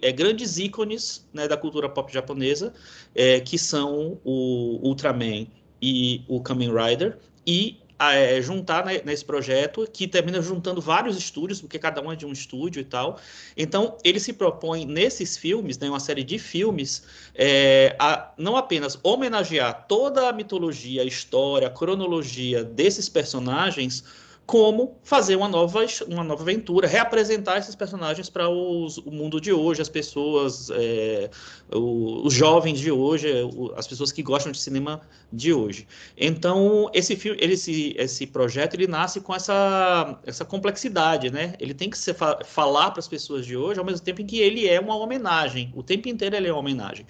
é, 0.00 0.12
grandes 0.12 0.58
ícones 0.58 1.28
né, 1.34 1.48
da 1.48 1.56
cultura 1.56 1.88
pop 1.88 2.12
japonesa, 2.12 2.72
é, 3.12 3.40
que 3.40 3.58
são 3.58 4.20
o 4.24 4.78
Ultraman 4.82 5.48
e 5.82 6.22
o 6.28 6.40
Kamen 6.40 6.70
Rider, 6.72 7.18
e 7.46 7.79
é, 8.00 8.40
juntar 8.40 8.84
né, 8.84 9.02
nesse 9.04 9.24
projeto, 9.24 9.86
que 9.92 10.08
termina 10.08 10.40
juntando 10.40 10.80
vários 10.80 11.16
estúdios, 11.16 11.60
porque 11.60 11.78
cada 11.78 12.00
um 12.00 12.10
é 12.10 12.16
de 12.16 12.24
um 12.24 12.32
estúdio 12.32 12.80
e 12.80 12.84
tal. 12.84 13.18
Então, 13.56 13.98
ele 14.02 14.18
se 14.18 14.32
propõe 14.32 14.86
nesses 14.86 15.36
filmes, 15.36 15.78
né, 15.78 15.88
uma 15.88 16.00
série 16.00 16.24
de 16.24 16.38
filmes, 16.38 17.02
é, 17.34 17.94
a 17.98 18.32
não 18.38 18.56
apenas 18.56 18.98
homenagear 19.02 19.86
toda 19.86 20.28
a 20.28 20.32
mitologia, 20.32 21.02
a 21.02 21.04
história, 21.04 21.68
a 21.68 21.70
cronologia 21.70 22.64
desses 22.64 23.08
personagens, 23.08 24.02
como 24.50 24.98
fazer 25.04 25.36
uma 25.36 25.48
nova, 25.48 25.86
uma 26.08 26.24
nova 26.24 26.42
aventura, 26.42 26.88
reapresentar 26.88 27.58
esses 27.58 27.76
personagens 27.76 28.28
para 28.28 28.48
o 28.48 28.88
mundo 29.06 29.40
de 29.40 29.52
hoje, 29.52 29.80
as 29.80 29.88
pessoas, 29.88 30.68
é, 30.70 31.30
o, 31.72 32.26
os 32.26 32.34
jovens 32.34 32.80
de 32.80 32.90
hoje, 32.90 33.28
o, 33.44 33.72
as 33.76 33.86
pessoas 33.86 34.10
que 34.10 34.24
gostam 34.24 34.50
de 34.50 34.58
cinema 34.58 35.02
de 35.32 35.52
hoje. 35.52 35.86
Então, 36.16 36.90
esse 36.92 37.14
filme, 37.14 37.38
esse, 37.40 37.94
esse 37.96 38.26
projeto, 38.26 38.74
ele 38.74 38.88
nasce 38.88 39.20
com 39.20 39.32
essa, 39.32 40.18
essa 40.26 40.44
complexidade, 40.44 41.30
né? 41.30 41.54
Ele 41.60 41.72
tem 41.72 41.88
que 41.88 41.96
ser, 41.96 42.16
falar 42.44 42.90
para 42.90 42.98
as 42.98 43.06
pessoas 43.06 43.46
de 43.46 43.56
hoje, 43.56 43.78
ao 43.78 43.86
mesmo 43.86 44.04
tempo 44.04 44.20
em 44.20 44.26
que 44.26 44.40
ele 44.40 44.66
é 44.66 44.80
uma 44.80 44.96
homenagem. 44.96 45.72
O 45.76 45.82
tempo 45.84 46.08
inteiro 46.08 46.34
ele 46.34 46.48
é 46.48 46.52
uma 46.52 46.58
homenagem. 46.58 47.06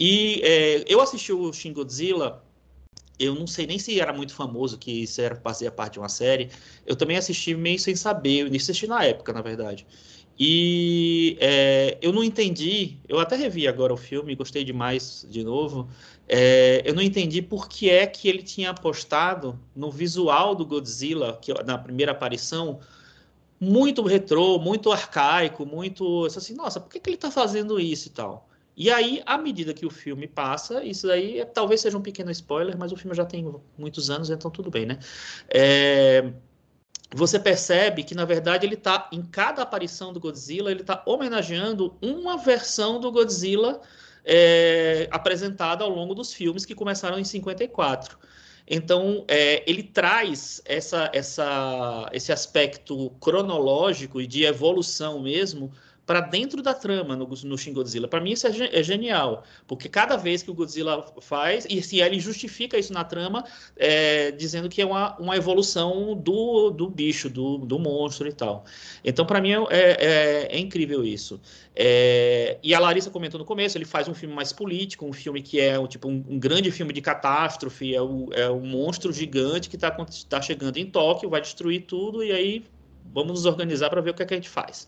E 0.00 0.40
é, 0.42 0.84
eu 0.88 1.00
assisti 1.00 1.32
o 1.32 1.52
Shin 1.52 1.72
Godzilla 1.72 2.42
eu 3.22 3.34
não 3.34 3.46
sei 3.46 3.66
nem 3.66 3.78
se 3.78 4.00
era 4.00 4.12
muito 4.12 4.34
famoso, 4.34 4.78
que 4.78 5.02
isso 5.02 5.20
era 5.20 5.36
fazia 5.36 5.70
parte 5.70 5.94
de 5.94 5.98
uma 6.00 6.08
série. 6.08 6.50
Eu 6.86 6.96
também 6.96 7.16
assisti 7.16 7.54
meio 7.54 7.78
sem 7.78 7.94
saber, 7.94 8.46
eu 8.46 8.56
assisti 8.56 8.86
na 8.86 9.04
época, 9.04 9.32
na 9.32 9.42
verdade. 9.42 9.86
E 10.38 11.36
é, 11.40 11.98
eu 12.00 12.12
não 12.12 12.24
entendi, 12.24 12.98
eu 13.08 13.18
até 13.20 13.36
revi 13.36 13.68
agora 13.68 13.92
o 13.92 13.96
filme, 13.96 14.34
gostei 14.34 14.64
demais 14.64 15.26
de 15.30 15.44
novo. 15.44 15.88
É, 16.28 16.82
eu 16.84 16.94
não 16.94 17.02
entendi 17.02 17.42
por 17.42 17.68
que 17.68 17.90
é 17.90 18.06
que 18.06 18.28
ele 18.28 18.42
tinha 18.42 18.70
apostado 18.70 19.58
no 19.76 19.90
visual 19.90 20.54
do 20.54 20.64
Godzilla, 20.64 21.38
que 21.40 21.52
na 21.64 21.78
primeira 21.78 22.12
aparição, 22.12 22.80
muito 23.60 24.02
retrô, 24.02 24.58
muito 24.58 24.90
arcaico, 24.90 25.64
muito 25.64 26.24
assim, 26.26 26.54
nossa, 26.54 26.80
por 26.80 26.90
que, 26.90 26.98
que 26.98 27.10
ele 27.10 27.16
está 27.16 27.30
fazendo 27.30 27.78
isso 27.78 28.08
e 28.08 28.10
tal? 28.10 28.48
E 28.76 28.90
aí, 28.90 29.22
à 29.26 29.36
medida 29.36 29.74
que 29.74 29.84
o 29.84 29.90
filme 29.90 30.26
passa, 30.26 30.82
isso 30.82 31.10
aí 31.10 31.40
é, 31.40 31.44
talvez 31.44 31.80
seja 31.80 31.98
um 31.98 32.02
pequeno 32.02 32.30
spoiler, 32.30 32.76
mas 32.78 32.90
o 32.90 32.96
filme 32.96 33.14
já 33.14 33.24
tem 33.24 33.44
muitos 33.76 34.10
anos, 34.10 34.30
então 34.30 34.50
tudo 34.50 34.70
bem, 34.70 34.86
né? 34.86 34.98
É, 35.48 36.32
você 37.14 37.38
percebe 37.38 38.02
que, 38.02 38.14
na 38.14 38.24
verdade, 38.24 38.66
ele 38.66 38.74
está, 38.74 39.08
em 39.12 39.22
cada 39.22 39.62
aparição 39.62 40.12
do 40.12 40.20
Godzilla, 40.20 40.70
ele 40.70 40.80
está 40.80 41.02
homenageando 41.04 41.94
uma 42.00 42.38
versão 42.38 42.98
do 42.98 43.12
Godzilla 43.12 43.80
é, 44.24 45.08
apresentada 45.10 45.84
ao 45.84 45.90
longo 45.90 46.14
dos 46.14 46.32
filmes 46.32 46.64
que 46.64 46.74
começaram 46.74 47.18
em 47.18 47.24
54. 47.24 48.18
Então, 48.66 49.24
é, 49.28 49.62
ele 49.70 49.82
traz 49.82 50.62
essa, 50.64 51.10
essa, 51.12 52.08
esse 52.12 52.32
aspecto 52.32 53.10
cronológico 53.20 54.20
e 54.20 54.26
de 54.26 54.44
evolução 54.44 55.20
mesmo 55.20 55.70
para 56.04 56.20
dentro 56.20 56.62
da 56.62 56.74
trama 56.74 57.14
no, 57.14 57.26
no 57.26 57.56
Shin 57.56 57.72
Godzilla. 57.72 58.08
Para 58.08 58.20
mim 58.20 58.32
isso 58.32 58.46
é, 58.46 58.50
é, 58.50 58.82
genial, 58.82 59.44
porque 59.66 59.88
cada 59.88 60.16
vez 60.16 60.42
que 60.42 60.50
o 60.50 60.54
Godzilla 60.54 61.04
faz, 61.20 61.66
e 61.70 61.80
se 61.82 62.00
ele 62.00 62.18
justifica 62.18 62.76
isso 62.78 62.92
na 62.92 63.04
trama, 63.04 63.44
é, 63.76 64.32
dizendo 64.32 64.68
que 64.68 64.82
é 64.82 64.86
uma, 64.86 65.16
uma 65.18 65.36
evolução 65.36 66.16
do, 66.16 66.70
do 66.70 66.88
bicho, 66.88 67.30
do, 67.30 67.58
do 67.58 67.78
monstro 67.78 68.28
e 68.28 68.32
tal. 68.32 68.64
Então, 69.04 69.24
para 69.24 69.40
mim, 69.40 69.52
é, 69.52 69.66
é, 69.70 70.48
é, 70.50 70.58
incrível 70.58 71.04
isso. 71.04 71.40
É, 71.74 72.58
e 72.62 72.74
a 72.74 72.80
Larissa 72.80 73.10
comentou 73.10 73.38
no 73.38 73.46
começo, 73.46 73.78
ele 73.78 73.84
faz 73.84 74.08
um 74.08 74.14
filme 74.14 74.34
mais 74.34 74.52
político, 74.52 75.06
um 75.06 75.12
filme 75.12 75.40
que 75.40 75.60
é 75.60 75.84
tipo, 75.86 76.08
um, 76.08 76.24
um 76.28 76.38
grande 76.38 76.70
filme 76.70 76.92
de 76.92 77.00
catástrofe, 77.00 77.94
é 77.94 78.02
o, 78.02 78.28
é 78.32 78.50
um 78.50 78.66
monstro 78.66 79.12
gigante 79.12 79.70
que 79.70 79.76
está 79.76 79.90
tá 80.28 80.42
chegando 80.42 80.76
em 80.78 80.86
Tóquio, 80.86 81.30
vai 81.30 81.40
destruir 81.40 81.82
tudo, 81.82 82.22
e 82.24 82.32
aí 82.32 82.64
vamos 83.14 83.32
nos 83.32 83.46
organizar 83.46 83.88
para 83.88 84.00
ver 84.00 84.10
o 84.10 84.14
que, 84.14 84.22
é 84.22 84.26
que 84.26 84.34
a 84.34 84.36
gente 84.36 84.48
faz. 84.48 84.86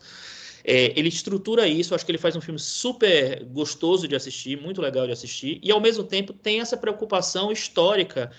É, 0.64 0.98
ele 0.98 1.08
estrutura 1.08 1.68
isso, 1.68 1.94
acho 1.94 2.06
que 2.06 2.10
ele 2.10 2.18
faz 2.18 2.34
um 2.34 2.40
filme 2.40 2.58
super 2.58 3.44
gostoso 3.44 4.08
de 4.08 4.16
assistir, 4.16 4.58
muito 4.58 4.80
legal 4.80 5.06
de 5.06 5.12
assistir, 5.12 5.60
e 5.62 5.70
ao 5.70 5.80
mesmo 5.80 6.02
tempo 6.02 6.32
tem 6.32 6.60
essa 6.60 6.76
preocupação 6.76 7.52
histórica 7.52 8.30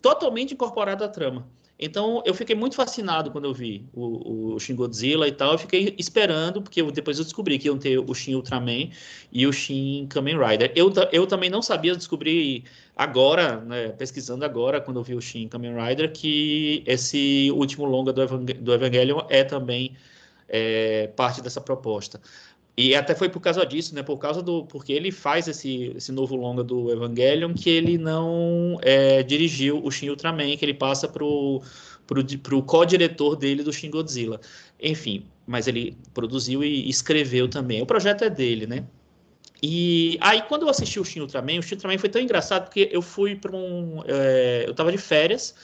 totalmente 0.00 0.54
incorporada 0.54 1.04
à 1.04 1.08
trama. 1.08 1.48
Então 1.82 2.22
eu 2.24 2.32
fiquei 2.32 2.54
muito 2.54 2.76
fascinado 2.76 3.32
quando 3.32 3.46
eu 3.46 3.52
vi 3.52 3.84
o, 3.92 4.54
o 4.54 4.60
Shin 4.60 4.76
Godzilla 4.76 5.26
e 5.26 5.32
tal. 5.32 5.52
Eu 5.52 5.58
fiquei 5.58 5.96
esperando, 5.98 6.62
porque 6.62 6.80
eu, 6.80 6.92
depois 6.92 7.18
eu 7.18 7.24
descobri 7.24 7.58
que 7.58 7.66
iam 7.66 7.76
ter 7.76 7.98
o 7.98 8.14
Shin 8.14 8.36
Ultraman 8.36 8.90
e 9.32 9.44
o 9.48 9.52
Shin 9.52 10.06
Kamen 10.08 10.38
Rider. 10.38 10.72
Eu, 10.76 10.92
eu 11.10 11.26
também 11.26 11.50
não 11.50 11.60
sabia, 11.60 11.96
descobri 11.96 12.62
agora, 12.96 13.60
né, 13.62 13.88
pesquisando 13.88 14.44
agora, 14.44 14.80
quando 14.80 15.00
eu 15.00 15.02
vi 15.02 15.14
o 15.14 15.20
Shin 15.20 15.48
Kamen 15.48 15.74
Rider, 15.74 16.12
que 16.12 16.84
esse 16.86 17.50
último 17.50 17.84
longa 17.84 18.12
do, 18.12 18.22
Evang 18.22 18.52
do 18.54 18.72
Evangelion 18.72 19.22
é 19.28 19.42
também 19.42 19.96
é, 20.48 21.08
parte 21.08 21.40
dessa 21.40 21.60
proposta. 21.60 22.20
E 22.76 22.94
até 22.94 23.14
foi 23.14 23.28
por 23.28 23.40
causa 23.40 23.66
disso, 23.66 23.94
né? 23.94 24.02
Por 24.02 24.16
causa 24.18 24.42
do. 24.42 24.64
Porque 24.64 24.92
ele 24.92 25.10
faz 25.10 25.46
esse, 25.46 25.92
esse 25.94 26.10
novo 26.10 26.34
longa 26.34 26.64
do 26.64 26.90
Evangelion 26.90 27.52
que 27.52 27.68
ele 27.68 27.98
não 27.98 28.78
é, 28.82 29.22
dirigiu 29.22 29.84
o 29.84 29.90
Shin 29.90 30.08
Ultraman, 30.08 30.56
que 30.56 30.64
ele 30.64 30.72
passa 30.72 31.06
pro, 31.06 31.60
pro, 32.06 32.24
pro 32.38 32.62
co-diretor 32.62 33.36
dele 33.36 33.62
do 33.62 33.72
Shin 33.72 33.90
Godzilla. 33.90 34.40
Enfim, 34.80 35.26
mas 35.46 35.68
ele 35.68 35.96
produziu 36.14 36.64
e 36.64 36.88
escreveu 36.88 37.46
também. 37.46 37.82
O 37.82 37.86
projeto 37.86 38.24
é 38.24 38.30
dele, 38.30 38.66
né? 38.66 38.86
E 39.62 40.18
aí, 40.20 40.42
quando 40.42 40.62
eu 40.62 40.68
assisti 40.70 40.98
o 40.98 41.04
Shin 41.04 41.20
Ultraman, 41.20 41.58
o 41.58 41.62
Shin 41.62 41.74
Ultraman 41.74 41.98
foi 41.98 42.08
tão 42.08 42.22
engraçado 42.22 42.64
porque 42.64 42.88
eu 42.90 43.02
fui 43.02 43.36
para 43.36 43.54
um. 43.54 44.02
É, 44.06 44.64
eu 44.66 44.74
tava 44.74 44.90
de 44.90 44.98
férias 44.98 45.54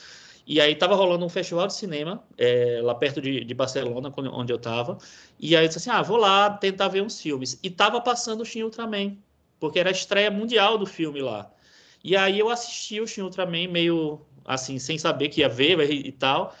e 0.49 0.59
aí 0.59 0.73
tava 0.73 0.95
rolando 0.95 1.23
um 1.23 1.29
festival 1.29 1.67
de 1.67 1.75
cinema 1.75 2.23
é, 2.35 2.79
lá 2.81 2.95
perto 2.95 3.21
de, 3.21 3.43
de, 3.43 3.53
Barcelona, 3.53 4.11
onde 4.33 4.51
eu 4.51 4.57
tava. 4.57 4.97
E 5.39 5.55
aí 5.55 5.63
eu 5.63 5.67
disse 5.67 5.77
assim, 5.77 5.91
ah, 5.91 6.01
vou 6.01 6.17
lá 6.17 6.49
tentar 6.49 6.87
ver 6.87 7.03
uns 7.03 7.21
filmes. 7.21 7.59
E 7.61 7.69
tava 7.69 8.01
passando 8.01 8.41
o 8.41 8.45
Shin 8.45 8.63
Ultraman, 8.63 9.15
porque 9.59 9.77
era 9.77 9.89
a 9.89 9.91
estreia 9.91 10.31
mundial 10.31 10.75
do 10.75 10.87
filme 10.87 11.21
lá. 11.21 11.53
E 12.03 12.17
aí 12.17 12.39
eu 12.39 12.49
assisti 12.49 12.99
o 12.99 13.05
Shin 13.05 13.21
Ultraman 13.21 13.67
meio 13.67 14.21
assim, 14.43 14.79
sem 14.79 14.97
saber 14.97 15.29
que 15.29 15.41
ia 15.41 15.49
ver 15.49 15.87
e 15.87 16.11
tal. 16.11 16.55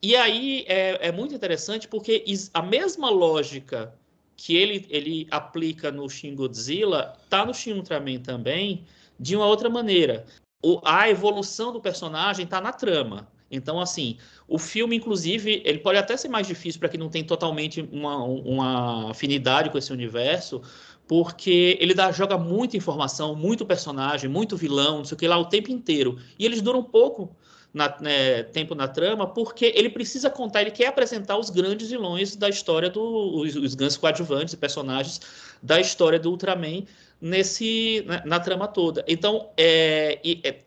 E 0.00 0.16
aí 0.16 0.64
é, 0.66 1.08
é 1.08 1.12
muito 1.12 1.34
interessante 1.34 1.86
porque 1.86 2.24
a 2.54 2.62
mesma 2.62 3.10
lógica 3.10 3.94
que 4.38 4.56
ele, 4.56 4.86
ele 4.88 5.28
aplica 5.30 5.92
no 5.92 6.08
Shin 6.08 6.34
Godzilla 6.34 7.14
tá 7.28 7.44
no 7.44 7.52
Shin 7.52 7.74
Ultraman 7.74 8.20
também, 8.20 8.86
de 9.20 9.36
uma 9.36 9.44
outra 9.44 9.68
maneira. 9.68 10.24
O, 10.62 10.80
a 10.82 11.10
evolução 11.10 11.74
do 11.74 11.80
personagem 11.80 12.46
está 12.46 12.58
na 12.58 12.72
trama. 12.72 13.33
Então, 13.54 13.80
assim, 13.80 14.16
o 14.46 14.58
filme, 14.58 14.96
inclusive, 14.96 15.62
ele 15.64 15.78
pode 15.78 15.98
até 15.98 16.16
ser 16.16 16.28
mais 16.28 16.46
difícil 16.46 16.80
para 16.80 16.88
quem 16.88 16.98
não 16.98 17.08
tem 17.08 17.24
totalmente 17.24 17.88
uma, 17.92 18.22
uma 18.24 19.10
afinidade 19.10 19.70
com 19.70 19.78
esse 19.78 19.92
universo, 19.92 20.60
porque 21.06 21.76
ele 21.80 21.94
dá, 21.94 22.10
joga 22.12 22.38
muita 22.38 22.76
informação, 22.76 23.34
muito 23.34 23.64
personagem, 23.64 24.28
muito 24.28 24.56
vilão, 24.56 24.98
não 24.98 25.04
sei 25.04 25.14
o 25.14 25.18
que 25.18 25.28
lá, 25.28 25.38
o 25.38 25.46
tempo 25.46 25.70
inteiro. 25.70 26.18
E 26.38 26.44
eles 26.44 26.60
duram 26.62 26.82
pouco 26.82 27.34
na, 27.74 27.94
né, 28.00 28.44
tempo 28.44 28.74
na 28.74 28.86
trama, 28.86 29.26
porque 29.26 29.72
ele 29.74 29.90
precisa 29.90 30.30
contar, 30.30 30.62
ele 30.62 30.70
quer 30.70 30.86
apresentar 30.86 31.36
os 31.36 31.50
grandes 31.50 31.90
vilões 31.90 32.36
da 32.36 32.48
história 32.48 32.88
do 32.88 33.02
os, 33.40 33.56
os 33.56 33.96
coadjuvantes 33.96 34.54
e 34.54 34.56
personagens 34.56 35.20
da 35.60 35.80
história 35.80 36.18
do 36.18 36.30
Ultraman 36.30 36.84
nesse 37.20 38.04
na, 38.06 38.24
na 38.24 38.40
trama 38.40 38.68
toda. 38.68 39.04
Então, 39.08 39.50
é, 39.56 40.20
é 40.44 40.60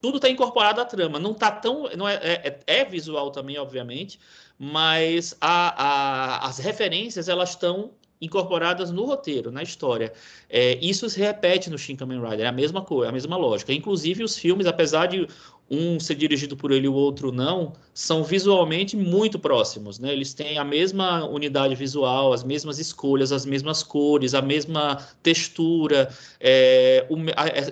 tudo 0.00 0.16
está 0.16 0.28
incorporado 0.28 0.80
à 0.80 0.84
trama. 0.84 1.18
Não 1.18 1.34
tá 1.34 1.50
tão. 1.50 1.88
Não 1.96 2.08
é, 2.08 2.14
é, 2.14 2.60
é 2.66 2.84
visual 2.84 3.30
também, 3.30 3.58
obviamente, 3.58 4.18
mas 4.58 5.36
a, 5.40 5.82
a, 5.82 6.48
as 6.48 6.58
referências 6.58 7.28
elas 7.28 7.50
estão 7.50 7.92
incorporadas 8.20 8.90
no 8.90 9.04
roteiro, 9.04 9.50
na 9.50 9.62
história. 9.62 10.12
É, 10.48 10.78
isso 10.80 11.08
se 11.08 11.20
repete 11.20 11.68
no 11.68 11.78
Shin 11.78 11.96
Kamen 11.96 12.20
Rider, 12.20 12.46
é 12.46 12.48
a 12.48 12.52
mesma 12.52 12.82
coisa, 12.82 13.10
a 13.10 13.12
mesma 13.12 13.36
lógica. 13.36 13.72
Inclusive 13.72 14.24
os 14.24 14.38
filmes, 14.38 14.66
apesar 14.66 15.06
de 15.06 15.26
um 15.68 15.98
ser 15.98 16.14
dirigido 16.14 16.56
por 16.56 16.70
ele 16.70 16.86
e 16.86 16.88
o 16.88 16.94
outro 16.94 17.32
não, 17.32 17.72
são 17.92 18.22
visualmente 18.22 18.96
muito 18.96 19.38
próximos, 19.38 19.98
né? 19.98 20.12
Eles 20.12 20.32
têm 20.32 20.58
a 20.58 20.64
mesma 20.64 21.24
unidade 21.26 21.74
visual, 21.74 22.32
as 22.32 22.44
mesmas 22.44 22.78
escolhas, 22.78 23.32
as 23.32 23.44
mesmas 23.44 23.82
cores, 23.82 24.32
a 24.32 24.42
mesma 24.42 24.96
textura, 25.22 26.08
é, 26.38 27.04
o, 27.08 27.16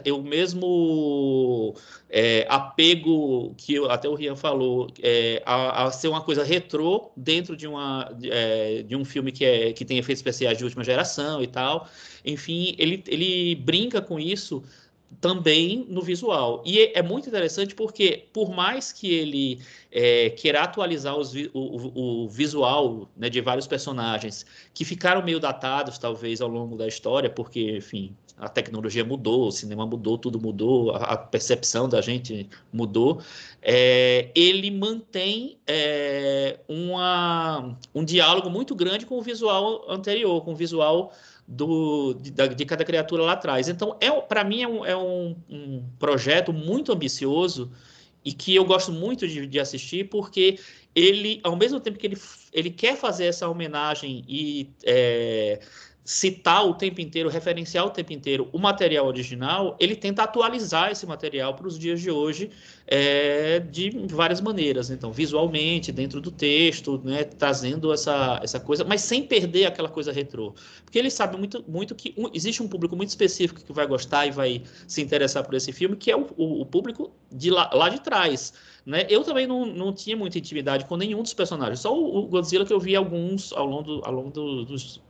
é, 0.05 0.13
o 0.13 0.23
mesmo 0.23 1.75
é, 2.11 2.47
apego 2.49 3.55
que 3.57 3.77
até 3.89 4.09
o 4.09 4.15
Rian 4.15 4.35
falou, 4.35 4.89
é, 5.01 5.41
a, 5.47 5.85
a, 5.85 5.91
ser 5.93 6.09
uma 6.09 6.21
coisa 6.21 6.43
retrô 6.43 7.13
dentro 7.17 7.57
de, 7.57 7.69
uma, 7.69 8.11
é, 8.25 8.83
de 8.83 8.97
um 8.97 9.05
filme 9.05 9.31
que, 9.31 9.45
é, 9.45 9.73
que 9.73 9.85
tem 9.85 9.99
efeitos 9.99 10.19
especiais 10.19 10.59
de 10.59 10.65
última 10.65 10.83
geração 10.83 11.43
e 11.43 11.47
tal. 11.47 11.89
Enfim, 12.25 12.75
ele, 12.79 13.05
ele 13.07 13.55
brinca 13.55 14.01
com 14.01 14.19
isso 14.19 14.65
também 15.21 15.87
no 15.89 16.03
visual. 16.03 16.63
E 16.65 16.79
é, 16.79 16.99
é 16.99 17.03
muito 17.03 17.29
interessante 17.29 17.75
porque, 17.75 18.27
por 18.33 18.51
mais 18.51 18.93
que 18.93 19.13
ele 19.13 19.61
é, 19.91 20.31
queira 20.31 20.63
atualizar 20.63 21.17
os, 21.17 21.35
o, 21.53 22.25
o, 22.25 22.29
visual 22.29 23.09
né, 23.17 23.29
de 23.29 23.41
vários 23.41 23.67
personagens 23.67 24.45
que 24.73 24.85
ficaram 24.85 25.23
meio 25.23 25.39
datados, 25.39 25.99
talvez, 25.99 26.41
ao 26.41 26.49
longo 26.49 26.77
da 26.77 26.87
história, 26.87 27.31
porque, 27.31 27.77
enfim, 27.77 28.15
a 28.37 28.49
tecnologia 28.49 29.05
mudou, 29.05 29.47
o 29.47 29.53
cinema 29.53 29.87
mudou, 29.87 30.19
tudo 30.19 30.41
mudou, 30.41 30.91
a, 30.91 30.97
a 30.97 31.17
percepção 31.17 31.89
da 31.89 32.01
gente 32.01 32.49
mudou, 32.73 33.21
é, 33.63 34.31
ele 34.35 34.71
mantém 34.71 35.57
é, 35.67 36.59
uma, 36.69 37.77
um 37.95 38.05
diálogo 38.05 38.51
muito 38.51 38.75
grande 38.75 39.07
com 39.07 39.19
o 39.19 39.23
visual 39.23 39.85
anterior, 39.89 40.43
com 40.45 40.53
o 40.53 40.57
visual 40.57 41.13
do, 41.47 42.15
de, 42.15 42.31
de, 42.31 42.65
cada 42.65 42.85
criatura 42.85 43.23
lá 43.23 43.33
atrás. 43.33 43.69
Então, 43.69 43.97
é, 44.01 44.11
para 44.11 44.45
mim, 44.45 44.63
é, 44.63 44.69
um, 44.69 44.85
é 44.85 44.97
um, 44.97 45.37
um, 45.49 45.85
projeto 45.99 46.53
muito 46.53 46.93
ambicioso 46.93 47.71
e 48.25 48.33
que 48.33 48.55
eu 48.55 48.65
gosto 48.65 48.91
muito 48.91 49.29
de, 49.29 49.47
de, 49.47 49.61
assistir, 49.61 50.09
porque 50.09 50.59
ele, 50.95 51.41
ao 51.43 51.57
mesmo 51.57 51.79
tempo 51.81 51.99
que 51.99 52.07
ele, 52.07 52.19
ele 52.53 52.71
quer 52.71 52.97
fazer 52.97 53.27
essa 53.27 53.49
homenagem 53.49 54.25
e 54.27 54.71
é, 54.85 55.61
citar 56.05 56.67
o 56.67 56.75
tempo 56.75 57.01
inteiro, 57.01 57.31
referenciar 57.31 57.87
o 57.87 57.91
tempo 57.91 58.13
inteiro 58.13 58.51
o 58.53 58.59
material 58.59 59.07
original, 59.07 59.75
ele 59.81 59.97
tenta 59.97 60.23
atualizar 60.23 60.91
esse 60.91 61.07
material 61.07 61.55
para 61.55 61.67
os 61.67 61.79
dias 61.79 61.99
de 61.99 62.11
hoje 62.11 62.51
é, 62.87 63.59
de 63.59 63.91
várias 64.11 64.43
maneiras. 64.43 64.91
Então, 64.91 65.11
visualmente, 65.11 65.91
dentro 65.91 66.21
do 66.21 66.31
texto, 66.31 67.01
né, 67.03 67.25
trazendo 67.25 67.91
essa, 67.91 68.39
essa 68.43 68.61
coisa, 68.61 68.85
mas 68.85 69.01
sem 69.01 69.23
perder 69.23 69.65
aquela 69.65 69.89
coisa 69.89 70.13
retrô. 70.13 70.53
Porque 70.85 70.99
ele 70.99 71.11
sabe 71.11 71.39
muito, 71.39 71.65
muito 71.67 71.95
que 71.95 72.13
um, 72.19 72.29
existe 72.35 72.63
um 72.63 72.69
público 72.69 72.95
muito 72.95 73.09
específico 73.09 73.65
que 73.65 73.73
vai 73.73 73.87
gostar 73.87 74.27
e 74.27 74.31
vai 74.31 74.63
se 74.87 75.01
interessar 75.01 75.43
por 75.43 75.55
esse 75.55 75.73
filme, 75.73 75.97
que 75.97 76.11
é 76.11 76.17
o, 76.17 76.27
o, 76.37 76.61
o 76.61 76.67
público 76.67 77.11
de 77.33 77.51
lá, 77.51 77.71
lá 77.73 77.89
de 77.89 78.03
trás. 78.03 78.53
Né? 78.85 79.07
Eu 79.09 79.25
também 79.25 79.47
não, 79.47 79.65
não 79.65 79.91
tinha 79.91 80.15
muita 80.19 80.37
intimidade 80.37 80.85
com 80.85 80.99
nenhum 80.99 81.23
dos 81.23 81.33
personagens, 81.33 81.81
só 81.81 81.99
o, 81.99 82.19
o 82.19 82.27
Godzilla 82.27 82.67
que 82.67 82.73
eu 82.73 82.79
vi 82.79 82.95
alguns 82.95 83.55
ao 83.55 83.65
longo, 83.65 83.83
do, 83.85 84.05
ao 84.05 84.13
longo 84.13 84.31
do, 84.31 84.65
dos 84.67 85.01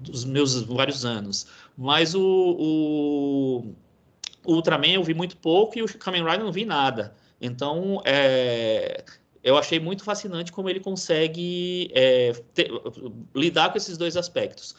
dos 0.00 0.24
meus 0.24 0.60
vários 0.62 1.04
anos. 1.04 1.46
Mas 1.76 2.14
o, 2.14 2.20
o, 2.22 3.74
o, 4.44 4.54
Ultraman 4.54 4.92
eu 4.92 5.04
vi 5.04 5.14
muito 5.14 5.36
pouco 5.36 5.78
e 5.78 5.82
o 5.82 5.98
Kamen 5.98 6.24
Rider 6.24 6.44
não 6.44 6.52
vi 6.52 6.64
nada. 6.64 7.14
Então, 7.40 8.00
é, 8.04 9.04
eu 9.42 9.56
achei 9.56 9.78
muito 9.78 10.02
fascinante 10.02 10.50
como 10.50 10.68
ele 10.68 10.80
consegue 10.80 11.90
é, 11.94 12.32
ter, 12.54 12.70
lidar 13.34 13.70
com 13.70 13.78
esses 13.78 13.96
dois 13.96 14.16
aspectos. 14.16 14.74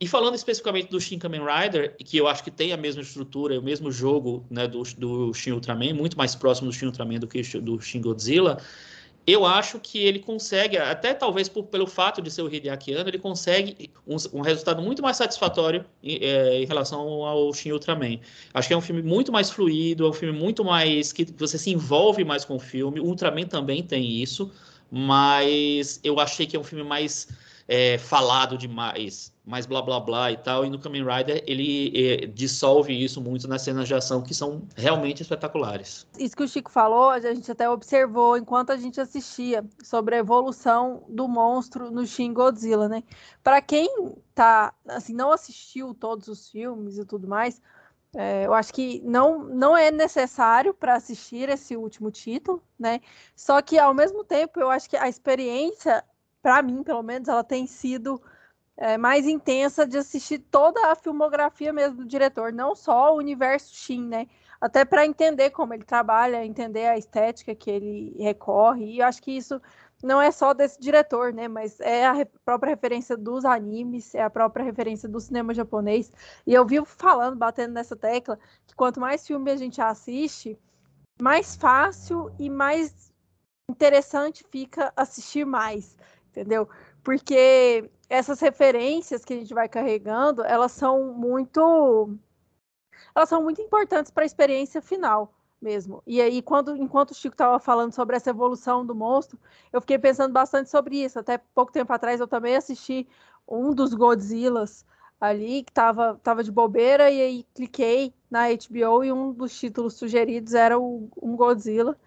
E 0.00 0.08
falando 0.08 0.34
especificamente 0.34 0.88
do 0.88 0.98
Shin 0.98 1.18
Kamen 1.18 1.42
Rider, 1.42 1.94
que 1.98 2.16
eu 2.16 2.26
acho 2.26 2.42
que 2.42 2.50
tem 2.50 2.72
a 2.72 2.76
mesma 2.76 3.02
estrutura, 3.02 3.60
o 3.60 3.62
mesmo 3.62 3.92
jogo 3.92 4.46
né, 4.50 4.66
do, 4.66 4.82
do 4.96 5.34
Shin 5.34 5.52
Ultraman, 5.52 5.92
muito 5.92 6.16
mais 6.16 6.34
próximo 6.34 6.70
do 6.70 6.74
Shin 6.74 6.86
Ultraman 6.86 7.18
do 7.18 7.28
que 7.28 7.42
do 7.60 7.78
Shin 7.78 8.00
Godzilla, 8.00 8.56
eu 9.26 9.44
acho 9.44 9.78
que 9.78 9.98
ele 9.98 10.18
consegue, 10.18 10.76
até 10.78 11.12
talvez 11.12 11.48
por, 11.48 11.64
pelo 11.64 11.86
fato 11.86 12.22
de 12.22 12.30
ser 12.30 12.42
o 12.42 12.52
Hideaki 12.52 12.94
Anno, 12.94 13.10
ele 13.10 13.18
consegue 13.18 13.90
um, 14.06 14.16
um 14.32 14.40
resultado 14.40 14.82
muito 14.82 15.02
mais 15.02 15.16
satisfatório 15.16 15.84
em, 16.02 16.18
é, 16.22 16.62
em, 16.62 16.66
relação 16.66 17.00
ao 17.00 17.52
Shin 17.52 17.72
Ultraman. 17.72 18.18
Acho 18.52 18.68
que 18.68 18.74
é 18.74 18.76
um 18.76 18.80
filme 18.80 19.02
muito 19.02 19.30
mais 19.30 19.50
fluido, 19.50 20.06
é 20.06 20.08
um 20.08 20.12
filme 20.12 20.36
muito 20.36 20.64
mais 20.64 21.12
que 21.12 21.24
você 21.36 21.58
se 21.58 21.70
envolve 21.70 22.24
mais 22.24 22.44
com 22.44 22.56
o 22.56 22.60
filme. 22.60 22.98
O 22.98 23.04
Ultraman 23.04 23.46
também 23.46 23.82
tem 23.82 24.22
isso, 24.22 24.50
mas 24.90 26.00
eu 26.02 26.18
achei 26.18 26.46
que 26.46 26.56
é 26.56 26.60
um 26.60 26.64
filme 26.64 26.84
mais 26.84 27.28
é, 27.70 27.96
falado 27.98 28.58
demais, 28.58 29.32
mais 29.46 29.64
blá 29.64 29.80
blá 29.80 30.00
blá 30.00 30.32
e 30.32 30.36
tal. 30.36 30.64
E 30.64 30.70
no 30.70 30.76
Kamen 30.76 31.04
Rider 31.04 31.44
ele 31.46 31.92
é, 31.94 32.26
dissolve 32.26 32.92
isso 32.92 33.20
muito 33.20 33.46
nas 33.46 33.62
cenas 33.62 33.86
de 33.86 33.94
ação 33.94 34.20
que 34.20 34.34
são 34.34 34.66
realmente 34.76 35.22
espetaculares. 35.22 36.04
Isso 36.18 36.36
que 36.36 36.42
o 36.42 36.48
Chico 36.48 36.68
falou, 36.68 37.10
a 37.10 37.20
gente 37.20 37.48
até 37.48 37.70
observou 37.70 38.36
enquanto 38.36 38.70
a 38.70 38.76
gente 38.76 39.00
assistia 39.00 39.64
sobre 39.84 40.16
a 40.16 40.18
evolução 40.18 41.04
do 41.08 41.28
monstro 41.28 41.92
no 41.92 42.04
Shin 42.04 42.34
Godzilla, 42.34 42.88
né? 42.88 43.04
Para 43.40 43.62
quem 43.62 43.88
tá 44.34 44.74
assim 44.88 45.14
não 45.14 45.30
assistiu 45.30 45.94
todos 45.94 46.26
os 46.26 46.48
filmes 46.48 46.98
e 46.98 47.04
tudo 47.04 47.28
mais, 47.28 47.62
é, 48.16 48.46
eu 48.46 48.52
acho 48.52 48.74
que 48.74 49.00
não, 49.04 49.44
não 49.44 49.76
é 49.76 49.92
necessário 49.92 50.74
para 50.74 50.96
assistir 50.96 51.48
esse 51.48 51.76
último 51.76 52.10
título, 52.10 52.60
né? 52.76 53.00
Só 53.36 53.62
que 53.62 53.78
ao 53.78 53.94
mesmo 53.94 54.24
tempo 54.24 54.58
eu 54.58 54.68
acho 54.68 54.90
que 54.90 54.96
a 54.96 55.08
experiência 55.08 56.02
para 56.42 56.62
mim, 56.62 56.82
pelo 56.82 57.02
menos, 57.02 57.28
ela 57.28 57.44
tem 57.44 57.66
sido 57.66 58.20
é, 58.76 58.96
mais 58.96 59.26
intensa 59.26 59.86
de 59.86 59.98
assistir 59.98 60.38
toda 60.38 60.90
a 60.90 60.94
filmografia 60.94 61.72
mesmo 61.72 61.98
do 61.98 62.06
diretor, 62.06 62.52
não 62.52 62.74
só 62.74 63.14
o 63.14 63.18
universo 63.18 63.74
Shin, 63.74 64.06
né? 64.06 64.26
Até 64.60 64.84
para 64.84 65.06
entender 65.06 65.50
como 65.50 65.74
ele 65.74 65.84
trabalha, 65.84 66.44
entender 66.44 66.86
a 66.86 66.98
estética 66.98 67.54
que 67.54 67.70
ele 67.70 68.16
recorre. 68.18 68.84
E 68.86 68.98
eu 69.00 69.06
acho 69.06 69.22
que 69.22 69.32
isso 69.32 69.60
não 70.02 70.20
é 70.20 70.30
só 70.30 70.54
desse 70.54 70.80
diretor, 70.80 71.32
né? 71.32 71.48
Mas 71.48 71.78
é 71.80 72.06
a 72.06 72.26
própria 72.44 72.70
referência 72.70 73.16
dos 73.16 73.44
animes, 73.44 74.14
é 74.14 74.22
a 74.22 74.30
própria 74.30 74.64
referência 74.64 75.08
do 75.08 75.20
cinema 75.20 75.54
japonês. 75.54 76.10
E 76.46 76.54
eu 76.54 76.66
vivo 76.66 76.86
falando, 76.86 77.36
batendo 77.36 77.74
nessa 77.74 77.96
tecla, 77.96 78.38
que 78.66 78.74
quanto 78.74 79.00
mais 79.00 79.26
filme 79.26 79.50
a 79.50 79.56
gente 79.56 79.80
assiste, 79.80 80.58
mais 81.20 81.54
fácil 81.56 82.30
e 82.38 82.48
mais 82.48 83.12
interessante 83.70 84.44
fica 84.50 84.92
assistir 84.96 85.44
mais 85.44 85.96
entendeu? 86.30 86.68
Porque 87.02 87.90
essas 88.08 88.40
referências 88.40 89.24
que 89.24 89.34
a 89.34 89.36
gente 89.36 89.54
vai 89.54 89.68
carregando, 89.68 90.42
elas 90.44 90.72
são 90.72 91.12
muito 91.12 92.16
elas 93.14 93.28
são 93.28 93.42
muito 93.42 93.60
importantes 93.60 94.10
para 94.10 94.24
a 94.24 94.26
experiência 94.26 94.80
final 94.80 95.34
mesmo. 95.60 96.02
E 96.06 96.20
aí, 96.22 96.40
quando, 96.40 96.76
enquanto 96.76 97.10
o 97.10 97.14
Chico 97.14 97.34
estava 97.34 97.58
falando 97.58 97.92
sobre 97.92 98.16
essa 98.16 98.30
evolução 98.30 98.84
do 98.84 98.94
monstro, 98.94 99.38
eu 99.72 99.80
fiquei 99.80 99.98
pensando 99.98 100.32
bastante 100.32 100.70
sobre 100.70 100.96
isso. 101.02 101.18
Até 101.18 101.38
pouco 101.38 101.72
tempo 101.72 101.92
atrás 101.92 102.20
eu 102.20 102.26
também 102.26 102.56
assisti 102.56 103.06
um 103.46 103.74
dos 103.74 103.92
Godzillas 103.94 104.86
ali, 105.20 105.62
que 105.62 105.70
estava 105.70 106.18
tava 106.22 106.42
de 106.42 106.50
bobeira, 106.50 107.10
e 107.10 107.20
aí 107.20 107.46
cliquei 107.54 108.14
na 108.30 108.48
HBO 108.48 109.04
e 109.04 109.12
um 109.12 109.32
dos 109.32 109.58
títulos 109.58 109.94
sugeridos 109.94 110.54
era 110.54 110.78
o, 110.78 111.10
um 111.20 111.36
Godzilla. 111.36 111.98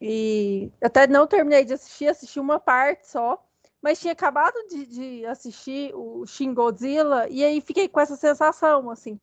E 0.00 0.72
até 0.82 1.06
não 1.06 1.26
terminei 1.26 1.64
de 1.64 1.74
assistir, 1.74 2.08
assisti 2.08 2.40
uma 2.40 2.58
parte 2.58 3.06
só, 3.06 3.44
mas 3.82 4.00
tinha 4.00 4.12
acabado 4.12 4.54
de, 4.68 4.86
de, 4.86 5.26
assistir 5.26 5.94
o 5.94 6.24
Shin 6.26 6.54
Godzilla 6.54 7.28
e 7.28 7.44
aí 7.44 7.60
fiquei 7.60 7.88
com 7.88 8.00
essa 8.00 8.16
sensação, 8.16 8.90
assim, 8.90 9.20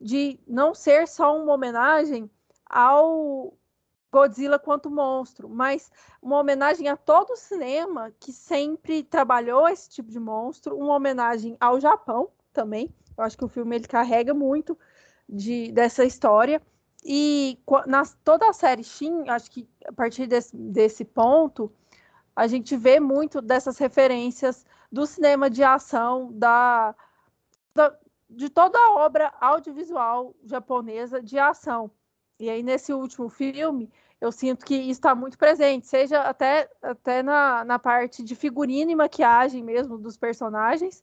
de 0.00 0.38
não 0.46 0.74
ser 0.74 1.06
só 1.06 1.36
uma 1.40 1.52
homenagem 1.52 2.30
ao 2.68 3.54
Godzilla 4.10 4.58
quanto 4.58 4.90
monstro, 4.90 5.48
mas 5.48 5.90
uma 6.22 6.38
homenagem 6.38 6.88
a 6.88 6.96
todo 6.96 7.32
o 7.32 7.36
cinema 7.36 8.12
que 8.18 8.32
sempre 8.32 9.02
trabalhou 9.02 9.68
esse 9.68 9.88
tipo 9.90 10.10
de 10.10 10.18
monstro, 10.18 10.76
uma 10.76 10.94
homenagem 10.94 11.56
ao 11.60 11.80
Japão 11.80 12.30
também. 12.52 12.92
Eu 13.16 13.24
acho 13.24 13.36
que 13.36 13.44
o 13.44 13.48
filme 13.48 13.76
ele 13.76 13.86
carrega 13.86 14.34
muito 14.34 14.78
de, 15.28 15.70
dessa 15.72 16.04
história 16.04 16.62
e 17.04 17.58
na 17.86 18.04
toda 18.24 18.48
a 18.48 18.52
série 18.52 18.82
Shin, 18.84 19.28
acho 19.28 19.50
que 19.50 19.68
a 19.86 19.92
partir 19.92 20.26
desse, 20.26 20.56
desse 20.56 21.04
ponto, 21.04 21.72
a 22.34 22.46
gente 22.46 22.76
vê 22.76 23.00
muito 23.00 23.40
dessas 23.40 23.78
referências 23.78 24.64
do 24.90 25.06
cinema 25.06 25.48
de 25.48 25.62
ação, 25.62 26.30
da, 26.32 26.94
da, 27.74 27.96
de 28.28 28.50
toda 28.50 28.78
a 28.78 28.92
obra 28.94 29.32
audiovisual 29.40 30.34
japonesa 30.44 31.22
de 31.22 31.38
ação. 31.38 31.90
E 32.38 32.50
aí, 32.50 32.62
nesse 32.62 32.92
último 32.92 33.28
filme, 33.28 33.90
eu 34.20 34.30
sinto 34.32 34.64
que 34.64 34.74
está 34.74 35.14
muito 35.14 35.38
presente, 35.38 35.86
seja 35.86 36.20
até, 36.22 36.70
até 36.82 37.22
na, 37.22 37.64
na 37.64 37.78
parte 37.78 38.22
de 38.22 38.34
figurino 38.34 38.90
e 38.90 38.96
maquiagem 38.96 39.62
mesmo 39.62 39.98
dos 39.98 40.16
personagens. 40.16 41.02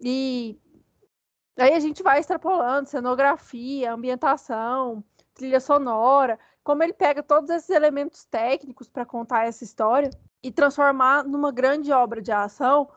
E 0.00 0.58
aí 1.56 1.74
a 1.74 1.80
gente 1.80 2.02
vai 2.02 2.20
extrapolando 2.20 2.88
cenografia, 2.88 3.92
ambientação, 3.92 5.04
trilha 5.34 5.60
sonora, 5.60 6.38
como 6.62 6.82
ele 6.82 6.92
pega 6.92 7.22
todos 7.22 7.50
esses 7.50 7.70
elementos 7.70 8.24
técnicos 8.24 8.88
para 8.88 9.04
contar 9.04 9.46
essa 9.46 9.64
história 9.64 10.10
e 10.42 10.50
transformar 10.50 11.24
numa 11.24 11.50
grande 11.52 11.92
obra 11.92 12.20
de 12.20 12.32
ação 12.32 12.88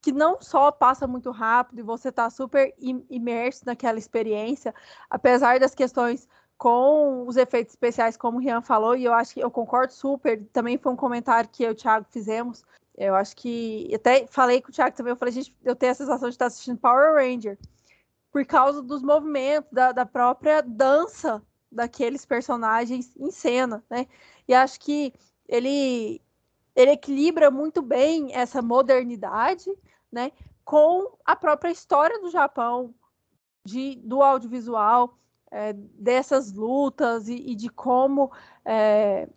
que 0.00 0.12
não 0.12 0.38
só 0.40 0.70
passa 0.70 1.06
muito 1.06 1.30
rápido 1.30 1.78
e 1.78 1.82
você 1.82 2.10
está 2.10 2.28
super 2.28 2.74
imerso 2.78 3.64
naquela 3.64 3.98
experiência, 3.98 4.74
apesar 5.08 5.58
das 5.58 5.74
questões 5.74 6.28
com 6.58 7.26
os 7.26 7.36
efeitos 7.36 7.72
especiais, 7.72 8.16
como 8.16 8.36
o 8.36 8.40
Rian 8.40 8.60
falou, 8.60 8.94
e 8.94 9.04
eu 9.04 9.14
acho 9.14 9.34
que 9.34 9.40
eu 9.40 9.50
concordo 9.50 9.92
super, 9.94 10.44
também 10.52 10.76
foi 10.76 10.92
um 10.92 10.96
comentário 10.96 11.48
que 11.50 11.64
eu 11.64 11.70
e 11.70 11.72
o 11.72 11.74
Thiago 11.74 12.06
fizemos, 12.10 12.64
eu 12.96 13.14
acho 13.14 13.34
que, 13.34 13.90
até 13.94 14.26
falei 14.26 14.60
com 14.60 14.68
o 14.68 14.72
Thiago 14.72 14.94
também, 14.94 15.10
eu 15.10 15.16
falei, 15.16 15.32
gente, 15.32 15.56
eu 15.64 15.74
tenho 15.74 15.92
a 15.92 15.94
sensação 15.94 16.28
de 16.28 16.34
estar 16.34 16.46
assistindo 16.46 16.78
Power 16.78 17.14
Ranger, 17.14 17.58
por 18.30 18.44
causa 18.44 18.82
dos 18.82 19.02
movimentos, 19.02 19.70
da, 19.72 19.90
da 19.90 20.04
própria 20.04 20.60
dança 20.60 21.42
daqueles 21.74 22.24
personagens 22.24 23.14
em 23.16 23.30
cena, 23.30 23.84
né? 23.90 24.06
E 24.46 24.54
acho 24.54 24.80
que 24.80 25.12
ele 25.48 26.20
ele 26.74 26.90
equilibra 26.90 27.50
muito 27.50 27.80
bem 27.80 28.34
essa 28.34 28.60
modernidade, 28.60 29.70
né, 30.10 30.32
com 30.64 31.16
a 31.24 31.36
própria 31.36 31.70
história 31.70 32.18
do 32.20 32.30
Japão, 32.30 32.92
de, 33.64 33.94
do 34.02 34.22
audiovisual, 34.22 35.16
é, 35.52 35.72
dessas 35.72 36.52
lutas 36.52 37.28
e, 37.28 37.34
e 37.34 37.54
de 37.54 37.68
como 37.68 38.32
é, 38.64 39.28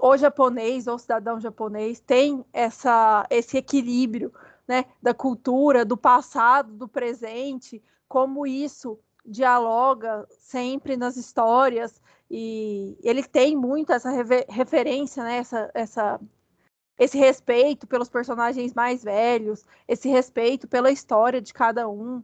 o 0.00 0.16
japonês 0.16 0.86
ou 0.86 0.98
cidadão 0.98 1.38
japonês 1.38 2.00
tem 2.00 2.44
essa, 2.50 3.26
esse 3.28 3.58
equilíbrio 3.58 4.32
né, 4.66 4.86
da 5.02 5.12
cultura, 5.12 5.84
do 5.84 5.96
passado, 5.96 6.72
do 6.72 6.88
presente, 6.88 7.82
como 8.08 8.46
isso 8.46 8.98
dialoga 9.24 10.26
sempre 10.30 10.96
nas 10.96 11.16
histórias 11.16 12.00
e 12.30 12.96
ele 13.02 13.22
tem 13.22 13.56
muito 13.56 13.92
essa 13.92 14.10
referência, 14.48 15.24
né? 15.24 15.38
Essa, 15.38 15.70
essa, 15.74 16.20
esse 16.98 17.18
respeito 17.18 17.86
pelos 17.86 18.08
personagens 18.08 18.72
mais 18.72 19.02
velhos, 19.02 19.66
esse 19.88 20.08
respeito 20.08 20.68
pela 20.68 20.90
história 20.90 21.40
de 21.40 21.52
cada 21.52 21.88
um, 21.88 22.22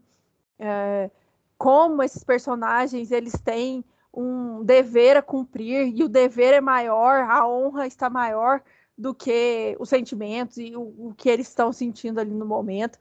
é, 0.58 1.10
como 1.58 2.02
esses 2.02 2.22
personagens 2.22 3.10
eles 3.10 3.32
têm 3.40 3.84
um 4.12 4.64
dever 4.64 5.16
a 5.16 5.22
cumprir 5.22 5.92
e 5.94 6.02
o 6.04 6.08
dever 6.08 6.54
é 6.54 6.60
maior, 6.60 7.24
a 7.28 7.46
honra 7.46 7.86
está 7.86 8.08
maior 8.08 8.62
do 8.96 9.14
que 9.14 9.76
os 9.78 9.88
sentimentos 9.88 10.56
e 10.56 10.74
o, 10.74 11.08
o 11.08 11.14
que 11.16 11.28
eles 11.28 11.48
estão 11.48 11.72
sentindo 11.72 12.18
ali 12.18 12.32
no 12.32 12.46
momento. 12.46 12.98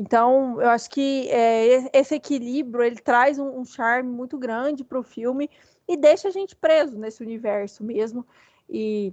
Então, 0.00 0.62
eu 0.62 0.68
acho 0.68 0.88
que 0.90 1.28
é, 1.28 1.90
esse 1.92 2.14
equilíbrio 2.14 2.84
ele 2.84 3.00
traz 3.00 3.36
um, 3.36 3.58
um 3.58 3.64
charme 3.64 4.08
muito 4.08 4.38
grande 4.38 4.84
para 4.84 5.00
o 5.00 5.02
filme 5.02 5.50
e 5.88 5.96
deixa 5.96 6.28
a 6.28 6.30
gente 6.30 6.54
preso 6.54 6.96
nesse 6.96 7.20
universo 7.20 7.82
mesmo. 7.82 8.24
E, 8.70 9.12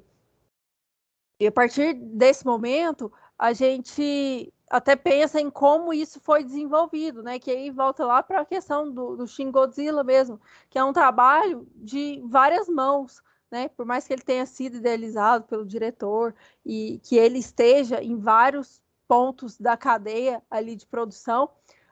e 1.39 1.47
a 1.47 1.51
partir 1.51 1.93
desse 1.95 2.45
momento, 2.45 3.11
a 3.35 3.51
gente 3.51 4.53
até 4.69 4.95
pensa 4.95 5.41
em 5.41 5.49
como 5.49 5.91
isso 5.91 6.19
foi 6.19 6.43
desenvolvido, 6.43 7.23
né? 7.23 7.39
Que 7.39 7.49
aí 7.49 7.71
volta 7.71 8.05
lá 8.05 8.21
para 8.21 8.41
a 8.41 8.45
questão 8.45 8.93
do, 8.93 9.15
do 9.15 9.27
Shin 9.27 9.49
Godzilla 9.49 10.03
mesmo, 10.03 10.39
que 10.69 10.77
é 10.77 10.83
um 10.83 10.93
trabalho 10.93 11.67
de 11.75 12.21
várias 12.25 12.69
mãos, 12.69 13.23
né? 13.49 13.69
Por 13.69 13.87
mais 13.87 14.05
que 14.05 14.13
ele 14.13 14.21
tenha 14.21 14.45
sido 14.45 14.77
idealizado 14.77 15.45
pelo 15.45 15.65
diretor 15.65 16.35
e 16.63 16.99
que 17.03 17.17
ele 17.17 17.39
esteja 17.39 18.03
em 18.03 18.19
vários 18.19 18.84
pontos 19.07 19.57
da 19.57 19.77
cadeia 19.77 20.41
ali 20.49 20.75
de 20.75 20.85
produção, 20.85 21.49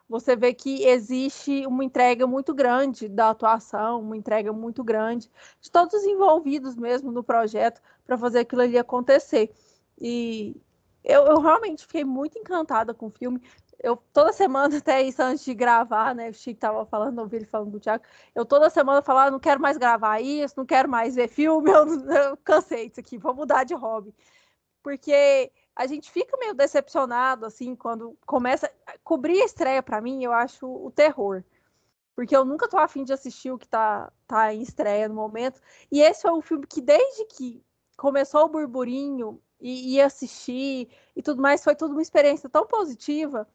você 0.08 0.36
vê 0.36 0.54
que 0.54 0.86
existe 0.86 1.66
uma 1.66 1.84
entrega 1.84 2.28
muito 2.28 2.54
grande 2.54 3.08
da 3.08 3.30
atuação, 3.30 4.02
uma 4.02 4.18
entrega 4.18 4.54
muito 4.54 4.84
grande 4.84 5.30
de 5.60 5.72
todos 5.72 5.94
os 5.94 6.04
envolvidos 6.04 6.76
mesmo 6.76 7.12
no 7.12 7.24
projeto 7.24 7.82
para 8.06 8.18
fazer 8.18 8.40
aquilo 8.40 8.62
ali 8.62 8.78
acontecer. 8.78 9.52
E 10.00 10.56
eu, 11.04 11.24
eu, 11.26 11.40
realmente 11.40 11.84
fiquei 11.84 12.04
muito 12.04 12.38
encantada 12.38 12.94
com 12.94 13.08
o 13.08 13.10
filme. 13.10 13.42
eu 13.82 13.98
toda 14.14 14.32
semana, 14.32 14.78
até 14.78 15.02
isso 15.02 15.22
antes 15.22 15.44
de 15.44 15.54
gravar, 15.54 16.14
né? 16.16 16.30
O 16.30 16.34
Chico 16.34 16.60
tava 16.60 16.86
falando, 16.86 17.20
ouvi 17.20 17.38
ele 17.38 17.46
falando 17.46 17.72
do 17.72 17.80
Thiago. 17.80 18.04
Eu 18.36 18.46
toda 18.46 18.70
semana 18.70 19.02
falava, 19.02 19.32
não 19.32 19.40
quero 19.40 19.62
mais 19.62 19.78
gravar 19.78 20.22
isso, 20.22 20.56
não 20.58 20.66
quero 20.66 20.90
mais 20.90 21.16
ver 21.16 21.28
filme, 21.28 21.70
eu, 21.72 21.88
eu 22.10 22.38
cansei 22.38 22.90
disso 22.90 23.00
aqui, 23.00 23.18
vou 23.18 23.34
mudar 23.34 23.64
de 23.64 23.74
hobby. 23.74 24.14
Porque 24.84 25.52
a 25.76 25.88
gente 25.88 26.12
fica 26.12 26.38
meio 26.38 26.54
decepcionado, 26.54 27.46
assim, 27.46 27.76
quando 27.76 28.18
começa. 28.26 28.72
Cobrir 29.04 29.42
a 29.42 29.46
estreia, 29.46 29.84
para 29.84 30.02
mim, 30.02 30.24
eu 30.24 30.32
acho 30.32 30.68
o 30.68 30.92
terror. 30.92 31.44
Porque 32.16 32.36
eu 32.36 32.46
nunca 32.46 32.68
tô 32.68 32.78
afim 32.78 33.04
de 33.04 33.14
assistir 33.14 33.52
o 33.52 33.58
que 33.58 33.68
tá, 33.68 34.12
tá 34.28 34.54
em 34.54 34.62
estreia 34.62 35.10
no 35.10 35.16
momento. 35.16 35.60
E 35.92 36.02
esse 36.02 36.22
foi 36.22 36.32
um 36.32 36.42
filme 36.42 36.68
que, 36.68 36.80
desde 36.80 37.26
que 37.26 37.64
começou 37.98 38.46
o 38.46 38.50
burburinho 38.50 39.42
e 39.60 39.96
ia 39.96 40.06
assistir 40.06 40.90
e 41.16 41.24
tudo 41.24 41.42
mais, 41.42 41.64
foi 41.64 41.76
tudo 41.76 41.94
uma 41.94 42.02
experiência 42.02 42.50
tão 42.50 42.68
positiva 42.68 43.48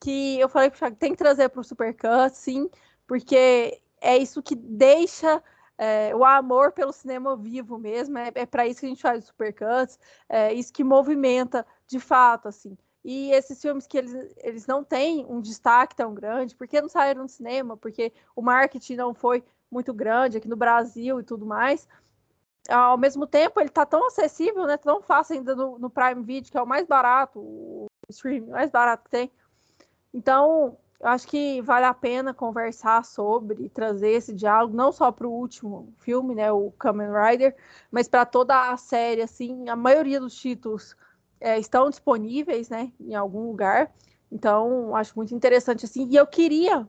que 0.00 0.38
eu 0.38 0.48
falei 0.48 0.68
pro 0.68 0.78
Thiago, 0.78 0.96
tem 0.96 1.12
que 1.12 1.18
trazer 1.18 1.48
para 1.48 1.60
o 1.60 1.64
Supercut, 1.64 2.36
sim, 2.36 2.68
porque 3.06 3.80
é 4.00 4.18
isso 4.18 4.42
que 4.42 4.54
deixa 4.54 5.42
é, 5.76 6.14
o 6.14 6.24
amor 6.24 6.72
pelo 6.72 6.92
cinema 6.92 7.36
vivo 7.36 7.78
mesmo, 7.78 8.18
é, 8.18 8.30
é 8.34 8.46
para 8.46 8.66
isso 8.66 8.80
que 8.80 8.86
a 8.86 8.88
gente 8.88 9.02
faz 9.02 9.24
o 9.24 9.26
Supercuts, 9.26 9.98
é 10.28 10.52
isso 10.52 10.72
que 10.72 10.84
movimenta 10.84 11.66
de 11.86 11.98
fato, 11.98 12.48
assim. 12.48 12.76
E 13.04 13.30
esses 13.32 13.60
filmes 13.60 13.86
que 13.86 13.98
eles, 13.98 14.34
eles 14.38 14.66
não 14.66 14.82
têm 14.82 15.26
um 15.28 15.40
destaque 15.40 15.94
tão 15.94 16.14
grande, 16.14 16.54
porque 16.54 16.80
não 16.80 16.88
saíram 16.88 17.22
no 17.22 17.28
cinema, 17.28 17.76
porque 17.76 18.12
o 18.34 18.40
marketing 18.40 18.96
não 18.96 19.14
foi 19.14 19.44
muito 19.70 19.92
grande 19.92 20.38
aqui 20.38 20.48
no 20.48 20.56
Brasil 20.56 21.20
e 21.20 21.24
tudo 21.24 21.44
mais, 21.44 21.88
ao 22.68 22.96
mesmo 22.96 23.26
tempo 23.26 23.60
ele 23.60 23.68
está 23.68 23.84
tão 23.84 24.06
acessível, 24.06 24.66
né, 24.66 24.76
tão 24.76 25.02
fácil 25.02 25.36
ainda 25.36 25.54
no, 25.54 25.78
no 25.78 25.90
Prime 25.90 26.22
Video, 26.22 26.50
que 26.50 26.56
é 26.56 26.62
o 26.62 26.66
mais 26.66 26.86
barato, 26.86 27.38
o 27.40 27.86
streaming 28.08 28.50
mais 28.50 28.70
barato 28.70 29.04
que 29.04 29.10
tem, 29.10 29.30
então, 30.14 30.78
eu 31.04 31.10
acho 31.10 31.28
que 31.28 31.60
vale 31.60 31.84
a 31.84 31.92
pena 31.92 32.32
conversar 32.32 33.04
sobre, 33.04 33.68
trazer 33.68 34.12
esse 34.12 34.32
diálogo, 34.32 34.74
não 34.74 34.90
só 34.90 35.12
para 35.12 35.28
o 35.28 35.30
último 35.30 35.92
filme, 35.98 36.34
né, 36.34 36.50
o 36.50 36.70
Kamen 36.70 37.08
Rider, 37.12 37.54
mas 37.90 38.08
para 38.08 38.24
toda 38.24 38.70
a 38.70 38.76
série, 38.78 39.20
assim, 39.20 39.68
a 39.68 39.76
maioria 39.76 40.18
dos 40.18 40.34
títulos 40.34 40.96
é, 41.38 41.58
estão 41.58 41.90
disponíveis, 41.90 42.70
né, 42.70 42.90
em 42.98 43.14
algum 43.14 43.48
lugar, 43.48 43.92
então 44.32 44.96
acho 44.96 45.12
muito 45.14 45.34
interessante, 45.34 45.84
assim, 45.84 46.08
e 46.08 46.16
eu 46.16 46.26
queria 46.26 46.88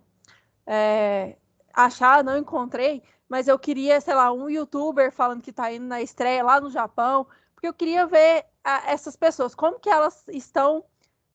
é, 0.65 1.36
achar, 1.73 2.23
não 2.23 2.38
encontrei, 2.38 3.04
mas 3.28 3.49
eu 3.49 3.60
queria, 3.60 3.99
sei 3.99 4.13
lá, 4.13 4.32
um 4.32 4.49
youtuber 4.49 5.12
falando 5.12 5.41
que 5.41 5.49
está 5.49 5.73
indo 5.73 5.88
na 5.88 6.01
estreia 6.01 6.41
lá 6.41 6.62
no 6.62 6.69
Japão, 6.69 7.28
porque 7.54 7.67
eu 7.67 7.73
queria 7.73 8.08
ver 8.08 8.45
a, 8.63 8.89
essas 8.93 9.17
pessoas, 9.17 9.54
como 9.54 9.78
que 9.78 9.89
elas 9.89 10.25
estão 10.30 10.86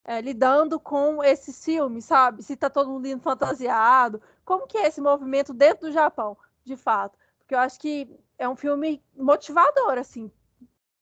é, 0.04 0.20
lidando 0.20 0.78
com 0.80 1.22
esse 1.22 1.52
filme, 1.52 2.00
sabe? 2.00 2.42
Se 2.42 2.56
tá 2.56 2.70
todo 2.70 2.90
mundo 2.90 3.06
indo 3.06 3.22
fantasiado, 3.22 4.20
como 4.44 4.66
que 4.66 4.78
é 4.78 4.86
esse 4.86 5.00
movimento 5.00 5.52
dentro 5.52 5.88
do 5.88 5.92
Japão, 5.92 6.36
de 6.64 6.76
fato? 6.76 7.18
Porque 7.38 7.54
eu 7.54 7.58
acho 7.58 7.78
que 7.78 8.08
é 8.38 8.48
um 8.48 8.56
filme 8.56 9.02
motivador, 9.16 9.98
assim, 9.98 10.30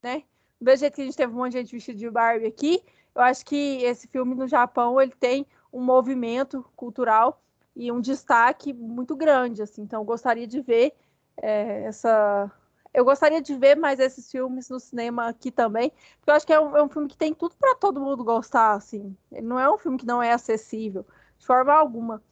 né? 0.03 0.25
Do 0.61 0.75
jeito 0.75 0.95
que 0.95 1.03
a 1.03 1.05
gente 1.05 1.17
teve 1.17 1.33
um 1.33 1.37
monte 1.37 1.53
de 1.53 1.59
gente 1.59 1.73
vestida 1.73 1.99
de 1.99 2.11
Barbie 2.11 2.47
aqui, 2.47 2.83
eu 3.15 3.23
acho 3.23 3.45
que 3.45 3.83
esse 3.83 4.09
filme 4.09 4.35
no 4.35 4.47
Japão, 4.47 5.01
ele 5.01 5.13
tem 5.13 5.47
um 5.73 5.81
movimento 5.81 6.65
cultural 6.75 7.41
e 7.75 7.93
um 7.93 8.01
destaque 8.01 8.73
muito 8.73 9.17
grande, 9.17 9.63
assim. 9.63 9.83
Então, 9.83 10.05
gostaria 10.05 10.47
de 10.47 10.61
ver 10.61 10.93
é, 11.37 11.85
essa 11.85 12.51
eu 12.93 13.05
gostaria 13.05 13.41
de 13.41 13.55
ver 13.55 13.77
mais 13.77 14.01
esses 14.01 14.31
filmes 14.31 14.69
no 14.69 14.81
cinema 14.81 15.29
aqui 15.29 15.51
também, 15.51 15.93
porque 16.19 16.31
eu 16.31 16.35
acho 16.35 16.47
que 16.47 16.53
é 16.53 16.61
um, 16.61 16.77
é 16.77 16.83
um 16.83 16.89
filme 16.89 17.09
que 17.09 17.17
tem 17.17 17.35
tudo 17.35 17.55
para 17.59 17.75
todo 17.75 18.01
mundo 18.01 18.25
gostar, 18.25 18.73
assim. 18.73 19.17
Ele 19.31 19.47
não 19.47 19.59
é 19.59 19.71
um 19.71 19.79
filme 19.79 19.99
que 19.99 20.07
não 20.07 20.23
é 20.23 20.33
acessível, 20.33 21.07
de 21.39 21.47
forma 21.47 21.73
alguma. 21.73 22.23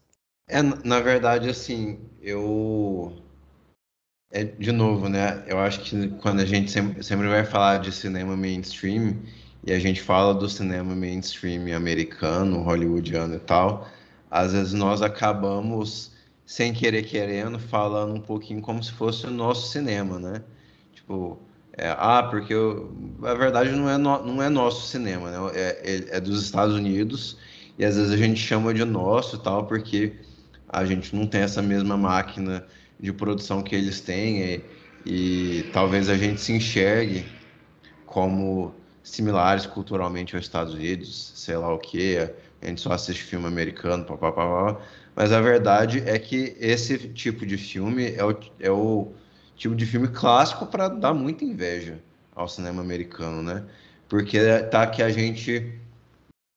É, 0.48 0.62
na 0.62 1.00
verdade, 1.00 1.48
assim, 1.48 1.98
eu. 2.20 3.12
É, 4.30 4.44
de 4.44 4.72
novo, 4.72 5.08
né? 5.08 5.44
Eu 5.46 5.58
acho 5.58 5.80
que 5.82 6.08
quando 6.20 6.40
a 6.40 6.44
gente 6.44 6.70
sempre, 6.70 7.02
sempre 7.02 7.28
vai 7.28 7.44
falar 7.44 7.78
de 7.78 7.92
cinema 7.92 8.36
mainstream, 8.36 9.16
e 9.64 9.72
a 9.72 9.78
gente 9.78 10.00
fala 10.00 10.32
do 10.34 10.48
cinema 10.48 10.94
mainstream 10.94 11.74
americano, 11.76 12.62
hollywoodiano 12.62 13.34
e 13.34 13.40
tal, 13.40 13.88
às 14.30 14.52
vezes 14.52 14.72
nós 14.72 15.02
acabamos 15.02 16.15
sem 16.46 16.72
querer 16.72 17.02
querendo, 17.02 17.58
falando 17.58 18.14
um 18.14 18.20
pouquinho 18.20 18.62
como 18.62 18.82
se 18.82 18.92
fosse 18.92 19.26
o 19.26 19.30
nosso 19.30 19.72
cinema, 19.72 20.20
né? 20.20 20.42
Tipo, 20.94 21.38
é, 21.76 21.88
ah, 21.98 22.22
porque 22.22 22.54
eu, 22.54 22.94
a 23.22 23.34
verdade 23.34 23.70
não 23.72 23.90
é, 23.90 23.98
no, 23.98 24.24
não 24.24 24.42
é 24.42 24.48
nosso 24.48 24.86
cinema, 24.86 25.30
né? 25.30 25.50
É, 25.54 25.60
é, 25.60 26.16
é, 26.16 26.20
dos 26.20 26.42
Estados 26.42 26.74
Unidos 26.76 27.36
e 27.76 27.84
às 27.84 27.96
vezes 27.96 28.12
a 28.12 28.16
gente 28.16 28.40
chama 28.40 28.72
de 28.72 28.84
nosso 28.84 29.38
tal, 29.38 29.66
porque 29.66 30.14
a 30.68 30.84
gente 30.84 31.14
não 31.14 31.26
tem 31.26 31.42
essa 31.42 31.60
mesma 31.60 31.96
máquina 31.96 32.64
de 32.98 33.12
produção 33.12 33.62
que 33.62 33.74
eles 33.74 34.00
têm 34.00 34.40
e, 34.40 34.64
e 35.04 35.62
talvez 35.72 36.08
a 36.08 36.16
gente 36.16 36.40
se 36.40 36.52
enxergue 36.52 37.26
como 38.06 38.72
similares 39.02 39.66
culturalmente 39.66 40.34
aos 40.34 40.44
Estados 40.44 40.74
Unidos, 40.74 41.32
sei 41.34 41.56
lá 41.56 41.72
o 41.72 41.78
que, 41.78 42.16
a 42.62 42.66
gente 42.66 42.80
só 42.80 42.92
assiste 42.92 43.22
filme 43.22 43.46
americano, 43.46 44.04
papapá, 44.04 44.80
mas 45.16 45.32
a 45.32 45.40
verdade 45.40 46.02
é 46.06 46.18
que 46.18 46.54
esse 46.60 46.98
tipo 47.08 47.46
de 47.46 47.56
filme 47.56 48.12
é 48.14 48.22
o, 48.22 48.38
é 48.60 48.70
o 48.70 49.12
tipo 49.56 49.74
de 49.74 49.86
filme 49.86 50.08
clássico 50.08 50.66
para 50.66 50.88
dar 50.88 51.14
muita 51.14 51.42
inveja 51.42 51.98
ao 52.34 52.46
cinema 52.46 52.82
americano, 52.82 53.42
né? 53.42 53.64
Porque 54.10 54.38
tá 54.70 54.86
que 54.86 55.02
a 55.02 55.08
gente 55.08 55.80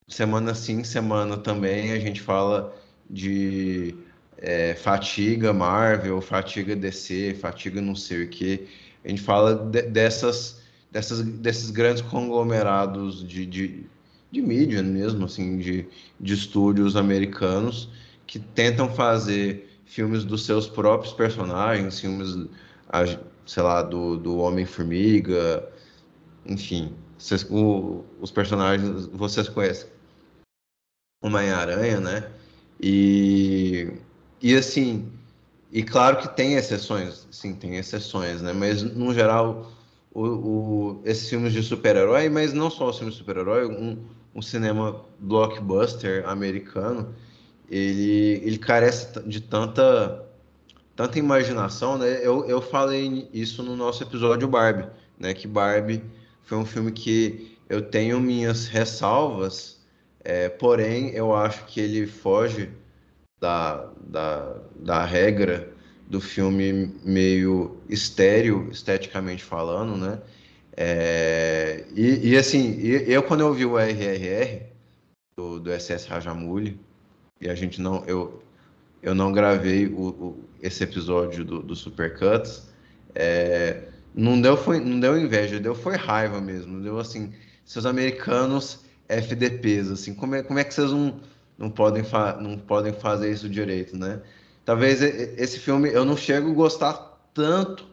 semana 0.10 0.54
sim, 0.54 0.84
semana 0.84 1.38
também 1.38 1.94
a 1.94 2.00
gente 2.00 2.20
fala 2.20 2.76
de 3.10 3.96
é, 4.38 4.76
fatiga 4.76 5.54
Marvel, 5.54 6.20
fatiga 6.20 6.76
DC, 6.76 7.36
fatiga 7.36 7.82
não 7.82 7.96
sei 7.96 8.24
o 8.24 8.28
que. 8.28 8.68
A 9.06 9.08
gente 9.08 9.22
fala 9.22 9.56
de, 9.56 9.84
dessas, 9.84 10.62
dessas, 10.92 11.22
desses 11.22 11.72
grandes 11.72 12.02
conglomerados 12.02 13.26
de, 13.26 13.46
de, 13.46 13.86
de 14.30 14.42
mídia 14.42 14.84
mesmo, 14.84 15.26
assim, 15.26 15.58
de, 15.58 15.88
de 16.20 16.34
estúdios 16.34 16.98
americanos 16.98 17.90
que 18.30 18.38
tentam 18.38 18.88
fazer 18.94 19.82
filmes 19.86 20.24
dos 20.24 20.46
seus 20.46 20.70
próprios 20.70 21.12
personagens, 21.12 22.00
filmes, 22.00 22.48
sei 23.44 23.64
lá, 23.64 23.82
do, 23.82 24.18
do 24.18 24.38
Homem-Formiga, 24.38 25.68
enfim, 26.46 26.94
vocês, 27.18 27.44
o, 27.50 28.06
os 28.22 28.30
personagens 28.30 29.08
vocês 29.08 29.50
conhecem. 29.50 29.90
Homem-Aranha, 31.24 32.00
né? 32.00 32.32
E, 32.80 33.94
e 34.40 34.56
assim, 34.56 35.12
e 35.72 35.82
claro 35.82 36.18
que 36.18 36.28
tem 36.36 36.54
exceções, 36.54 37.28
sim, 37.32 37.56
tem 37.56 37.78
exceções, 37.78 38.44
né? 38.44 38.54
Mas 38.54 38.84
no 38.84 39.12
geral, 39.12 39.72
o, 40.14 40.22
o, 40.22 41.02
esses 41.04 41.28
filmes 41.28 41.52
de 41.52 41.64
super-herói, 41.64 42.30
mas 42.30 42.54
não 42.54 42.70
só 42.70 42.90
os 42.90 42.98
filmes 42.98 43.16
de 43.16 43.22
super-herói, 43.22 43.66
um, 43.66 43.98
um 44.36 44.42
cinema 44.42 45.04
blockbuster 45.18 46.30
americano 46.30 47.16
ele, 47.70 48.42
ele 48.44 48.58
carece 48.58 49.20
de 49.28 49.40
tanta, 49.42 50.26
tanta 50.96 51.20
imaginação, 51.20 51.98
né? 51.98 52.20
Eu, 52.22 52.46
eu 52.46 52.62
falei 52.62 53.30
isso 53.32 53.62
no 53.64 53.76
nosso 53.76 54.04
episódio 54.04 54.48
Barbie, 54.48 54.88
né? 55.18 55.34
Que 55.34 55.48
Barbie 55.48 56.04
foi 56.44 56.58
um 56.58 56.66
filme 56.66 56.92
que 56.92 57.58
eu 57.70 57.82
tenho 57.82 58.20
minhas 58.20 58.68
ressalvas, 58.68 59.80
é, 60.24 60.50
porém 60.50 61.12
eu 61.12 61.34
acho 61.36 61.66
que 61.66 61.80
ele 61.80 62.08
foge 62.08 62.70
da, 63.40 63.90
da, 64.02 64.56
da 64.76 65.06
regra 65.06 65.72
do 66.08 66.20
filme 66.20 66.92
meio 67.06 67.78
estéreo, 67.88 68.68
esteticamente 68.72 69.44
falando, 69.44 69.96
né? 69.96 70.20
É, 70.76 71.84
e, 71.96 72.30
e, 72.30 72.38
assim, 72.38 72.80
eu 72.80 73.22
quando 73.22 73.42
eu 73.42 73.54
vi 73.54 73.66
o 73.66 73.78
RRR 73.78 74.64
do, 75.36 75.60
do 75.60 75.72
SS 75.72 76.08
Rajamouli, 76.08 76.80
e 77.42 77.50
a 77.50 77.56
gente 77.56 77.82
não 77.82 78.04
eu 78.06 78.42
eu 79.02 79.16
não 79.16 79.32
gravei 79.32 79.88
o, 79.88 80.10
o 80.10 80.50
esse 80.62 80.84
episódio 80.84 81.46
do, 81.46 81.62
do 81.62 81.76
Supercuts. 81.76 82.68
É, 83.16 83.84
não 84.14 84.40
deu 84.40 84.58
foi 84.58 84.80
não 84.80 85.00
deu 85.00 85.18
inveja 85.18 85.60
deu 85.60 85.74
foi 85.74 85.96
raiva 85.96 86.42
mesmo. 86.42 86.82
Deu 86.82 87.00
assim 87.00 87.34
seus 87.66 87.86
americanos 87.86 88.84
FDPs 89.08 89.92
assim 89.92 90.14
como 90.14 90.36
é 90.36 90.44
como 90.44 90.60
é 90.60 90.64
que 90.64 90.74
vocês 90.74 90.92
não 90.92 91.20
não 91.58 91.70
podem 91.70 92.04
não 92.42 92.58
podem 92.58 92.94
fazer 92.94 93.32
isso 93.32 93.50
direito 93.50 93.98
né? 93.98 94.22
Talvez 94.66 95.02
esse 95.02 95.60
filme 95.60 95.90
eu 95.92 96.06
não 96.06 96.18
chego 96.18 96.52
a 96.52 96.54
gostar 96.54 96.94
tanto 97.34 97.88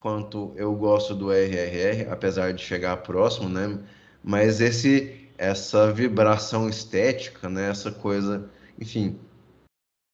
quanto 0.00 0.52
eu 0.56 0.74
gosto 0.74 1.14
do 1.14 1.30
RRR 1.30 2.08
apesar 2.10 2.52
de 2.52 2.62
chegar 2.62 2.96
próximo 2.98 3.48
né? 3.48 3.78
Mas 4.24 4.60
esse 4.60 5.28
essa 5.38 5.92
vibração 5.92 6.68
estética 6.68 7.48
né? 7.48 7.70
Essa 7.70 7.90
coisa 7.90 8.48
enfim, 8.80 9.18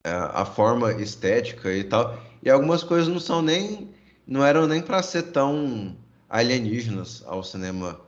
a, 0.04 0.08
é, 0.08 0.12
a 0.12 0.44
forma 0.44 0.92
estética 0.94 1.72
e 1.72 1.84
tal. 1.84 2.20
E 2.42 2.50
algumas 2.50 2.82
coisas 2.82 3.08
não 3.08 3.20
são 3.20 3.42
nem, 3.42 3.90
não 4.26 4.44
eram 4.44 4.66
nem 4.66 4.82
para 4.82 5.02
ser 5.02 5.24
tão 5.24 5.96
alienígenas 6.28 7.22
ao 7.26 7.42
cinema 7.42 8.00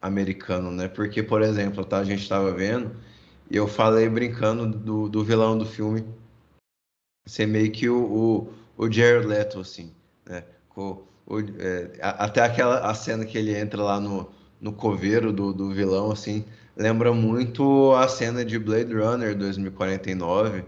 americano, 0.00 0.70
né? 0.70 0.88
Porque, 0.88 1.22
por 1.22 1.42
exemplo, 1.42 1.84
tá, 1.84 1.98
a 1.98 2.04
gente 2.04 2.22
estava 2.22 2.52
vendo 2.52 2.94
E 3.50 3.56
eu 3.56 3.66
falei 3.66 4.08
brincando 4.08 4.66
do, 4.66 5.08
do 5.08 5.24
vilão 5.24 5.58
do 5.58 5.66
filme 5.66 6.04
ser 7.26 7.46
meio 7.46 7.72
que 7.72 7.88
o, 7.88 8.48
o, 8.76 8.84
o 8.84 8.90
Jared 8.90 9.26
Leto, 9.26 9.60
assim, 9.60 9.92
né? 10.24 10.44
O, 10.76 11.02
o, 11.26 11.40
é, 11.58 11.98
até 12.00 12.42
aquela 12.42 12.88
a 12.88 12.94
cena 12.94 13.24
que 13.24 13.36
ele 13.36 13.56
entra 13.56 13.82
lá 13.82 14.00
no, 14.00 14.30
no 14.60 14.72
coveiro 14.72 15.32
do, 15.32 15.52
do 15.52 15.70
vilão, 15.70 16.12
assim, 16.12 16.44
lembra 16.76 17.12
muito 17.12 17.92
a 17.94 18.06
cena 18.06 18.44
de 18.44 18.58
Blade 18.58 18.92
Runner 18.94 19.34
2049, 19.36 20.64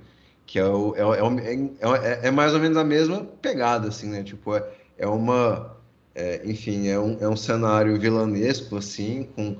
que 0.46 0.58
é, 0.58 0.64
o, 0.64 0.94
é, 0.96 1.02
é, 1.20 2.22
é, 2.24 2.28
é 2.28 2.30
mais 2.30 2.54
ou 2.54 2.60
menos 2.60 2.78
a 2.78 2.84
mesma 2.84 3.24
pegada, 3.42 3.88
assim, 3.88 4.08
né? 4.08 4.22
Tipo, 4.22 4.56
é, 4.56 4.64
é 4.96 5.06
uma. 5.06 5.76
É, 6.14 6.40
enfim, 6.44 6.88
é 6.88 6.98
um, 6.98 7.16
é 7.20 7.28
um 7.28 7.36
cenário 7.36 7.98
vilanesco, 8.00 8.76
assim, 8.76 9.28
com 9.36 9.56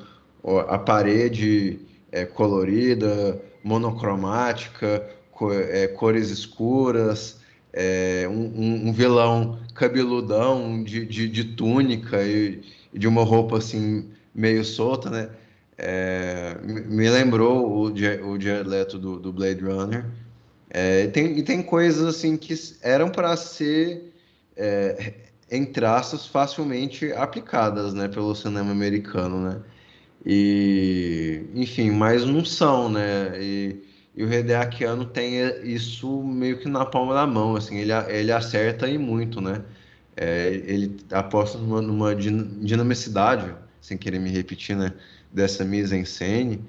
a 0.69 0.79
parede 0.79 1.79
é, 2.11 2.25
colorida, 2.25 3.41
monocromática, 3.63 5.07
co, 5.31 5.53
é, 5.53 5.87
cores 5.89 6.31
escuras, 6.31 7.39
é, 7.73 8.27
um, 8.29 8.89
um, 8.89 8.93
vilão 8.93 9.61
cabeludão 9.75 10.83
de, 10.83 11.05
de, 11.05 11.29
de 11.29 11.45
túnica 11.45 12.23
e, 12.25 12.63
e, 12.93 12.99
de 12.99 13.07
uma 13.07 13.23
roupa 13.23 13.59
assim 13.59 14.11
meio 14.35 14.65
solta, 14.65 15.11
né? 15.11 15.31
É, 15.79 16.57
me 16.65 17.09
lembrou 17.09 17.71
o, 17.71 17.83
o 17.93 18.41
Jared 18.41 18.69
Leto 18.69 18.99
do, 18.99 19.19
do 19.19 19.33
Blade 19.33 19.63
Runner. 19.63 20.05
É, 20.71 21.05
e, 21.05 21.09
tem, 21.09 21.39
e 21.39 21.43
tem 21.43 21.63
coisas 21.63 22.05
assim 22.05 22.37
que 22.37 22.55
eram 22.83 23.09
para 23.09 23.37
ser 23.37 24.13
é, 24.57 25.15
em 25.51 25.65
traços 25.65 26.27
facilmente 26.27 27.13
aplicadas, 27.13 27.95
né, 27.95 28.09
pelo 28.09 28.35
cinema 28.35 28.71
americano, 28.71 29.41
né? 29.41 29.61
E, 30.27 31.45
enfim, 31.55 31.91
mas 31.91 32.25
não 32.25 32.45
são, 32.45 32.91
né? 32.91 33.33
E, 33.41 33.83
e 34.17 34.25
o 34.25 34.27
Redeakiano 34.27 35.05
tem 35.07 35.37
isso 35.63 36.23
meio 36.23 36.59
que 36.59 36.69
na 36.69 36.85
palma 36.85 37.15
da 37.15 37.27
mão, 37.27 37.57
assim, 37.57 37.79
ele, 37.79 37.93
ele 38.09 38.33
acerta 38.33 38.89
e 38.89 38.99
muito, 38.99 39.41
né? 39.41 39.63
É, 40.17 40.49
ele 40.49 40.97
aposta 41.13 41.57
numa, 41.59 41.81
numa 41.81 42.15
dinamicidade, 42.15 43.55
sem 43.81 43.97
querer 43.97 44.19
me 44.19 44.31
repetir, 44.31 44.77
né? 44.77 44.93
Dessa 45.33 45.65
mise-en-scène, 45.65 46.65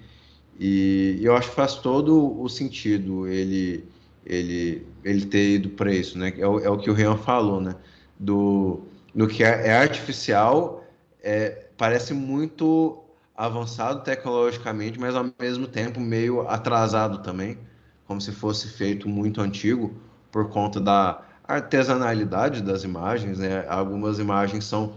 e, 0.59 1.17
e 1.21 1.25
eu 1.25 1.35
acho 1.35 1.49
que 1.49 1.55
faz 1.55 1.75
todo 1.75 2.39
o 2.41 2.49
sentido 2.49 3.25
ele, 3.27 3.85
ele, 4.25 4.85
ele 5.03 5.25
ter 5.25 5.55
ido 5.55 5.69
para 5.69 5.93
isso, 5.93 6.17
né? 6.17 6.33
É 6.37 6.45
o, 6.47 6.59
é 6.59 6.69
o 6.69 6.77
que 6.77 6.89
o 6.89 6.93
Rian 6.93 7.17
falou, 7.17 7.61
né? 7.61 7.75
Do, 8.19 8.81
do 9.15 9.27
que 9.27 9.43
é, 9.43 9.67
é 9.67 9.73
artificial, 9.77 10.83
é, 11.23 11.67
parece 11.77 12.13
muito 12.13 13.01
avançado 13.35 14.03
tecnologicamente, 14.03 14.99
mas 14.99 15.15
ao 15.15 15.31
mesmo 15.39 15.65
tempo 15.67 15.99
meio 16.01 16.41
atrasado 16.49 17.19
também, 17.23 17.57
como 18.05 18.19
se 18.19 18.33
fosse 18.33 18.67
feito 18.67 19.07
muito 19.07 19.39
antigo 19.39 19.93
por 20.31 20.49
conta 20.49 20.79
da 20.81 21.23
artesanalidade 21.47 22.61
das 22.61 22.83
imagens, 22.83 23.39
né? 23.39 23.65
Algumas 23.67 24.19
imagens 24.19 24.65
são 24.65 24.95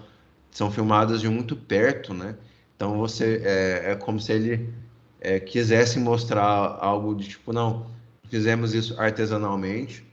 são 0.50 0.70
filmadas 0.70 1.20
de 1.20 1.28
muito 1.28 1.56
perto, 1.56 2.12
né? 2.12 2.36
Então 2.82 2.98
você 2.98 3.40
é, 3.44 3.92
é 3.92 3.94
como 3.94 4.18
se 4.18 4.32
ele 4.32 4.68
é, 5.20 5.38
quisesse 5.38 6.00
mostrar 6.00 6.78
algo 6.80 7.14
de 7.14 7.28
tipo 7.28 7.52
não 7.52 7.86
fizemos 8.28 8.74
isso 8.74 9.00
artesanalmente 9.00 10.04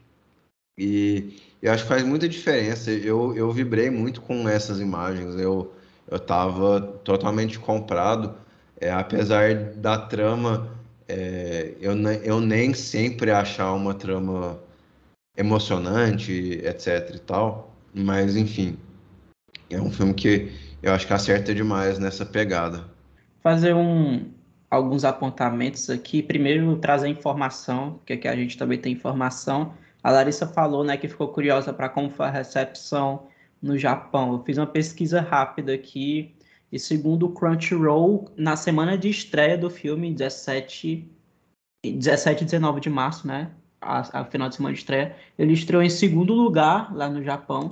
e 0.78 1.36
eu 1.60 1.72
acho 1.72 1.82
que 1.82 1.88
faz 1.88 2.04
muita 2.04 2.28
diferença. 2.28 2.92
Eu, 2.92 3.36
eu 3.36 3.50
vibrei 3.50 3.90
muito 3.90 4.22
com 4.22 4.48
essas 4.48 4.78
imagens. 4.80 5.34
Eu 5.34 5.74
eu 6.08 6.16
estava 6.16 6.80
totalmente 7.02 7.58
comprado, 7.58 8.36
é, 8.80 8.90
apesar 8.90 9.54
da 9.74 9.98
trama, 9.98 10.70
é, 11.08 11.74
eu, 11.80 11.92
eu 12.22 12.40
nem 12.40 12.72
sempre 12.72 13.32
achar 13.32 13.72
uma 13.72 13.94
trama 13.94 14.60
emocionante, 15.36 16.32
etc 16.64 17.16
e 17.16 17.18
tal, 17.18 17.74
mas 17.92 18.36
enfim, 18.36 18.76
é 19.68 19.80
um 19.80 19.90
filme 19.90 20.14
que 20.14 20.69
eu 20.82 20.92
acho 20.92 21.06
que 21.06 21.12
acerta 21.12 21.54
demais 21.54 21.98
nessa 21.98 22.24
pegada. 22.24 22.84
Fazer 23.42 23.74
um, 23.74 24.30
alguns 24.70 25.04
apontamentos 25.04 25.90
aqui. 25.90 26.22
Primeiro, 26.22 26.76
trazer 26.76 27.08
informação, 27.08 27.94
porque 27.94 28.14
aqui 28.14 28.28
a 28.28 28.36
gente 28.36 28.56
também 28.56 28.78
tem 28.78 28.92
informação. 28.92 29.74
A 30.02 30.10
Larissa 30.10 30.46
falou 30.46 30.84
né, 30.84 30.96
que 30.96 31.08
ficou 31.08 31.28
curiosa 31.28 31.72
para 31.72 31.88
como 31.88 32.10
foi 32.10 32.26
a 32.26 32.30
recepção 32.30 33.26
no 33.60 33.76
Japão. 33.76 34.32
Eu 34.32 34.42
fiz 34.44 34.56
uma 34.56 34.66
pesquisa 34.66 35.20
rápida 35.20 35.74
aqui 35.74 36.34
e 36.72 36.78
segundo 36.78 37.26
o 37.26 37.32
Crunchyroll, 37.32 38.30
na 38.36 38.56
semana 38.56 38.96
de 38.96 39.10
estreia 39.10 39.58
do 39.58 39.68
filme, 39.68 40.12
17, 40.12 41.10
17 41.84 42.42
e 42.42 42.44
19 42.44 42.80
de 42.80 42.88
março, 42.88 43.26
né? 43.26 43.50
A, 43.80 44.20
a, 44.20 44.24
final 44.24 44.48
de 44.48 44.56
semana 44.56 44.74
de 44.74 44.80
estreia, 44.80 45.16
ele 45.38 45.52
estreou 45.52 45.82
em 45.82 45.90
segundo 45.90 46.32
lugar 46.32 46.94
lá 46.94 47.08
no 47.08 47.22
Japão. 47.24 47.70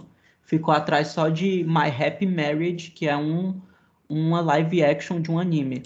Ficou 0.48 0.72
atrás 0.72 1.08
só 1.08 1.28
de 1.28 1.62
My 1.64 1.90
Happy 1.90 2.24
Marriage, 2.24 2.90
que 2.92 3.06
é 3.06 3.14
um, 3.14 3.60
uma 4.08 4.40
live 4.40 4.82
action 4.82 5.20
de 5.20 5.30
um 5.30 5.38
anime, 5.38 5.82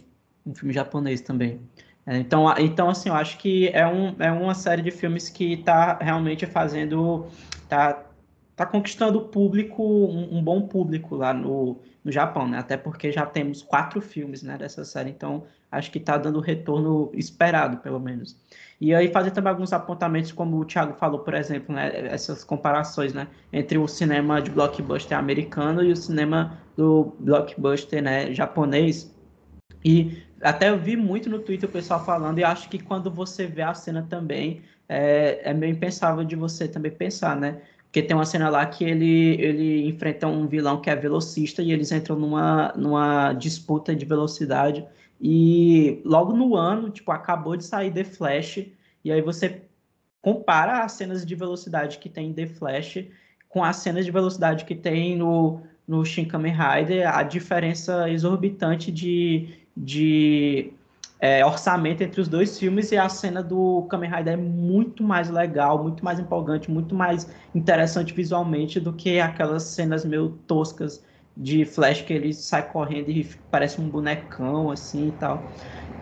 um 0.47 0.55
filme 0.55 0.73
japonês 0.73 1.21
também. 1.21 1.61
É, 2.07 2.17
então, 2.19 2.47
então, 2.57 2.89
assim, 2.89 3.09
eu 3.09 3.17
acho 3.17 3.39
que 3.39 3.71
é, 3.71 3.85
um, 3.85 4.15
é 4.21 4.31
uma 4.31 4.55
série 4.55 4.81
de 4.81 4.93
filmes 4.93 5.29
que 5.29 5.55
está 5.55 5.99
realmente 6.01 6.47
fazendo, 6.47 7.27
tá 7.69 8.05
está 8.53 8.65
conquistando 8.65 9.19
o 9.19 9.23
público, 9.23 9.83
um, 9.83 10.39
um, 10.39 10.45
bom 10.45 10.63
público 10.63 11.17
lá 11.17 11.35
no, 11.35 11.81
no 12.05 12.11
Japão, 12.11 12.49
né? 12.49 12.59
Até 12.59 12.77
porque 12.77 13.13
já 13.13 13.25
temos 13.25 13.63
quatro 13.63 14.01
filmes 14.01 14.43
né, 14.43 14.59
dessa 14.59 14.85
série, 14.85 15.11
então 15.11 15.45
acho 15.71 15.91
que 15.91 15.99
está 15.99 16.19
dando 16.19 16.39
o 16.39 16.41
retorno 16.41 17.11
esperado, 17.15 17.79
pelo 17.79 18.01
menos. 18.01 18.37
E 18.81 18.95
aí 18.95 19.09
fazer 19.09 19.31
também 19.31 19.51
alguns 19.51 19.73
apontamentos, 19.73 20.33
como 20.33 20.59
o 20.59 20.65
Thiago 20.65 20.95
falou, 20.95 21.21
por 21.21 21.35
exemplo, 21.35 21.75
né, 21.75 22.09
essas 22.09 22.43
comparações 22.43 23.13
né, 23.15 23.29
entre 23.53 23.79
o 23.79 23.87
cinema 23.87 24.43
de 24.43 24.51
blockbuster 24.51 25.17
americano 25.17 25.83
e 25.85 25.93
o 25.93 25.97
cinema 25.97 26.59
do 26.77 27.15
blockbuster 27.21 28.03
né, 28.03 28.35
japonês. 28.35 29.15
E 29.85 30.23
até 30.41 30.71
eu 30.71 30.79
vi 30.79 30.97
muito 30.97 31.31
no 31.31 31.39
Twitter 31.39 31.69
o 31.69 31.73
pessoal 31.73 32.05
falando, 32.05 32.39
e 32.39 32.45
acho 32.45 32.69
que 32.69 32.79
quando 32.79 33.11
você 33.11 33.47
vê 33.47 33.63
a 33.63 33.75
cena 33.75 34.05
também, 34.09 34.63
é, 34.89 35.51
é 35.51 35.55
meio 35.55 35.73
impensável 35.73 36.25
de 36.25 36.35
você 36.35 36.67
também 36.67 36.91
pensar, 36.91 37.37
né? 37.37 37.63
Porque 37.93 38.03
tem 38.03 38.17
uma 38.17 38.25
cena 38.25 38.49
lá 38.49 38.65
que 38.65 38.85
ele, 38.85 39.35
ele 39.39 39.87
enfrenta 39.87 40.27
um 40.27 40.47
vilão 40.47 40.81
que 40.81 40.89
é 40.89 40.97
velocista 40.97 41.61
e 41.61 41.73
eles 41.73 41.93
entram 41.93 42.19
numa, 42.19 42.73
numa 42.75 43.35
disputa 43.35 43.95
de 43.95 44.07
velocidade. 44.07 44.83
E 45.21 46.01
logo 46.03 46.33
no 46.33 46.57
ano, 46.57 46.89
tipo, 46.89 47.13
acabou 47.13 47.55
de 47.55 47.67
sair 47.67 47.93
The 47.93 48.05
Flash, 48.05 48.67
e 49.05 49.13
aí 49.13 49.21
você 49.21 49.61
compara 50.23 50.83
as 50.83 50.93
cenas 50.93 51.27
de 51.27 51.35
velocidade 51.35 51.99
que 51.99 52.09
tem 52.09 52.31
em 52.31 52.33
The 52.33 52.47
Flash 52.47 53.05
com 53.47 53.63
as 53.63 53.77
cenas 53.77 54.07
de 54.07 54.11
velocidade 54.11 54.65
que 54.65 54.75
tem 54.75 55.15
no, 55.15 55.61
no 55.87 56.03
Shin 56.03 56.25
Kamen 56.25 56.55
Rider, 56.55 57.15
a 57.15 57.23
diferença 57.23 58.09
exorbitante 58.09 58.91
de, 58.91 59.51
de 59.77 60.73
é, 61.23 61.47
orçamento 61.47 62.03
entre 62.03 62.21
os 62.21 62.27
dois 62.27 62.59
filmes 62.59 62.91
e 62.91 62.97
a 62.97 63.09
cena 63.09 63.41
do 63.45 63.87
Kamen 63.89 64.11
Rider 64.11 64.35
é 64.35 64.37
muito 64.37 65.05
mais 65.05 65.31
legal, 65.31 65.81
muito 65.81 66.05
mais 66.05 66.19
empolgante, 66.19 66.69
muito 66.69 66.97
mais 66.97 67.29
interessante 67.55 68.13
visualmente 68.13 68.81
do 68.81 68.93
que 68.93 69.21
aquelas 69.21 69.63
cenas 69.63 70.05
meio 70.05 70.31
toscas 70.49 71.01
de 71.37 71.65
Flash 71.65 72.03
que 72.03 72.13
ele 72.13 72.33
sai 72.33 72.69
correndo 72.69 73.09
e 73.09 73.25
parece 73.49 73.81
um 73.81 73.89
bonecão 73.89 74.69
assim 74.69 75.11
e 75.11 75.13
tal. 75.13 75.53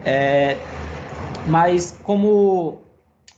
É, 0.02 0.70
mas 1.44 1.92
como 2.02 2.80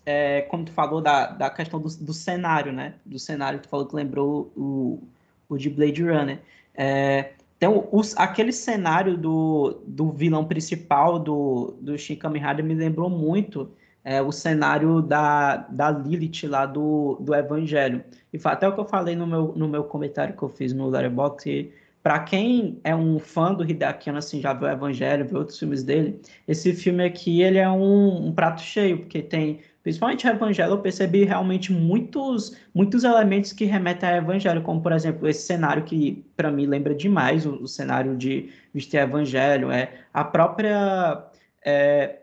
é, 0.06 0.42
como 0.42 0.64
tu 0.64 0.70
falou 0.70 1.00
da, 1.00 1.26
da 1.32 1.50
questão 1.50 1.80
do, 1.80 1.88
do, 1.88 2.14
cenário, 2.14 2.72
né? 2.72 2.94
Do 3.04 3.18
cenário, 3.18 3.58
tu 3.58 3.68
falou 3.68 3.86
que 3.86 3.96
lembrou 3.96 4.52
o, 4.56 5.02
o 5.48 5.58
de 5.58 5.68
Blade 5.68 6.00
Runner. 6.04 6.40
É, 6.74 7.32
então, 7.62 7.88
os, 7.92 8.16
aquele 8.16 8.52
cenário 8.52 9.16
do, 9.16 9.80
do 9.86 10.10
vilão 10.10 10.44
principal 10.44 11.16
do, 11.16 11.76
do 11.80 11.96
Shin 11.96 12.16
Kamen 12.16 12.42
Rider 12.42 12.64
me 12.64 12.74
lembrou 12.74 13.08
muito 13.08 13.70
é, 14.02 14.20
o 14.20 14.32
cenário 14.32 15.00
da, 15.00 15.58
da 15.58 15.92
Lilith 15.92 16.48
lá 16.48 16.66
do, 16.66 17.18
do 17.20 17.32
Evangelho. 17.32 18.02
E 18.32 18.40
até 18.42 18.66
o 18.66 18.74
que 18.74 18.80
eu 18.80 18.84
falei 18.84 19.14
no 19.14 19.28
meu, 19.28 19.52
no 19.54 19.68
meu 19.68 19.84
comentário 19.84 20.36
que 20.36 20.42
eu 20.42 20.48
fiz 20.48 20.72
no 20.72 20.88
Letterboxd. 20.88 21.70
Para 22.02 22.18
quem 22.18 22.80
é 22.82 22.96
um 22.96 23.20
fã 23.20 23.54
do 23.54 23.62
Hideaki 23.62 24.10
Anno, 24.10 24.18
assim, 24.18 24.40
já 24.40 24.52
viu 24.52 24.66
o 24.66 24.70
Evangelho, 24.72 25.24
viu 25.24 25.38
outros 25.38 25.56
filmes 25.56 25.84
dele, 25.84 26.20
esse 26.48 26.74
filme 26.74 27.04
aqui 27.04 27.42
ele 27.42 27.58
é 27.58 27.70
um, 27.70 28.26
um 28.26 28.32
prato 28.32 28.60
cheio, 28.60 28.98
porque 28.98 29.22
tem 29.22 29.60
principalmente 29.82 30.26
Evangelho, 30.26 30.72
eu 30.72 30.78
percebi 30.78 31.24
realmente 31.24 31.72
muitos, 31.72 32.56
muitos 32.74 33.04
elementos 33.04 33.52
que 33.52 33.64
remetem 33.64 34.08
ao 34.08 34.16
Evangelho, 34.16 34.62
como, 34.62 34.80
por 34.80 34.92
exemplo, 34.92 35.28
esse 35.28 35.42
cenário 35.42 35.82
que, 35.84 36.24
para 36.36 36.50
mim, 36.50 36.66
lembra 36.66 36.94
demais 36.94 37.44
o, 37.44 37.54
o, 37.62 37.68
cenário 37.68 38.16
de 38.16 38.50
Vestir 38.72 39.00
Evangelho, 39.00 39.70
é 39.70 39.92
a 40.12 40.24
própria... 40.24 41.24
É, 41.64 42.20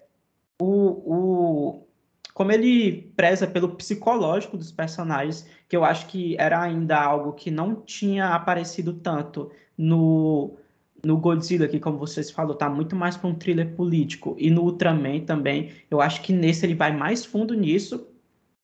o, 0.62 0.68
o, 0.68 1.88
como 2.34 2.51
ele 2.51 3.14
preza 3.16 3.47
pelo 3.47 3.76
psicológico 3.76 4.57
dos 4.57 4.72
personagens, 4.72 5.45
que 5.68 5.76
eu 5.76 5.84
acho 5.84 6.07
que 6.07 6.36
era 6.38 6.62
ainda 6.62 6.97
algo 6.97 7.34
que 7.34 7.51
não 7.51 7.76
tinha 7.76 8.30
aparecido 8.30 8.93
tanto 8.93 9.51
no 9.78 10.59
no 11.04 11.18
Godzilla, 11.18 11.68
que 11.68 11.80
como 11.80 11.97
vocês 11.97 12.30
falou, 12.32 12.56
tá 12.56 12.70
muito 12.70 12.95
mais 12.95 13.18
para 13.18 13.30
um 13.30 13.36
thriller 13.36 13.76
político, 13.76 14.36
e 14.38 14.50
no 14.50 14.64
Ultraman 14.64 15.22
também, 15.22 15.72
eu 15.89 16.02
acho 16.02 16.22
que 16.22 16.34
nesse 16.34 16.66
ele 16.66 16.76
vai 16.76 16.95
mais 16.95 17.26
fundo 17.26 17.54
nisso, 17.54 18.08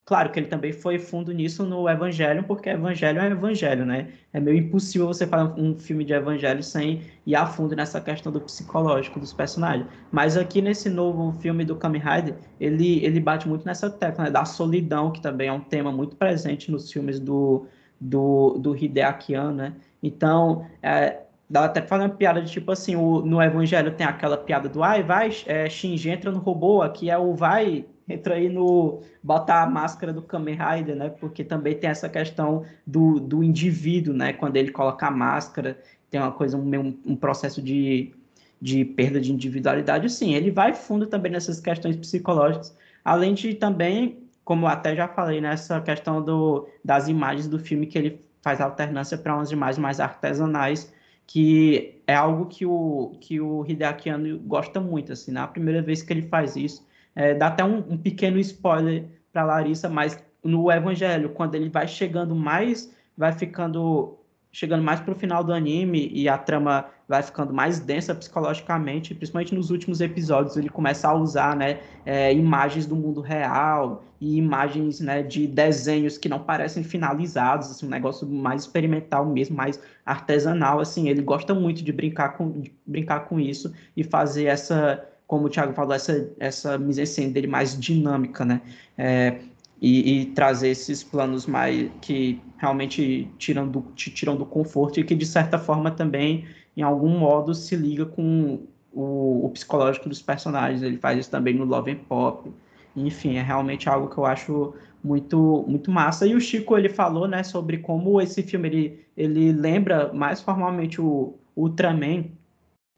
Claro 0.06 0.30
que 0.30 0.38
ele 0.38 0.46
também 0.46 0.72
foi 0.72 1.00
fundo 1.00 1.32
nisso 1.32 1.64
no 1.64 1.88
Evangelho, 1.88 2.44
porque 2.44 2.70
Evangelho 2.70 3.20
é 3.20 3.26
Evangelho, 3.28 3.84
né? 3.84 4.06
É 4.32 4.38
meio 4.38 4.56
impossível 4.56 5.08
você 5.08 5.26
fazer 5.26 5.60
um 5.60 5.76
filme 5.76 6.04
de 6.04 6.12
Evangelho 6.12 6.62
sem 6.62 7.02
ir 7.26 7.34
a 7.34 7.44
fundo 7.44 7.74
nessa 7.74 8.00
questão 8.00 8.30
do 8.30 8.40
psicológico 8.40 9.18
dos 9.18 9.32
personagens. 9.32 9.88
Mas 10.12 10.36
aqui 10.36 10.62
nesse 10.62 10.88
novo 10.88 11.32
filme 11.40 11.64
do 11.64 11.74
Kamen 11.74 12.00
Rider, 12.00 12.36
ele, 12.60 13.04
ele 13.04 13.18
bate 13.18 13.48
muito 13.48 13.66
nessa 13.66 13.90
tecla 13.90 14.26
né? 14.26 14.30
da 14.30 14.44
solidão, 14.44 15.10
que 15.10 15.20
também 15.20 15.48
é 15.48 15.52
um 15.52 15.58
tema 15.60 15.90
muito 15.90 16.14
presente 16.14 16.70
nos 16.70 16.92
filmes 16.92 17.18
do, 17.18 17.66
do, 18.00 18.58
do 18.60 18.76
Hideaki 18.76 19.34
Anno, 19.34 19.56
né? 19.56 19.74
Então, 20.00 20.64
é, 20.84 21.25
dá 21.48 21.64
até 21.64 21.80
pra 21.80 21.88
fazer 21.88 22.04
uma 22.04 22.14
piada 22.14 22.42
de 22.42 22.50
tipo 22.50 22.72
assim, 22.72 22.96
o, 22.96 23.22
no 23.22 23.42
Evangelho 23.42 23.94
tem 23.94 24.06
aquela 24.06 24.36
piada 24.36 24.68
do 24.68 24.82
ai, 24.82 25.02
vai, 25.02 25.30
é, 25.46 25.68
Shinji 25.68 26.10
entra 26.10 26.30
no 26.30 26.38
robô, 26.38 26.82
aqui 26.82 27.10
é 27.10 27.18
o 27.18 27.34
vai 27.34 27.84
entra 28.08 28.34
aí 28.34 28.48
no 28.48 29.02
botar 29.22 29.62
a 29.62 29.66
máscara 29.66 30.12
do 30.12 30.22
Kamen 30.22 30.56
Rider, 30.56 30.94
né? 30.94 31.10
Porque 31.10 31.42
também 31.42 31.74
tem 31.74 31.90
essa 31.90 32.08
questão 32.08 32.64
do, 32.86 33.18
do 33.18 33.42
indivíduo, 33.42 34.14
né? 34.14 34.32
Quando 34.32 34.56
ele 34.56 34.70
coloca 34.70 35.06
a 35.06 35.10
máscara, 35.10 35.78
tem 36.10 36.20
uma 36.20 36.32
coisa, 36.32 36.56
um, 36.56 36.96
um 37.04 37.16
processo 37.16 37.60
de, 37.60 38.12
de 38.60 38.84
perda 38.84 39.20
de 39.20 39.32
individualidade. 39.32 40.08
Sim, 40.10 40.34
ele 40.34 40.50
vai 40.50 40.72
fundo 40.72 41.06
também 41.06 41.32
nessas 41.32 41.60
questões 41.60 41.96
psicológicas, 41.96 42.76
além 43.04 43.34
de 43.34 43.54
também, 43.54 44.18
como 44.44 44.66
até 44.66 44.94
já 44.94 45.08
falei, 45.08 45.40
nessa 45.40 45.80
questão 45.80 46.22
do, 46.22 46.68
das 46.84 47.08
imagens 47.08 47.48
do 47.48 47.58
filme, 47.58 47.86
que 47.86 47.98
ele 47.98 48.24
faz 48.40 48.60
alternância 48.60 49.18
para 49.18 49.34
umas 49.34 49.50
imagens 49.50 49.78
mais 49.78 49.98
artesanais, 49.98 50.92
que 51.26 52.02
é 52.06 52.14
algo 52.14 52.46
que 52.46 52.64
o, 52.64 53.16
que 53.20 53.40
o 53.40 53.64
Hideaki 53.66 54.08
Anno 54.08 54.38
gosta 54.38 54.80
muito, 54.80 55.12
assim, 55.12 55.32
na 55.32 55.46
primeira 55.46 55.82
vez 55.82 56.02
que 56.02 56.12
ele 56.12 56.22
faz 56.22 56.56
isso, 56.56 56.86
é, 57.14 57.34
dá 57.34 57.48
até 57.48 57.64
um, 57.64 57.78
um 57.78 57.96
pequeno 57.96 58.38
spoiler 58.38 59.04
para 59.32 59.44
Larissa, 59.44 59.88
mas 59.88 60.22
no 60.42 60.70
Evangelho, 60.70 61.30
quando 61.30 61.54
ele 61.54 61.68
vai 61.68 61.88
chegando 61.88 62.34
mais, 62.34 62.94
vai 63.16 63.32
ficando 63.32 64.18
chegando 64.52 64.82
mais 64.82 65.02
o 65.06 65.14
final 65.14 65.44
do 65.44 65.52
anime 65.52 66.08
e 66.14 66.30
a 66.30 66.38
trama 66.38 66.86
vai 67.08 67.22
ficando 67.22 67.52
mais 67.52 67.78
densa 67.78 68.14
psicologicamente, 68.14 69.14
principalmente 69.14 69.54
nos 69.54 69.70
últimos 69.70 70.00
episódios, 70.00 70.56
ele 70.56 70.68
começa 70.68 71.08
a 71.08 71.14
usar 71.14 71.56
né, 71.56 71.78
é, 72.04 72.32
imagens 72.32 72.84
do 72.86 72.96
mundo 72.96 73.20
real 73.20 74.04
e 74.20 74.36
imagens 74.36 75.00
né, 75.00 75.22
de 75.22 75.46
desenhos 75.46 76.18
que 76.18 76.28
não 76.28 76.40
parecem 76.40 76.82
finalizados, 76.82 77.70
assim, 77.70 77.86
um 77.86 77.90
negócio 77.90 78.26
mais 78.26 78.62
experimental 78.62 79.24
mesmo, 79.24 79.56
mais 79.56 79.80
artesanal, 80.04 80.80
assim, 80.80 81.08
ele 81.08 81.22
gosta 81.22 81.54
muito 81.54 81.84
de 81.84 81.92
brincar 81.92 82.36
com, 82.36 82.60
de 82.60 82.72
brincar 82.84 83.20
com 83.20 83.38
isso 83.38 83.72
e 83.96 84.02
fazer 84.02 84.46
essa 84.46 85.06
como 85.26 85.46
o 85.46 85.50
Thiago 85.50 85.72
falou, 85.72 85.92
essa, 85.92 86.30
essa 86.38 86.78
mise-en-scène 86.78 87.32
dele 87.32 87.48
mais 87.48 87.78
dinâmica, 87.78 88.44
né? 88.44 88.60
É, 88.96 89.40
e, 89.80 90.22
e, 90.22 90.26
trazer 90.26 90.68
esses 90.68 91.02
planos 91.02 91.46
mais 91.46 91.90
que 92.00 92.40
realmente 92.56 93.28
tiram 93.36 93.68
do, 93.68 93.82
te 93.94 94.10
tiram 94.10 94.36
do 94.36 94.46
conforto 94.46 94.98
e 94.98 95.04
que, 95.04 95.14
de 95.14 95.26
certa 95.26 95.58
forma, 95.58 95.90
também, 95.90 96.46
em 96.76 96.82
algum 96.82 97.18
modo, 97.18 97.54
se 97.54 97.74
liga 97.76 98.04
com 98.04 98.60
o, 98.92 99.46
o 99.46 99.50
psicológico 99.50 100.08
dos 100.08 100.22
personagens. 100.22 100.82
Ele 100.82 100.98
faz 100.98 101.18
isso 101.18 101.30
também 101.30 101.54
no 101.54 101.64
Love 101.64 101.92
and 101.92 102.04
Pop. 102.08 102.50
Enfim, 102.94 103.36
é 103.36 103.42
realmente 103.42 103.88
algo 103.88 104.08
que 104.08 104.18
eu 104.18 104.26
acho 104.26 104.74
muito 105.02 105.64
muito 105.68 105.90
massa. 105.90 106.26
E 106.26 106.34
o 106.34 106.40
Chico, 106.40 106.76
ele 106.76 106.88
falou, 106.88 107.28
né, 107.28 107.42
sobre 107.42 107.78
como 107.78 108.20
esse 108.20 108.42
filme, 108.42 108.68
ele, 108.68 109.06
ele 109.16 109.52
lembra 109.52 110.12
mais 110.12 110.40
formalmente 110.40 111.00
o, 111.00 111.34
o 111.54 111.62
Ultraman, 111.62 112.24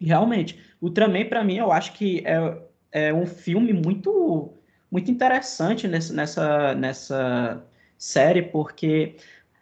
e 0.01 0.07
realmente, 0.07 0.59
Ultraman, 0.81 1.25
para 1.27 1.45
mim, 1.45 1.57
eu 1.57 1.73
acho 1.73 1.93
que 1.95 2.23
é, 2.25 2.59
é 2.93 3.15
um 3.15 3.27
filme 3.27 3.73
muito, 3.73 4.53
muito 4.91 5.11
interessante 5.11 5.89
nessa, 5.89 6.13
nessa, 6.15 6.75
nessa 6.75 7.65
série, 7.97 8.43
porque 8.43 9.17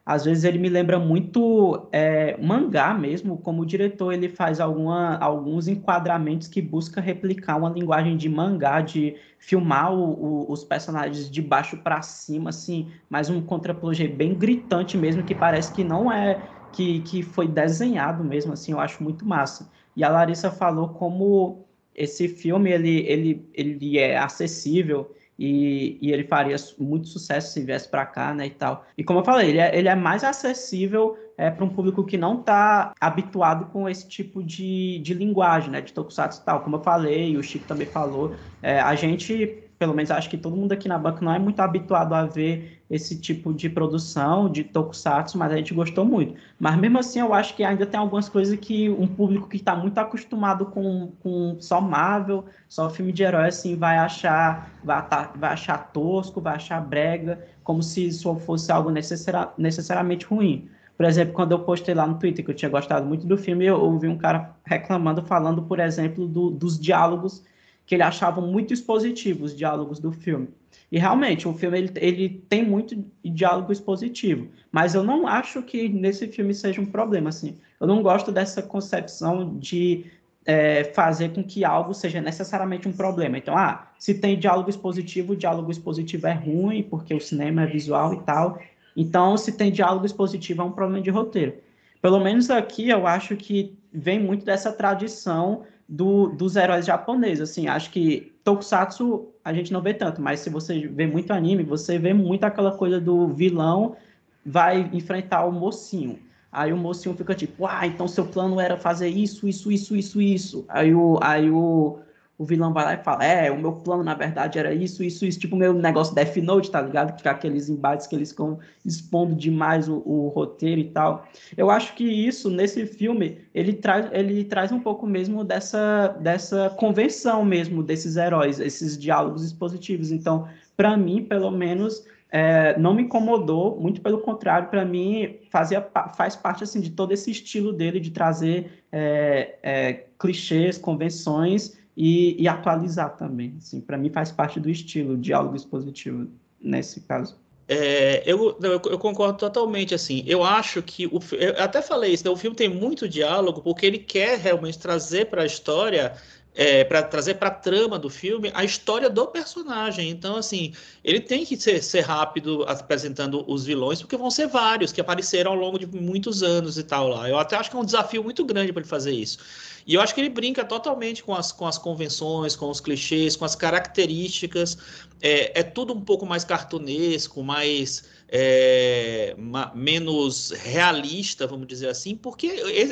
às 0.07 0.25
vezes 0.25 0.45
ele 0.45 0.57
me 0.57 0.69
lembra 0.69 1.01
muito 1.01 1.89
é, 1.91 2.37
mangá 2.41 2.95
mesmo, 2.95 3.37
como 3.39 3.63
o 3.63 3.67
diretor 3.67 4.13
ele 4.13 4.29
faz 4.29 4.61
alguma, 4.61 5.17
alguns 5.19 5.67
enquadramentos 5.67 6.47
que 6.47 6.63
busca 6.63 7.01
replicar 7.01 7.57
uma 7.57 7.69
linguagem 7.71 8.17
de 8.17 8.29
mangá, 8.29 8.81
de 8.81 9.17
filmar 9.41 9.93
o, 9.93 10.45
o, 10.45 10.53
os 10.53 10.63
personagens 10.63 11.29
de 11.29 11.43
baixo 11.43 11.79
para 11.79 12.03
cima, 12.03 12.51
assim, 12.51 12.89
mas 13.11 13.29
um 13.29 13.43
contraplongé 13.43 14.07
bem 14.07 14.33
gritante 14.33 14.97
mesmo, 14.97 15.25
que 15.25 15.35
parece 15.35 15.73
que 15.73 15.83
não 15.83 16.11
é 16.11 16.41
que, 16.71 17.01
que 17.01 17.23
foi 17.25 17.49
desenhado 17.49 18.23
mesmo, 18.23 18.53
assim, 18.53 18.71
eu 18.71 18.79
acho 18.79 19.03
muito 19.03 19.27
massa. 19.27 19.69
E 19.97 20.05
a 20.05 20.09
Larissa 20.09 20.53
falou 20.53 20.91
como 20.91 21.67
esse 21.93 22.29
filme 22.29 22.71
ele, 22.71 23.01
ele, 23.09 23.49
ele 23.55 23.99
é 23.99 24.17
acessível 24.19 25.11
e, 25.39 25.99
e 26.01 26.13
ele 26.13 26.25
faria 26.25 26.57
muito 26.79 27.09
sucesso 27.09 27.53
se 27.53 27.63
viesse 27.63 27.89
para 27.89 28.07
cá, 28.07 28.35
né, 28.35 28.47
e 28.47 28.51
tal. 28.51 28.85
E 28.97 29.05
como 29.05 29.21
eu 29.21 29.25
falei, 29.25 29.51
ele 29.51 29.59
é, 29.59 29.77
ele 29.77 29.89
é 29.89 29.95
mais 29.95 30.25
acessível 30.25 31.17
é, 31.37 31.51
para 31.51 31.65
um 31.65 31.69
público 31.69 32.05
que 32.05 32.17
não 32.17 32.41
está 32.41 32.93
habituado 33.01 33.67
com 33.67 33.89
esse 33.89 34.09
tipo 34.09 34.43
de, 34.43 34.99
de 35.01 35.15
linguagem, 35.15 35.71
né, 35.71 35.81
de 35.81 35.93
tokusatsu 35.93 36.41
e 36.43 36.45
tal. 36.45 36.61
Como 36.63 36.77
eu 36.77 36.83
falei, 36.83 37.37
o 37.37 37.43
Chico 37.43 37.67
também 37.67 37.87
falou, 37.87 38.35
é, 38.63 38.81
a 38.81 38.95
gente 38.95 39.66
pelo 39.79 39.95
menos 39.95 40.11
acho 40.11 40.31
que 40.31 40.39
todo 40.39 40.57
mundo 40.57 40.73
aqui 40.73 40.89
na 40.89 40.99
banca 40.99 41.25
não 41.25 41.33
é 41.33 41.39
muito 41.39 41.61
habituado 41.61 42.15
a 42.15 42.25
ver 42.25 42.81
esse 42.89 43.19
tipo 43.19 43.53
de 43.53 43.69
produção 43.69 44.49
de 44.49 44.65
tokusatsu, 44.65 45.37
mas 45.37 45.53
a 45.53 45.57
gente 45.57 45.75
gostou 45.75 46.05
muito. 46.05 46.35
Mas 46.59 46.77
mesmo 46.77 46.99
assim, 46.99 47.21
eu 47.21 47.35
acho 47.35 47.55
que 47.55 47.63
ainda 47.63 47.85
tem 47.85 47.99
algumas 47.99 48.29
coisas 48.29 48.59
que 48.59 48.89
um 48.89 49.07
público 49.07 49.49
que 49.49 49.57
está 49.57 49.77
muito 49.77 49.99
acostumado 49.99 50.67
com, 50.67 51.13
com 51.23 51.57
só 51.61 51.81
Marvel, 51.81 52.45
só 52.69 52.89
filme 52.89 53.13
de 53.13 53.23
herói, 53.23 53.49
assim, 53.49 53.77
vai 53.77 53.99
achar, 53.99 54.71
vai, 54.83 55.05
vai 55.35 55.53
achar 55.53 55.79
tosco, 55.93 56.41
vai 56.41 56.55
achar 56.55 56.81
brega, 56.81 57.45
como 57.63 57.83
se 57.83 58.07
isso 58.07 58.35
fosse 58.37 58.73
algo 58.73 58.91
necessari 58.91 59.49
necessariamente 59.59 60.25
ruim. 60.25 60.69
Por 60.97 61.05
exemplo, 61.05 61.35
quando 61.35 61.53
eu 61.53 61.59
postei 61.59 61.95
lá 61.95 62.07
no 62.07 62.19
Twitter 62.19 62.43
que 62.43 62.51
eu 62.51 62.55
tinha 62.55 62.71
gostado 62.71 63.05
muito 63.05 63.27
do 63.27 63.37
filme, 63.37 63.67
eu 63.67 63.79
ouvi 63.79 64.09
um 64.09 64.17
cara 64.17 64.55
reclamando, 64.65 65.23
falando, 65.23 65.63
por 65.63 65.79
exemplo, 65.79 66.27
do, 66.27 66.51
dos 66.51 66.81
diálogos 66.81 67.45
que 67.87 67.95
ele 67.95 68.03
achava 68.03 68.41
muito 68.41 68.75
expositivos 68.75 69.53
os 69.53 69.57
diálogos 69.57 70.01
do 70.01 70.11
filme. 70.11 70.49
E 70.91 70.99
realmente, 70.99 71.49
o 71.49 71.55
filme 71.55 71.79
ele, 71.79 71.93
ele 71.97 72.45
tem 72.49 72.65
muito 72.65 73.05
diálogo 73.25 73.73
expositivo, 73.73 74.49
mas 74.71 74.95
eu 74.95 75.03
não 75.03 75.27
acho 75.27 75.63
que 75.63 75.89
nesse 75.89 76.29
filme 76.29 76.55
seja 76.55 76.81
um 76.81 76.87
problema. 76.87 77.29
Assim. 77.29 77.57
Eu 77.81 77.87
não 77.87 78.03
gosto 78.03 78.31
dessa 78.31 78.63
concepção 78.63 79.57
de 79.59 80.07
é, 80.45 80.85
fazer 80.85 81.31
com 81.31 81.43
que 81.43 81.65
algo 81.65 81.93
seja 81.93 82.21
necessariamente 82.21 82.89
um 82.89 82.93
problema. 82.93 83.39
Então, 83.39 83.57
ah, 83.57 83.89
se 83.99 84.15
tem 84.15 84.39
diálogo 84.39 84.71
expositivo, 84.71 85.33
o 85.33 85.37
diálogo 85.37 85.71
expositivo 85.71 86.27
é 86.27 86.33
ruim, 86.33 86.83
porque 86.83 87.15
o 87.15 87.21
cinema 87.21 87.63
é 87.63 87.67
visual 87.67 88.15
e 88.15 88.21
tal. 88.23 88.59
Então, 88.97 89.37
se 89.37 89.53
tem 89.53 89.73
diálogo 89.73 90.07
expositivo, 90.07 90.63
é 90.63 90.65
um 90.65 90.73
problema 90.73 91.03
de 91.03 91.11
roteiro. 91.11 91.55
Pelo 92.01 92.21
menos 92.21 92.49
aqui, 92.51 92.89
eu 92.89 93.07
acho 93.07 93.37
que 93.37 93.77
vem 93.93 94.21
muito 94.21 94.45
dessa 94.45 94.73
tradição 94.73 95.65
do, 95.89 96.29
dos 96.29 96.57
heróis 96.57 96.87
japoneses. 96.87 97.51
Assim, 97.51 97.69
acho 97.69 97.91
que 97.91 98.33
Tokusatsu 98.43 99.29
a 99.45 99.53
gente 99.53 99.73
não 99.73 99.81
vê 99.81 99.95
tanto, 99.95 100.21
mas 100.21 100.41
se 100.41 100.51
você 100.51 100.89
vê 100.89 101.07
muito 101.07 101.33
anime, 101.33 101.63
você 101.63 101.99
vê 101.99 102.13
muito 102.13 102.45
aquela 102.45 102.73
coisa 102.73 103.01
do 103.01 103.29
vilão 103.29 103.97
vai 104.45 104.91
enfrentar 104.93 105.45
o 105.45 105.53
mocinho. 105.53 106.19
Aí 106.51 106.73
o 106.73 106.77
mocinho 106.77 107.17
fica 107.17 107.35
tipo, 107.35 107.67
ah, 107.67 107.87
então 107.87 108.09
seu 108.09 108.27
plano 108.27 108.61
era 108.61 108.77
fazer 108.77 109.09
isso, 109.09 109.47
isso, 109.47 109.71
isso, 109.71 109.97
isso, 109.97 110.21
isso. 110.21 110.65
Aí 110.69 110.95
o, 110.95 111.19
aí 111.23 111.51
o, 111.51 111.99
o 112.39 112.45
vilão 112.45 112.73
vai 112.73 112.85
lá 112.85 112.95
e 112.95 113.03
fala: 113.03 113.25
É, 113.25 113.51
o 113.51 113.59
meu 113.59 113.73
plano 113.73 114.05
na 114.05 114.15
verdade 114.15 114.59
era 114.59 114.75
isso, 114.75 115.03
isso, 115.03 115.25
isso. 115.25 115.39
Tipo, 115.39 115.57
o 115.57 115.59
meu 115.59 115.73
negócio 115.73 116.15
Death 116.15 116.37
Note, 116.37 116.71
tá 116.71 116.83
ligado? 116.83 117.17
Que 117.17 117.29
aqueles 117.29 117.69
embates 117.69 118.07
que 118.07 118.15
eles 118.15 118.31
ficam 118.31 118.59
expondo 118.85 119.35
demais 119.35 119.89
o, 119.89 120.03
o, 120.05 120.29
roteiro 120.29 120.81
e 120.81 120.91
tal. 120.91 121.27
Eu 121.57 121.71
acho 121.71 121.95
que 121.95 122.05
isso, 122.05 122.51
nesse 122.51 122.85
filme, 122.87 123.39
ele 123.55 123.73
traz, 123.73 124.09
ele 124.13 124.45
traz 124.45 124.71
um 124.71 124.81
pouco 124.81 125.07
mesmo 125.07 125.45
dessa, 125.45 126.09
dessa 126.21 126.71
convenção 126.71 127.45
mesmo 127.45 127.83
desses 127.83 128.17
heróis, 128.17 128.61
esses 128.61 128.99
diálogos 128.99 129.43
expositivos. 129.43 130.11
Então, 130.11 130.47
para 130.77 130.97
mim, 130.97 131.25
pelo 131.25 131.51
menos. 131.51 132.05
É, 132.29 132.77
não 132.77 132.93
me 132.93 133.05
incomodou, 133.05 133.81
muito 133.81 134.01
pelo 134.01 134.19
contrário, 134.19 134.69
para 134.69 134.85
mim 134.85 135.37
fazia, 135.49 135.81
faz 136.17 136.35
parte 136.35 136.65
assim 136.65 136.81
de 136.81 136.91
todo 136.91 137.13
esse 137.13 137.31
estilo 137.31 137.73
dele 137.73 138.01
de 138.01 138.11
trazer 138.11 138.83
é, 138.91 139.55
é, 139.63 139.93
clichês, 140.19 140.77
convenções 140.77 141.79
e, 141.97 142.41
e 142.41 142.47
atualizar 142.47 143.17
também. 143.17 143.55
Assim, 143.59 143.81
para 143.81 143.97
mim 143.97 144.11
faz 144.11 144.31
parte 144.31 144.61
do 144.61 144.69
estilo 144.69 145.17
diálogo 145.17 145.57
expositivo 145.57 146.29
nesse 146.61 147.01
caso. 147.01 147.39
É, 147.69 148.23
eu, 148.25 148.57
eu, 148.63 148.99
concordo 148.99 149.39
totalmente, 149.39 149.93
assim, 149.93 150.23
eu 150.25 150.45
acho 150.45 150.81
que, 150.81 151.07
o, 151.07 151.19
eu 151.33 151.61
até 151.61 151.83
falei 151.83 152.13
isso, 152.13 152.25
né, 152.25 152.31
o 152.31 152.37
filme 152.37 152.55
tem 152.55 152.69
muito 152.69 153.09
diálogo, 153.09 153.61
porque 153.61 153.85
ele 153.85 153.99
quer 153.99 154.39
realmente 154.39 154.79
trazer 154.79 155.27
para 155.27 155.43
a 155.43 155.47
história 155.47 156.15
é, 156.57 156.83
para 156.85 157.03
trazer 157.03 157.35
para 157.35 157.49
a 157.49 157.53
trama 157.53 157.99
do 157.99 158.09
filme 158.09 158.51
a 158.55 158.65
história 158.65 159.11
do 159.11 159.27
personagem. 159.27 160.09
Então, 160.09 160.37
assim, 160.37 160.73
ele 161.05 161.21
tem 161.21 161.45
que 161.45 161.55
ser, 161.57 161.83
ser, 161.83 162.01
rápido 162.01 162.65
apresentando 162.67 163.45
os 163.47 163.67
vilões, 163.67 164.01
porque 164.01 164.17
vão 164.17 164.31
ser 164.31 164.49
vários 164.49 164.91
que 164.91 165.01
apareceram 165.01 165.51
ao 165.51 165.57
longo 165.57 165.79
de 165.79 165.87
muitos 165.87 166.43
anos 166.43 166.79
e 166.79 166.83
tal 166.83 167.09
lá. 167.09 167.29
Eu 167.29 167.39
até 167.39 167.57
acho 167.57 167.71
que 167.71 167.77
é 167.77 167.79
um 167.79 167.85
desafio 167.85 168.25
muito 168.25 168.43
grande 168.43 168.73
para 168.73 168.81
ele 168.81 168.89
fazer 168.89 169.13
isso. 169.13 169.39
E 169.87 169.95
eu 169.95 170.01
acho 170.01 170.15
que 170.15 170.21
ele 170.21 170.31
brinca 170.31 170.65
totalmente 170.65 171.23
com 171.23 171.35
as, 171.35 171.53
com 171.53 171.67
as 171.67 171.77
convenções, 171.77 172.57
com 172.57 172.71
os 172.71 172.81
clichês, 172.81 173.37
com 173.37 173.45
as 173.45 173.55
características. 173.55 174.79
É, 175.21 175.61
é 175.61 175.63
tudo 175.63 175.93
um 175.93 176.01
pouco 176.01 176.25
mais 176.25 176.43
cartunesco, 176.43 177.43
mais. 177.43 178.05
É, 178.29 179.37
ma, 179.39 179.71
menos 179.75 180.51
realista, 180.51 181.47
vamos 181.47 181.69
dizer 181.69 181.89
assim, 181.89 182.17
porque 182.17 182.49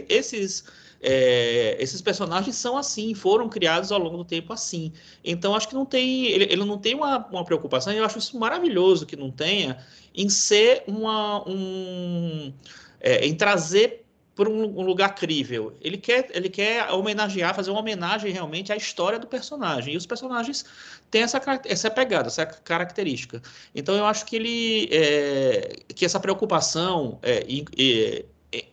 esses 0.08 0.64
é, 1.06 1.76
esses 1.78 2.00
personagens 2.00 2.56
são 2.56 2.78
assim, 2.78 3.14
foram 3.14 3.48
criados 3.48 3.92
ao 3.92 3.98
longo 3.98 4.16
do 4.16 4.24
tempo 4.24 4.52
assim. 4.52 4.90
Então, 5.22 5.54
acho 5.54 5.68
que 5.68 5.74
não 5.74 5.84
tem. 5.84 6.26
Ele, 6.26 6.44
ele 6.44 6.64
não 6.64 6.78
tem 6.78 6.94
uma, 6.94 7.18
uma 7.26 7.44
preocupação, 7.44 7.92
eu 7.92 8.04
acho 8.04 8.18
isso 8.18 8.38
maravilhoso 8.38 9.04
que 9.04 9.14
não 9.14 9.30
tenha, 9.30 9.78
em 10.14 10.28
ser 10.30 10.82
uma. 10.86 11.46
Um, 11.46 12.52
é, 13.00 13.26
em 13.26 13.34
trazer 13.34 14.04
para 14.34 14.48
um, 14.48 14.82
lugar 14.82 15.14
crível. 15.14 15.76
Ele 15.80 15.96
quer, 15.96 16.28
ele 16.32 16.48
quer 16.48 16.90
homenagear, 16.90 17.54
fazer 17.54 17.70
uma 17.70 17.80
homenagem 17.80 18.32
realmente 18.32 18.72
à 18.72 18.76
história 18.76 19.18
do 19.18 19.26
personagem. 19.26 19.94
E 19.94 19.96
os 19.96 20.06
personagens 20.06 20.64
têm 21.10 21.22
essa, 21.22 21.40
essa 21.66 21.90
pegada, 21.90 22.26
essa 22.26 22.44
característica. 22.44 23.40
Então 23.74 23.94
eu 23.94 24.04
acho 24.04 24.24
que 24.26 24.36
ele 24.36 24.88
é, 24.90 25.76
que 25.94 26.04
essa 26.04 26.18
preocupação 26.18 27.18
é, 27.22 27.44
em, 27.46 27.64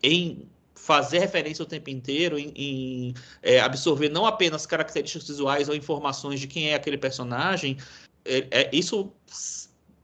em 0.01 0.49
fazer 0.91 1.19
referência 1.19 1.63
o 1.63 1.65
tempo 1.65 1.89
inteiro, 1.89 2.37
em, 2.37 2.51
em 2.53 3.13
é, 3.41 3.61
absorver 3.61 4.09
não 4.09 4.25
apenas 4.25 4.65
características 4.65 5.25
visuais 5.25 5.69
ou 5.69 5.75
informações 5.75 6.37
de 6.37 6.47
quem 6.47 6.71
é 6.71 6.75
aquele 6.75 6.97
personagem, 6.97 7.77
é, 8.25 8.45
é, 8.51 8.69
isso 8.73 9.09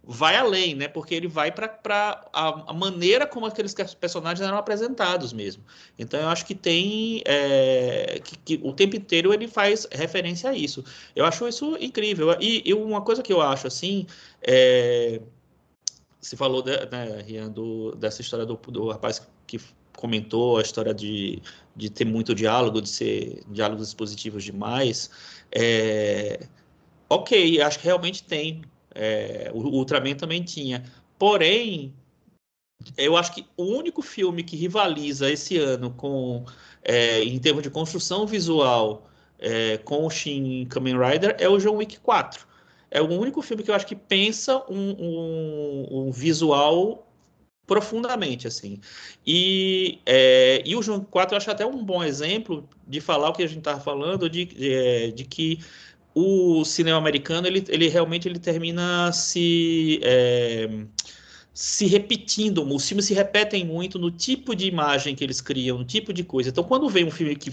vai 0.01 0.37
além, 0.37 0.75
né? 0.75 0.87
Porque 0.87 1.13
ele 1.13 1.27
vai 1.27 1.51
para 1.51 1.77
a, 2.31 2.71
a, 2.71 2.73
maneira 2.73 3.27
como 3.27 3.45
aqueles 3.45 3.73
personagens 3.73 4.47
eram 4.47 4.57
apresentados 4.57 5.33
mesmo. 5.33 5.61
Então 5.99 6.17
eu 6.21 6.29
acho 6.29 6.45
que 6.45 6.55
tem 6.55 7.21
é, 7.25 8.21
que, 8.23 8.37
que, 8.37 8.59
o 8.63 8.71
tempo 8.71 8.95
inteiro 8.95 9.33
ele 9.33 9.49
faz 9.49 9.85
referência 9.91 10.49
a 10.49 10.55
isso. 10.55 10.85
Eu 11.13 11.25
acho 11.25 11.45
isso 11.49 11.75
incrível. 11.81 12.33
E, 12.39 12.63
e 12.65 12.73
uma 12.73 13.01
coisa 13.01 13.21
que 13.21 13.33
eu 13.33 13.41
acho 13.41 13.67
assim 13.67 14.07
é, 14.41 15.19
se 16.21 16.37
falou, 16.37 16.61
de, 16.61 16.71
né, 16.85 17.21
Rian, 17.27 17.49
do, 17.49 17.93
dessa 17.95 18.21
história 18.21 18.45
do, 18.45 18.55
do 18.55 18.87
rapaz 18.87 19.27
que 19.45 19.59
comentou 19.97 20.57
a 20.57 20.61
história 20.61 20.93
de, 20.93 21.41
de 21.75 21.89
ter 21.89 22.05
muito 22.05 22.33
diálogo, 22.33 22.81
de 22.81 22.87
ser 22.87 23.43
diálogos 23.49 23.89
expositivos 23.89 24.43
demais. 24.43 25.09
É, 25.51 26.47
ok, 27.09 27.59
acho 27.61 27.79
que 27.79 27.85
realmente 27.85 28.23
tem. 28.23 28.61
É, 28.93 29.51
o 29.53 29.59
Ultraman 29.59 30.15
também 30.15 30.43
tinha. 30.43 30.83
Porém, 31.17 31.93
eu 32.95 33.17
acho 33.17 33.33
que 33.33 33.45
o 33.57 33.63
único 33.63 34.01
filme 34.01 34.43
que 34.43 34.55
rivaliza 34.55 35.29
esse 35.31 35.57
ano 35.57 35.91
com, 35.91 36.45
é, 36.83 37.23
em 37.23 37.39
termos 37.39 37.63
de 37.63 37.69
construção 37.69 38.25
visual 38.25 39.09
é, 39.39 39.77
com 39.79 40.05
o 40.05 40.09
Shin 40.09 40.65
Kamen 40.69 40.95
Rider 40.97 41.35
é 41.39 41.49
o 41.49 41.57
John 41.57 41.77
Wick 41.77 41.99
4. 41.99 42.45
É 42.89 43.01
o 43.01 43.09
único 43.09 43.41
filme 43.41 43.63
que 43.63 43.71
eu 43.71 43.75
acho 43.75 43.87
que 43.87 43.95
pensa 43.95 44.63
um, 44.69 44.91
um, 44.91 45.87
um 45.91 46.11
visual 46.11 47.06
profundamente, 47.67 48.47
assim. 48.47 48.79
E, 49.25 49.99
é, 50.05 50.63
e 50.65 50.75
o 50.75 50.81
João 50.81 51.01
4 51.01 51.35
eu 51.35 51.37
acho 51.37 51.51
até 51.51 51.65
um 51.65 51.83
bom 51.83 52.01
exemplo 52.03 52.67
de 52.87 53.01
falar 53.01 53.29
o 53.29 53.33
que 53.33 53.43
a 53.43 53.47
gente 53.47 53.59
estava 53.59 53.81
falando, 53.81 54.29
de, 54.29 54.45
de, 54.45 54.73
é, 54.73 55.11
de, 55.11 55.25
que 55.25 55.59
o 56.15 56.63
cinema 56.63 56.97
americano, 56.97 57.45
ele, 57.45 57.63
ele 57.67 57.89
realmente 57.89 58.27
ele 58.27 58.39
termina 58.39 59.11
se... 59.11 59.99
É, 60.01 60.67
se 61.53 61.87
repetindo, 61.87 62.63
os 62.63 62.87
filmes 62.87 63.05
se 63.05 63.15
repetem 63.15 63.65
muito 63.65 63.97
no 63.97 64.11
tipo 64.11 64.55
de 64.55 64.67
imagem 64.67 65.15
que 65.15 65.23
eles 65.23 65.41
criam, 65.41 65.79
no 65.79 65.83
tipo 65.83 66.13
de 66.13 66.23
coisa. 66.23 66.49
Então, 66.49 66.63
quando 66.63 66.87
vem 66.87 67.03
um 67.03 67.09
filme 67.09 67.35
que 67.35 67.51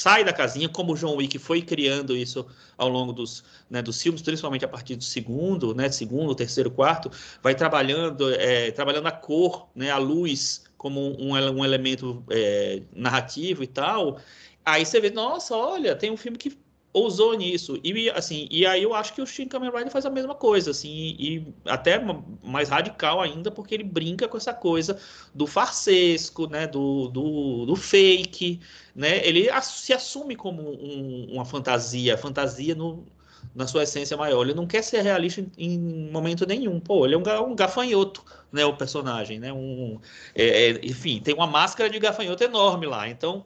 sai 0.00 0.24
da 0.24 0.32
casinha, 0.32 0.68
como 0.68 0.92
o 0.92 0.96
John 0.96 1.16
Wick 1.16 1.38
foi 1.38 1.60
criando 1.60 2.16
isso 2.16 2.46
ao 2.78 2.88
longo 2.88 3.12
dos, 3.12 3.44
né, 3.68 3.82
dos 3.82 4.00
filmes, 4.00 4.22
principalmente 4.22 4.64
a 4.64 4.68
partir 4.68 4.96
do 4.96 5.04
segundo, 5.04 5.74
né, 5.74 5.90
segundo, 5.90 6.34
terceiro, 6.34 6.70
quarto, 6.70 7.10
vai 7.42 7.54
trabalhando, 7.54 8.32
é, 8.34 8.70
trabalhando 8.70 9.08
a 9.08 9.12
cor, 9.12 9.68
né, 9.74 9.90
a 9.90 9.98
luz 9.98 10.64
como 10.78 11.00
um, 11.20 11.34
um 11.34 11.64
elemento 11.64 12.24
é, 12.30 12.82
narrativo 12.94 13.62
e 13.62 13.66
tal. 13.66 14.18
Aí 14.64 14.86
você 14.86 14.98
vê, 15.00 15.10
nossa, 15.10 15.54
olha, 15.54 15.94
tem 15.94 16.10
um 16.10 16.16
filme 16.16 16.38
que 16.38 16.56
ousou 16.92 17.34
nisso. 17.34 17.78
E 17.84 18.10
assim, 18.10 18.48
e 18.50 18.66
aí 18.66 18.82
eu 18.82 18.94
acho 18.94 19.14
que 19.14 19.22
o 19.22 19.26
Shin 19.26 19.46
Kamen 19.46 19.70
Rider 19.70 19.90
faz 19.90 20.04
a 20.06 20.10
mesma 20.10 20.34
coisa, 20.34 20.70
assim, 20.72 20.88
e, 20.88 21.36
e, 21.36 21.54
até 21.64 22.00
mais 22.42 22.68
radical 22.68 23.20
ainda, 23.20 23.50
porque 23.50 23.74
ele 23.74 23.84
brinca 23.84 24.28
com 24.28 24.36
essa 24.36 24.52
coisa 24.52 24.98
do 25.34 25.46
farsesco, 25.46 26.46
né, 26.48 26.66
do, 26.66 27.08
do, 27.08 27.66
do 27.66 27.76
fake, 27.76 28.60
né? 28.94 29.24
Ele 29.26 29.48
se 29.62 29.92
assume 29.92 30.34
como 30.36 30.62
um, 30.62 31.28
uma 31.32 31.44
fantasia, 31.44 32.18
fantasia 32.18 32.74
no, 32.74 33.06
na 33.54 33.66
sua 33.66 33.84
essência 33.84 34.16
maior. 34.16 34.42
Ele 34.42 34.54
não 34.54 34.66
quer 34.66 34.82
ser 34.82 35.02
realista 35.02 35.40
em, 35.40 35.74
em 35.74 36.10
momento 36.10 36.46
nenhum. 36.46 36.80
Pô, 36.80 37.06
ele 37.06 37.14
é 37.14 37.18
um, 37.18 37.50
um, 37.50 37.54
gafanhoto, 37.54 38.24
né, 38.52 38.64
o 38.64 38.76
personagem, 38.76 39.38
né? 39.38 39.52
Um, 39.52 40.00
é, 40.34 40.70
é, 40.70 40.70
enfim, 40.82 41.20
tem 41.20 41.34
uma 41.34 41.46
máscara 41.46 41.88
de 41.88 41.98
gafanhoto 41.98 42.42
enorme 42.42 42.86
lá. 42.86 43.08
Então, 43.08 43.44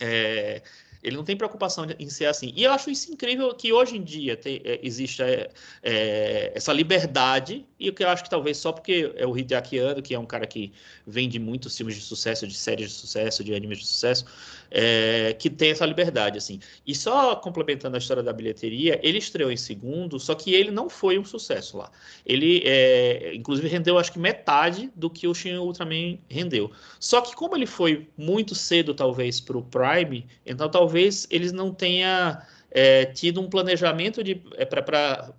é, 0.00 0.62
ele 1.04 1.16
não 1.16 1.22
tem 1.22 1.36
preocupação 1.36 1.86
em 1.98 2.08
ser 2.08 2.24
assim. 2.24 2.52
E 2.56 2.64
eu 2.64 2.72
acho 2.72 2.90
isso 2.90 3.12
incrível 3.12 3.54
que 3.54 3.70
hoje 3.72 3.98
em 3.98 4.02
dia 4.02 4.36
tem, 4.36 4.62
é, 4.64 4.80
é, 4.82 5.50
é, 5.82 6.52
essa 6.54 6.72
liberdade, 6.72 7.64
e 7.78 7.90
o 7.90 7.92
que 7.92 8.02
eu 8.02 8.08
acho 8.08 8.24
que 8.24 8.30
talvez 8.30 8.56
só 8.56 8.72
porque 8.72 9.12
é 9.14 9.26
o 9.26 9.36
Hideaki 9.36 9.78
Anno, 9.78 10.00
que 10.00 10.14
é 10.14 10.18
um 10.18 10.24
cara 10.24 10.46
que 10.46 10.72
vende 11.06 11.38
muitos 11.38 11.76
filmes 11.76 11.94
de 11.96 12.00
sucesso, 12.00 12.46
de 12.46 12.54
séries 12.54 12.88
de 12.88 12.94
sucesso, 12.94 13.44
de 13.44 13.54
animes 13.54 13.80
de 13.80 13.86
sucesso, 13.86 14.24
é, 14.70 15.34
que 15.38 15.48
tem 15.48 15.70
essa 15.70 15.86
liberdade, 15.86 16.38
assim. 16.38 16.60
E 16.86 16.94
só 16.94 17.36
complementando 17.36 17.96
a 17.96 17.98
história 17.98 18.22
da 18.22 18.32
bilheteria, 18.32 18.98
ele 19.02 19.18
estreou 19.18 19.50
em 19.50 19.56
segundo, 19.56 20.18
só 20.18 20.34
que 20.34 20.52
ele 20.54 20.70
não 20.70 20.88
foi 20.88 21.18
um 21.18 21.24
sucesso 21.24 21.76
lá. 21.76 21.90
Ele, 22.24 22.62
é, 22.64 23.34
inclusive, 23.34 23.68
rendeu 23.68 23.98
acho 23.98 24.12
que 24.12 24.18
metade 24.18 24.90
do 24.94 25.08
que 25.08 25.26
o 25.28 25.34
Shin 25.34 25.56
Ultraman 25.56 26.18
rendeu. 26.28 26.70
Só 26.98 27.20
que 27.20 27.34
como 27.34 27.56
ele 27.56 27.66
foi 27.66 28.08
muito 28.16 28.54
cedo, 28.54 28.94
talvez, 28.94 29.40
para 29.40 29.58
o 29.58 29.62
Prime, 29.62 30.26
então 30.44 30.68
talvez 30.68 31.26
eles 31.30 31.52
não 31.52 31.72
tenham 31.72 32.36
é, 32.70 33.06
tido 33.06 33.40
um 33.40 33.48
planejamento 33.48 34.22
de 34.22 34.42
é, 34.56 34.64
para 34.64 35.32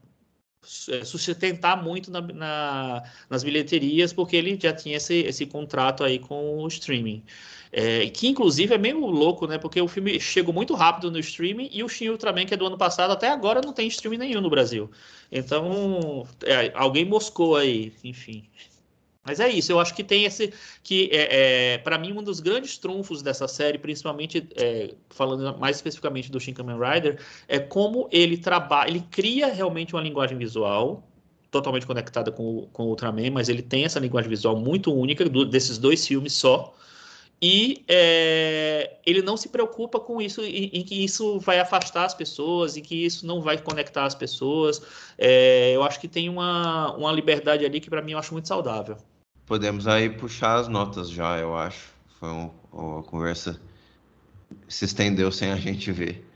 é, 0.90 1.04
sustentar 1.04 1.84
muito 1.84 2.10
na, 2.10 2.22
na, 2.22 3.04
nas 3.30 3.44
bilheterias, 3.44 4.12
porque 4.14 4.36
ele 4.36 4.58
já 4.60 4.74
tinha 4.74 4.98
esse, 4.98 5.14
esse 5.16 5.46
contrato 5.46 6.04
aí 6.04 6.18
com 6.18 6.64
o 6.64 6.68
streaming. 6.68 7.24
É, 7.78 8.08
que 8.10 8.30
inclusive 8.30 8.74
é 8.74 8.78
meio 8.78 9.06
louco, 9.06 9.46
né? 9.46 9.58
Porque 9.58 9.82
o 9.82 9.88
filme 9.90 10.18
chegou 10.18 10.54
muito 10.54 10.74
rápido 10.74 11.12
no 11.12 11.20
streaming 11.20 11.70
e 11.74 11.84
o 11.84 11.90
Shin 11.90 12.08
Ultraman, 12.08 12.46
que 12.46 12.54
é 12.54 12.58
do 12.58 12.66
ano 12.66 12.78
passado, 12.78 13.12
até 13.12 13.28
agora 13.28 13.60
não 13.62 13.74
tem 13.74 13.86
streaming 13.90 14.18
nenhum 14.18 14.40
no 14.40 14.50
Brasil. 14.50 14.90
Então, 15.30 16.26
é, 16.44 16.72
alguém 16.74 17.04
moscou 17.04 17.58
aí, 17.58 17.92
enfim. 18.02 18.48
Mas 19.26 19.42
é 19.42 19.50
isso, 19.50 19.74
eu 19.74 19.80
acho 19.82 19.94
que 19.94 20.06
tem 20.06 20.24
esse. 20.24 20.54
que 20.82 21.10
é, 21.12 21.74
é 21.74 21.78
para 21.80 21.98
mim, 21.98 22.14
um 22.14 22.24
dos 22.24 22.40
grandes 22.40 22.78
trunfos 22.78 23.22
dessa 23.22 23.46
série, 23.46 23.78
principalmente 23.78 24.48
é, 24.56 24.94
falando 25.10 25.60
mais 25.60 25.76
especificamente 25.76 26.32
do 26.32 26.40
Shin 26.40 26.54
Kamen 26.54 26.78
Rider, 26.80 27.20
é 27.46 27.60
como 27.60 28.08
ele 28.10 28.38
trabalha, 28.38 28.90
ele 28.90 29.04
cria 29.12 29.48
realmente 29.48 29.94
uma 29.94 30.02
linguagem 30.02 30.38
visual 30.38 31.04
totalmente 31.52 31.86
conectada 31.86 32.32
com, 32.32 32.70
com 32.72 32.84
o 32.84 32.88
Ultraman, 32.88 33.32
mas 33.32 33.50
ele 33.50 33.62
tem 33.62 33.84
essa 33.84 34.00
linguagem 34.00 34.30
visual 34.30 34.56
muito 34.56 34.94
única 34.94 35.28
do, 35.28 35.44
desses 35.44 35.78
dois 35.78 36.08
filmes 36.08 36.32
só. 36.32 36.74
E 37.48 37.86
é, 37.88 38.98
ele 39.06 39.22
não 39.22 39.38
se 39.38 39.50
preocupa 39.50 40.00
com 40.00 40.20
isso, 40.20 40.42
em, 40.42 40.82
que 40.82 41.04
isso 41.04 41.40
vai 41.40 41.60
afastar 41.60 42.04
as 42.04 42.16
pessoas, 42.16 42.76
em 42.76 42.82
que 42.82 43.06
isso 43.06 43.28
não 43.28 43.40
vai 43.40 43.56
conectar 43.56 44.04
as 44.04 44.16
pessoas. 44.16 44.82
É, 45.16 45.72
eu 45.76 45.84
acho 45.84 46.00
que 46.00 46.08
tem 46.08 46.28
uma, 46.28 46.92
uma 46.96 47.12
liberdade 47.12 47.64
ali 47.64 47.80
que, 47.80 47.88
para 47.88 48.02
mim, 48.02 48.14
eu 48.14 48.18
acho 48.18 48.34
muito 48.34 48.48
saudável. 48.48 48.98
Podemos 49.46 49.88
aí 49.88 50.10
puxar 50.10 50.56
as 50.56 50.68
notas 50.68 51.08
já, 51.08 51.38
eu 51.38 51.56
acho. 51.56 51.94
Foi 52.20 52.30
um, 52.30 52.50
uma 52.74 53.04
conversa 53.04 53.62
se 54.68 54.86
estendeu 54.86 55.32
sem 55.32 55.52
a 55.52 55.56
gente 55.56 55.92
ver. 55.92 56.28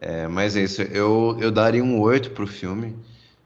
É, 0.00 0.26
mas 0.28 0.56
é 0.56 0.62
isso, 0.62 0.80
eu, 0.80 1.36
eu 1.38 1.50
daria 1.50 1.84
um 1.84 2.00
8 2.00 2.30
pro 2.30 2.46
filme. 2.46 2.96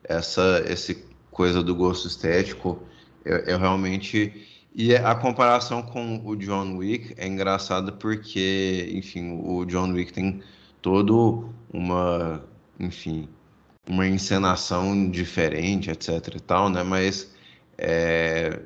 Essa 0.05 0.62
esse 0.68 1.05
coisa 1.32 1.64
do 1.64 1.74
gosto 1.74 2.07
estético, 2.07 2.80
eu, 3.24 3.38
eu 3.38 3.59
realmente. 3.59 4.51
E 4.74 4.94
a 4.96 5.14
comparação 5.14 5.82
com 5.82 6.22
o 6.24 6.34
John 6.36 6.76
Wick 6.78 7.14
é 7.18 7.26
engraçada 7.26 7.92
porque, 7.92 8.90
enfim, 8.94 9.38
o 9.44 9.64
John 9.66 9.92
Wick 9.92 10.12
tem 10.12 10.42
todo 10.80 11.52
uma, 11.72 12.42
enfim, 12.80 13.28
uma 13.88 14.06
encenação 14.06 15.10
diferente, 15.10 15.90
etc 15.90 16.36
e 16.36 16.40
tal, 16.40 16.70
né? 16.70 16.82
Mas 16.82 17.32
é, 17.76 18.60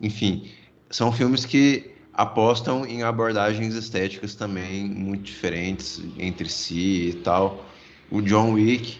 enfim, 0.00 0.50
são 0.90 1.12
filmes 1.12 1.44
que 1.44 1.90
apostam 2.12 2.86
em 2.86 3.02
abordagens 3.02 3.74
estéticas 3.74 4.34
também 4.34 4.88
muito 4.88 5.24
diferentes 5.24 6.02
entre 6.18 6.48
si 6.48 7.10
e 7.10 7.14
tal. 7.22 7.64
O 8.10 8.20
John 8.22 8.52
Wick, 8.52 8.98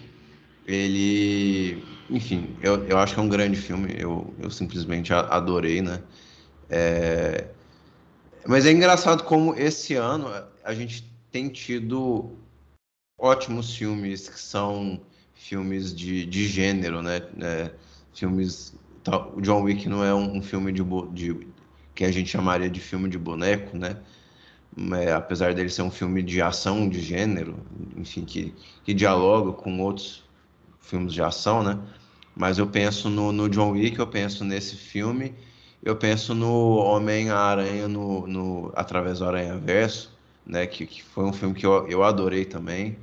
ele, 0.65 1.83
enfim, 2.09 2.55
eu, 2.61 2.83
eu 2.85 2.97
acho 2.99 3.13
que 3.15 3.19
é 3.19 3.23
um 3.23 3.29
grande 3.29 3.57
filme, 3.57 3.95
eu, 3.97 4.33
eu 4.39 4.49
simplesmente 4.51 5.13
adorei, 5.13 5.81
né? 5.81 6.01
É... 6.69 7.47
Mas 8.45 8.65
é 8.65 8.71
engraçado 8.71 9.23
como 9.23 9.53
esse 9.55 9.95
ano 9.95 10.29
a 10.63 10.73
gente 10.73 11.09
tem 11.31 11.49
tido 11.49 12.37
ótimos 13.17 13.75
filmes 13.75 14.29
que 14.29 14.39
são 14.39 15.01
filmes 15.33 15.93
de, 15.93 16.25
de 16.25 16.47
gênero, 16.47 17.01
né? 17.01 17.21
É, 17.41 17.71
filmes. 18.13 18.75
O 19.35 19.41
John 19.41 19.63
Wick 19.63 19.87
não 19.87 20.03
é 20.03 20.13
um, 20.13 20.37
um 20.37 20.41
filme 20.41 20.71
de, 20.71 20.83
de, 21.13 21.47
que 21.95 22.03
a 22.03 22.11
gente 22.11 22.29
chamaria 22.29 22.69
de 22.69 22.81
filme 22.81 23.09
de 23.09 23.17
boneco, 23.17 23.77
né? 23.77 23.97
É, 25.01 25.13
apesar 25.13 25.53
dele 25.53 25.69
ser 25.69 25.81
um 25.81 25.89
filme 25.89 26.21
de 26.21 26.41
ação 26.41 26.87
de 26.87 26.99
gênero, 26.99 27.57
enfim, 27.95 28.25
que, 28.25 28.53
que 28.83 28.93
dialoga 28.93 29.53
com 29.53 29.79
outros 29.79 30.23
filmes 30.81 31.13
de 31.13 31.21
ação, 31.21 31.63
né? 31.63 31.79
Mas 32.35 32.59
eu 32.59 32.67
penso 32.67 33.09
no, 33.09 33.31
no 33.31 33.49
John 33.49 33.71
Wick, 33.71 33.97
eu 33.97 34.05
penso 34.05 34.43
nesse 34.43 34.75
filme, 34.75 35.33
eu 35.83 35.95
penso 35.95 36.33
no 36.33 36.77
Homem-Aranha 36.77 37.87
no, 37.87 38.27
no, 38.27 38.71
através 38.75 39.19
do 39.19 39.25
Aranha 39.25 39.57
Verso, 39.57 40.11
né? 40.45 40.65
Que, 40.67 40.85
que 40.85 41.03
foi 41.03 41.25
um 41.25 41.33
filme 41.33 41.55
que 41.55 41.65
eu, 41.65 41.87
eu 41.87 42.03
adorei 42.03 42.45
também 42.45 42.97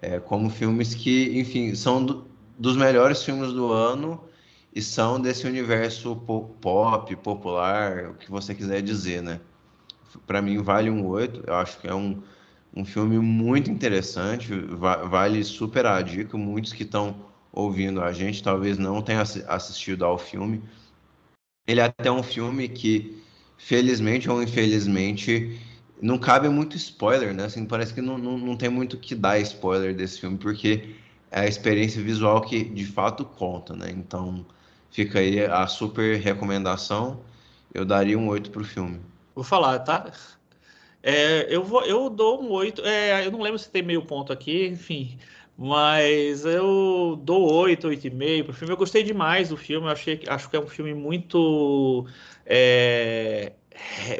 é, 0.00 0.20
como 0.20 0.48
filmes 0.48 0.94
que, 0.94 1.38
enfim, 1.38 1.74
são 1.74 2.04
do, 2.04 2.24
dos 2.58 2.76
melhores 2.76 3.22
filmes 3.22 3.52
do 3.52 3.72
ano 3.72 4.22
e 4.74 4.80
são 4.80 5.20
desse 5.20 5.46
universo 5.46 6.14
pop, 6.60 7.16
popular, 7.16 8.10
o 8.10 8.14
que 8.14 8.30
você 8.30 8.54
quiser 8.54 8.82
dizer, 8.82 9.22
né? 9.22 9.40
Para 10.26 10.40
mim 10.40 10.58
vale 10.62 10.90
um 10.90 11.06
8, 11.06 11.44
eu 11.46 11.54
acho 11.54 11.78
que 11.80 11.88
é 11.88 11.94
um, 11.94 12.22
um 12.74 12.84
filme 12.84 13.18
muito 13.18 13.70
interessante, 13.70 14.52
vale 14.52 15.42
super 15.44 15.84
a 15.86 16.00
dica, 16.00 16.36
muitos 16.36 16.72
que 16.72 16.84
estão 16.84 17.26
ouvindo 17.52 18.00
a 18.00 18.12
gente 18.12 18.42
talvez 18.42 18.78
não 18.78 19.02
tenham 19.02 19.22
assistido 19.48 20.04
ao 20.04 20.16
filme. 20.16 20.62
Ele 21.68 21.80
é 21.80 21.84
até 21.84 22.10
um 22.10 22.22
filme 22.22 22.66
que, 22.66 23.22
felizmente 23.58 24.28
ou 24.30 24.42
infelizmente, 24.42 25.60
não 26.00 26.18
cabe 26.18 26.48
muito 26.48 26.76
spoiler, 26.78 27.34
né? 27.34 27.44
Assim, 27.44 27.66
parece 27.66 27.92
que 27.92 28.00
não, 28.00 28.16
não, 28.16 28.38
não 28.38 28.56
tem 28.56 28.70
muito 28.70 28.96
que 28.96 29.14
dar 29.14 29.38
spoiler 29.40 29.94
desse 29.94 30.18
filme, 30.18 30.38
porque 30.38 30.94
é 31.30 31.40
a 31.40 31.46
experiência 31.46 32.02
visual 32.02 32.40
que 32.40 32.64
de 32.64 32.86
fato 32.86 33.22
conta, 33.22 33.76
né? 33.76 33.90
Então 33.90 34.46
fica 34.90 35.18
aí 35.18 35.44
a 35.44 35.66
super 35.66 36.18
recomendação. 36.18 37.20
Eu 37.74 37.84
daria 37.84 38.18
um 38.18 38.28
8 38.28 38.50
pro 38.50 38.64
filme. 38.64 38.98
Vou 39.34 39.44
falar, 39.44 39.78
tá? 39.80 40.10
É, 41.02 41.54
eu, 41.54 41.62
vou, 41.62 41.84
eu 41.84 42.08
dou 42.08 42.42
um 42.42 42.50
8. 42.50 42.82
É, 42.84 43.26
eu 43.26 43.30
não 43.30 43.40
lembro 43.42 43.58
se 43.58 43.70
tem 43.70 43.82
meio 43.82 44.02
ponto 44.02 44.32
aqui, 44.32 44.66
enfim. 44.66 45.18
Mas 45.58 46.44
eu 46.44 47.20
dou 47.20 47.52
8, 47.52 47.88
8,5 47.88 48.44
pro 48.44 48.52
filme. 48.52 48.72
Eu 48.72 48.76
gostei 48.76 49.02
demais 49.02 49.48
do 49.48 49.56
filme. 49.56 49.88
Eu 49.88 49.90
achei, 49.90 50.22
acho 50.28 50.48
que 50.48 50.56
é 50.56 50.60
um 50.60 50.68
filme 50.68 50.94
muito. 50.94 52.06
É, 52.46 53.52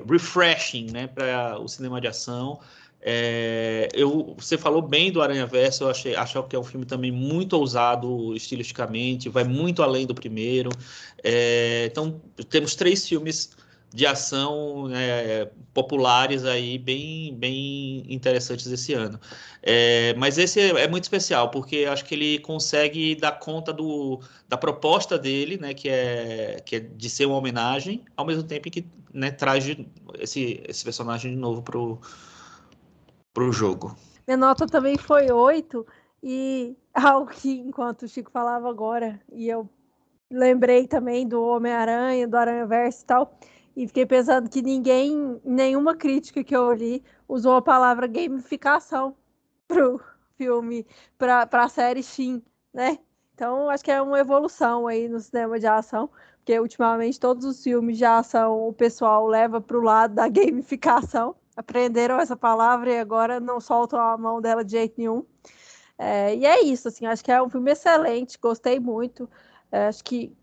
refreshing 0.09 0.91
né, 0.91 1.07
para 1.07 1.59
o 1.61 1.69
cinema 1.69 2.01
de 2.01 2.09
ação. 2.09 2.59
É, 3.01 3.89
eu, 3.93 4.35
você 4.37 4.59
falou 4.59 4.83
bem 4.83 5.13
do 5.13 5.23
Aranha 5.23 5.47
Verso, 5.47 5.85
eu 5.85 5.91
achei, 5.91 6.17
acho 6.17 6.43
que 6.43 6.57
é 6.57 6.59
um 6.59 6.65
filme 6.65 6.85
também 6.85 7.13
muito 7.13 7.53
ousado 7.55 8.35
estilisticamente, 8.35 9.29
vai 9.29 9.45
muito 9.45 9.83
além 9.83 10.07
do 10.07 10.15
primeiro. 10.15 10.71
É, 11.23 11.87
então, 11.87 12.21
temos 12.51 12.75
três 12.75 13.09
filmes 13.09 13.57
de 13.93 14.07
ação 14.07 14.89
né, 14.89 15.47
populares 15.73 16.45
aí 16.45 16.79
bem, 16.79 17.35
bem 17.35 18.05
interessantes 18.09 18.67
esse 18.67 18.93
ano. 18.93 19.19
É, 19.63 20.15
mas 20.15 20.39
esse 20.39 20.61
é, 20.61 20.85
é, 20.85 20.89
muito 20.89 21.05
especial, 21.05 21.51
porque 21.51 21.87
acho 21.91 22.05
que 22.05 22.15
ele 22.15 22.39
consegue 22.41 23.15
dar 23.15 23.33
conta 23.39 23.73
do, 23.73 24.21
da 24.47 24.57
proposta 24.57 25.19
dele, 25.19 25.57
né, 25.57 25.75
que, 25.75 25.89
é, 25.89 26.61
que 26.65 26.77
é 26.77 26.81
de 26.81 27.09
ser 27.09 27.27
uma 27.27 27.37
homenagem, 27.37 28.05
ao 28.17 28.27
mesmo 28.27 28.43
tempo 28.43 28.71
que 28.71 28.87
né, 29.13 29.31
traz 29.31 29.65
esse, 30.19 30.63
esse 30.69 30.85
personagem 30.85 31.33
de 31.33 31.39
novo 31.39 31.63
pro, 31.63 31.99
pro 33.33 33.53
jogo. 33.53 33.97
Minha 34.27 34.37
nota 34.37 34.67
também 34.67 34.99
foi 34.99 35.33
8, 35.33 35.87
e 36.23 36.77
algo 36.93 37.31
que, 37.31 37.51
enquanto 37.51 38.03
o 38.03 38.09
Chico 38.09 38.31
falava 38.31 38.69
agora, 38.69 39.19
e 39.33 39.49
eu 39.49 39.69
lembrei 40.31 40.87
também 40.87 41.27
do 41.27 41.43
Homem-Aranha, 41.43 42.29
do 42.29 42.37
Aranha 42.37 42.67
Verso 42.67 43.03
e 43.03 43.07
tal, 43.07 43.39
e 43.79 43.87
fiquei 43.87 44.05
pensando 44.05 44.51
que 44.51 44.61
ninguém, 44.61 45.41
nenhuma 45.45 45.95
crítica 45.95 46.43
que 46.43 46.57
eu 46.57 46.73
li, 46.73 47.01
usou 47.29 47.55
a 47.55 47.63
palavra 47.63 48.09
gamificação 48.09 49.15
pro 49.69 50.01
filme, 50.37 50.85
para 51.17 51.49
a 51.49 51.69
série 51.69 52.03
Shin, 52.03 52.43
né? 52.75 52.99
Então, 53.33 53.71
acho 53.71 53.85
que 53.85 53.93
é 53.93 54.03
uma 54.03 54.19
evolução 54.19 54.89
aí 54.89 55.09
no 55.09 55.21
cinema 55.21 55.61
de 55.61 55.69
ação, 55.69 56.11
porque 56.39 56.59
ultimamente 56.59 57.21
todos 57.21 57.45
os 57.45 57.63
filmes 57.63 57.97
de 57.97 58.05
ação 58.05 58.67
o 58.67 58.73
pessoal 58.73 59.29
leva 59.29 59.61
para 59.61 59.79
o 59.79 59.81
lado 59.81 60.13
da 60.13 60.27
gamificação. 60.29 61.37
Aprenderam 61.57 62.19
essa 62.19 62.37
palavra 62.37 62.91
e 62.91 62.99
agora 62.99 63.39
não 63.39 63.61
soltam 63.61 64.01
a 64.01 64.19
mão 64.19 64.41
dela 64.41 64.65
de 64.65 64.73
jeito 64.73 64.95
nenhum. 64.99 65.25
É, 65.97 66.35
e 66.35 66.45
é 66.45 66.65
isso, 66.65 66.89
assim, 66.89 67.07
acho 67.07 67.25
que 67.25 67.31
é 67.31 67.41
um 67.41 67.49
filme 67.49 67.71
excelente, 67.71 68.39
gostei 68.43 68.81
muito. 68.81 69.31
É, 69.71 69.87
acho 69.87 70.03
que 70.03 70.37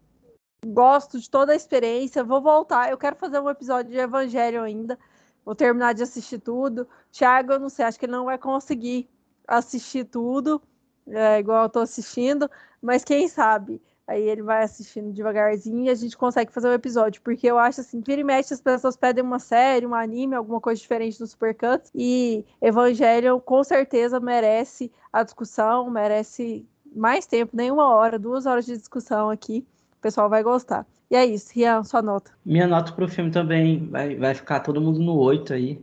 gosto 0.66 1.20
de 1.20 1.30
toda 1.30 1.53
a 1.53 1.55
experiência. 1.55 2.24
Vou 2.24 2.41
voltar. 2.41 2.89
Eu 2.89 2.97
quero 2.97 3.16
fazer 3.16 3.39
um 3.39 3.49
episódio 3.49 3.91
de 3.91 3.97
Evangelho 3.97 4.63
ainda. 4.63 4.97
Vou 5.45 5.53
terminar 5.53 5.93
de 5.93 6.01
assistir 6.01 6.39
tudo. 6.39 6.88
Thiago, 7.11 7.53
eu 7.53 7.59
não 7.59 7.70
sei, 7.70 7.86
acho 7.86 7.99
que 7.99 8.05
ele 8.05 8.11
não 8.11 8.26
vai 8.26 8.38
conseguir 8.38 9.07
assistir 9.47 10.05
tudo, 10.05 10.59
é, 11.07 11.38
igual 11.38 11.63
eu 11.63 11.70
tô 11.70 11.80
assistindo, 11.80 12.49
mas 12.82 13.03
quem 13.03 13.28
sabe? 13.28 13.80
Aí 14.07 14.24
ele 14.24 14.41
vai 14.41 14.63
assistindo 14.63 15.13
devagarzinho 15.13 15.86
e 15.86 15.89
a 15.89 15.95
gente 15.95 16.18
consegue 16.18 16.51
fazer 16.51 16.68
um 16.68 16.74
episódio. 16.74 17.22
Porque 17.22 17.47
eu 17.47 17.57
acho 17.59 17.82
assim, 17.82 18.01
vira 18.01 18.22
e 18.22 18.24
mexe, 18.24 18.53
as 18.53 18.61
pessoas 18.61 18.97
pedem 18.97 19.24
uma 19.24 19.39
série, 19.39 19.86
um 19.86 19.95
anime, 19.95 20.36
alguma 20.36 20.59
coisa 20.61 20.82
diferente 20.82 21.18
do 21.20 21.28
Supercuts. 21.28 21.91
E 21.93 22.43
Evangelho 22.61 23.39
com 23.39 23.63
certeza 23.63 24.20
merece 24.20 24.91
a 25.13 25.24
discussão, 25.24 25.89
merece 25.89 26.68
mais 26.95 27.26
tempo, 27.26 27.55
nem 27.55 27.72
uma 27.72 27.93
hora, 27.93 28.18
duas 28.18 28.45
horas 28.45 28.66
de 28.66 28.78
discussão 28.78 29.30
aqui 29.30 29.66
pessoal 30.06 30.30
vai 30.30 30.43
gostar. 30.43 30.86
E 31.10 31.16
é 31.16 31.26
isso, 31.26 31.51
Rian, 31.56 31.84
sua 31.84 31.99
nota. 31.99 32.30
Minha 32.45 32.68
nota 32.68 32.91
pro 32.91 33.08
filme 33.08 33.32
também 33.32 33.88
vai, 33.88 34.16
vai 34.16 34.36
ficar 34.36 34.60
todo 34.60 34.80
mundo 34.80 34.99
no 34.99 35.18
8 35.18 35.51
aí, 35.53 35.82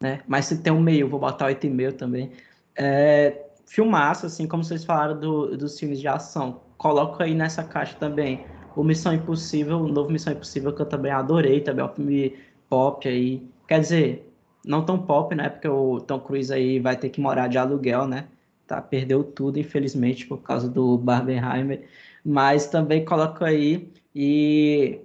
né? 0.00 0.22
Mas 0.26 0.46
se 0.46 0.60
tem 0.60 0.72
um 0.72 0.80
meio, 0.80 1.08
vou 1.08 1.20
botar 1.20 1.46
8,5 1.46 1.92
também. 1.92 2.32
É, 2.74 3.46
filmaço, 3.66 4.26
assim, 4.26 4.48
como 4.48 4.64
vocês 4.64 4.84
falaram 4.84 5.20
do, 5.20 5.56
dos 5.56 5.78
filmes 5.78 6.00
de 6.00 6.08
ação. 6.08 6.62
Coloco 6.76 7.22
aí 7.22 7.32
nessa 7.32 7.62
caixa 7.62 7.96
também 7.96 8.44
o 8.74 8.82
Missão 8.82 9.14
Impossível, 9.14 9.78
o 9.78 9.88
novo 9.88 10.10
Missão 10.10 10.32
Impossível, 10.32 10.72
que 10.72 10.82
eu 10.82 10.86
também 10.86 11.12
adorei, 11.12 11.60
também 11.60 11.84
é 11.84 11.88
um 11.88 11.94
filme 11.94 12.36
pop 12.68 13.08
aí. 13.08 13.48
Quer 13.68 13.80
dizer, 13.80 14.32
não 14.64 14.84
tão 14.84 14.98
pop, 14.98 15.32
né? 15.32 15.48
Porque 15.48 15.68
o 15.68 16.00
Tom 16.00 16.18
Cruise 16.18 16.52
aí 16.52 16.80
vai 16.80 16.96
ter 16.96 17.08
que 17.08 17.20
morar 17.20 17.46
de 17.46 17.56
aluguel, 17.56 18.08
né? 18.08 18.26
Tá, 18.66 18.82
perdeu 18.82 19.22
tudo, 19.22 19.60
infelizmente, 19.60 20.26
por 20.26 20.38
causa 20.38 20.68
do 20.68 20.98
Barbenheimer 20.98 21.88
mas 22.24 22.66
também 22.66 23.04
coloco 23.04 23.44
aí 23.44 23.92
e 24.14 25.00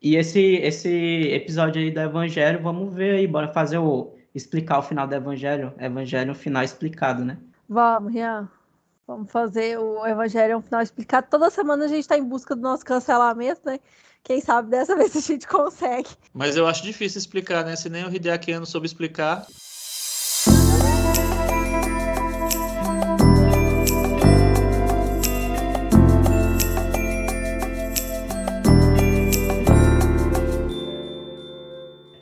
e 0.00 0.16
esse 0.16 0.40
esse 0.56 0.88
episódio 1.32 1.80
aí 1.80 1.90
do 1.90 2.00
Evangelho, 2.00 2.62
vamos 2.62 2.94
ver 2.94 3.16
aí, 3.16 3.26
bora 3.26 3.48
fazer 3.48 3.78
o 3.78 4.14
explicar 4.34 4.78
o 4.78 4.82
final 4.82 5.06
do 5.06 5.14
Evangelho, 5.14 5.72
Evangelho 5.78 6.34
final 6.34 6.62
explicado, 6.62 7.24
né? 7.24 7.38
Vamos, 7.68 8.12
Rian. 8.12 8.48
Vamos 9.06 9.30
fazer 9.30 9.78
o 9.78 10.04
Evangelho 10.04 10.58
um 10.58 10.62
final 10.62 10.82
explicado. 10.82 11.28
Toda 11.30 11.48
semana 11.48 11.84
a 11.84 11.88
gente 11.88 12.00
está 12.00 12.18
em 12.18 12.24
busca 12.24 12.54
do 12.54 12.60
nosso 12.60 12.84
cancelamento, 12.84 13.60
né? 13.64 13.78
Quem 14.24 14.40
sabe 14.40 14.68
dessa 14.70 14.94
vez 14.96 15.16
a 15.16 15.20
gente 15.20 15.46
consegue. 15.46 16.10
Mas 16.34 16.56
eu 16.56 16.66
acho 16.66 16.82
difícil 16.82 17.18
explicar, 17.18 17.64
né? 17.64 17.76
Se 17.76 17.88
nem 17.88 18.04
o 18.04 18.14
Hideaki 18.14 18.52
soube 18.66 18.86
explicar. 18.86 19.46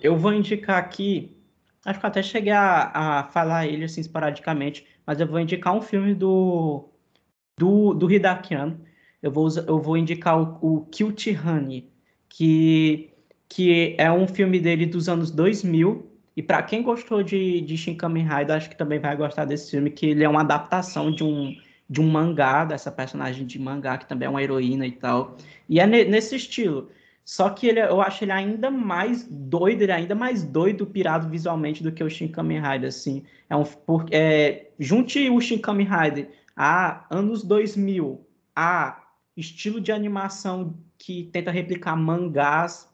Eu 0.04 0.18
vou 0.18 0.34
indicar 0.34 0.76
aqui, 0.76 1.34
acho 1.82 1.98
que 1.98 2.06
até 2.06 2.22
cheguei 2.22 2.52
a, 2.52 2.90
a 2.92 3.24
falar 3.24 3.66
ele 3.66 3.86
assim 3.86 4.02
esporadicamente, 4.02 4.86
mas 5.06 5.18
eu 5.18 5.26
vou 5.26 5.40
indicar 5.40 5.74
um 5.74 5.80
filme 5.80 6.12
do, 6.12 6.90
do, 7.58 7.94
do 7.94 8.12
Hidakian. 8.12 8.76
Eu 9.22 9.32
vou, 9.32 9.48
eu 9.66 9.80
vou 9.80 9.96
indicar 9.96 10.38
o, 10.38 10.58
o 10.60 10.80
Cute 10.82 11.30
Honey, 11.34 11.90
que, 12.28 13.14
que 13.48 13.94
é 13.96 14.12
um 14.12 14.28
filme 14.28 14.60
dele 14.60 14.84
dos 14.84 15.08
anos 15.08 15.30
2000. 15.30 16.06
E 16.36 16.42
para 16.42 16.62
quem 16.62 16.82
gostou 16.82 17.22
de, 17.22 17.62
de 17.62 17.74
Shin 17.74 17.94
Kamen 17.94 18.28
Rider, 18.28 18.56
acho 18.56 18.68
que 18.68 18.76
também 18.76 18.98
vai 18.98 19.16
gostar 19.16 19.46
desse 19.46 19.70
filme, 19.70 19.90
que 19.90 20.04
ele 20.04 20.22
é 20.22 20.28
uma 20.28 20.42
adaptação 20.42 21.10
de 21.10 21.24
um, 21.24 21.56
de 21.88 22.02
um 22.02 22.10
mangá, 22.10 22.66
dessa 22.66 22.92
personagem 22.92 23.46
de 23.46 23.58
mangá, 23.58 23.96
que 23.96 24.06
também 24.06 24.26
é 24.26 24.30
uma 24.30 24.42
heroína 24.42 24.86
e 24.86 24.92
tal. 24.92 25.38
E 25.66 25.80
é 25.80 25.86
ne, 25.86 26.04
nesse 26.04 26.36
estilo 26.36 26.90
Só 27.24 27.48
que 27.48 27.66
ele, 27.66 27.80
eu 27.80 28.02
acho 28.02 28.22
ele 28.22 28.32
ainda 28.32 28.70
mais 28.70 29.26
doido, 29.26 29.82
ele 29.82 29.92
é 29.92 29.94
ainda 29.94 30.14
mais 30.14 30.44
doido, 30.44 30.86
pirado 30.86 31.28
visualmente 31.28 31.82
do 31.82 31.90
que 31.90 32.04
o 32.04 32.10
Shin 32.10 32.28
Kamen 32.28 32.60
Rider, 32.60 32.88
assim. 32.88 33.22
É 33.48 33.56
um, 33.56 33.64
por, 33.64 34.06
é, 34.10 34.66
junte 34.78 35.30
o 35.30 35.40
Shin 35.40 35.58
Kamen 35.58 35.88
Rider 35.88 36.28
a 36.54 37.06
anos 37.10 37.42
2000, 37.42 38.20
a 38.54 39.02
estilo 39.36 39.80
de 39.80 39.90
animação 39.90 40.74
que 40.98 41.24
tenta 41.32 41.50
replicar 41.50 41.96
mangás, 41.96 42.88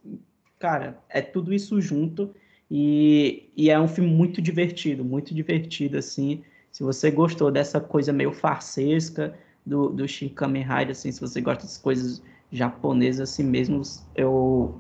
cara, 0.59 0.99
é 1.09 1.21
tudo 1.21 1.53
isso 1.53 1.81
junto 1.81 2.33
e, 2.71 3.51
e 3.57 3.69
é 3.69 3.79
um 3.81 3.89
filme 3.89 4.11
muito 4.11 4.41
divertido, 4.41 5.05
muito 5.05 5.35
divertido, 5.35 5.99
assim. 5.99 6.45
Se 6.71 6.85
você 6.85 7.11
gostou 7.11 7.51
dessa 7.51 7.81
coisa 7.81 8.13
meio 8.13 8.33
farsesca 8.33 9.37
do, 9.67 9.89
do 9.91 10.07
Shin 10.07 10.29
Kamen 10.29 10.63
Rider, 10.63 10.91
assim, 10.91 11.11
se 11.11 11.21
você 11.21 11.41
gosta 11.41 11.65
das 11.65 11.77
coisas 11.77 12.23
japonesa 12.51 13.23
assim 13.23 13.45
mesmo, 13.45 13.83
eu 14.15 14.75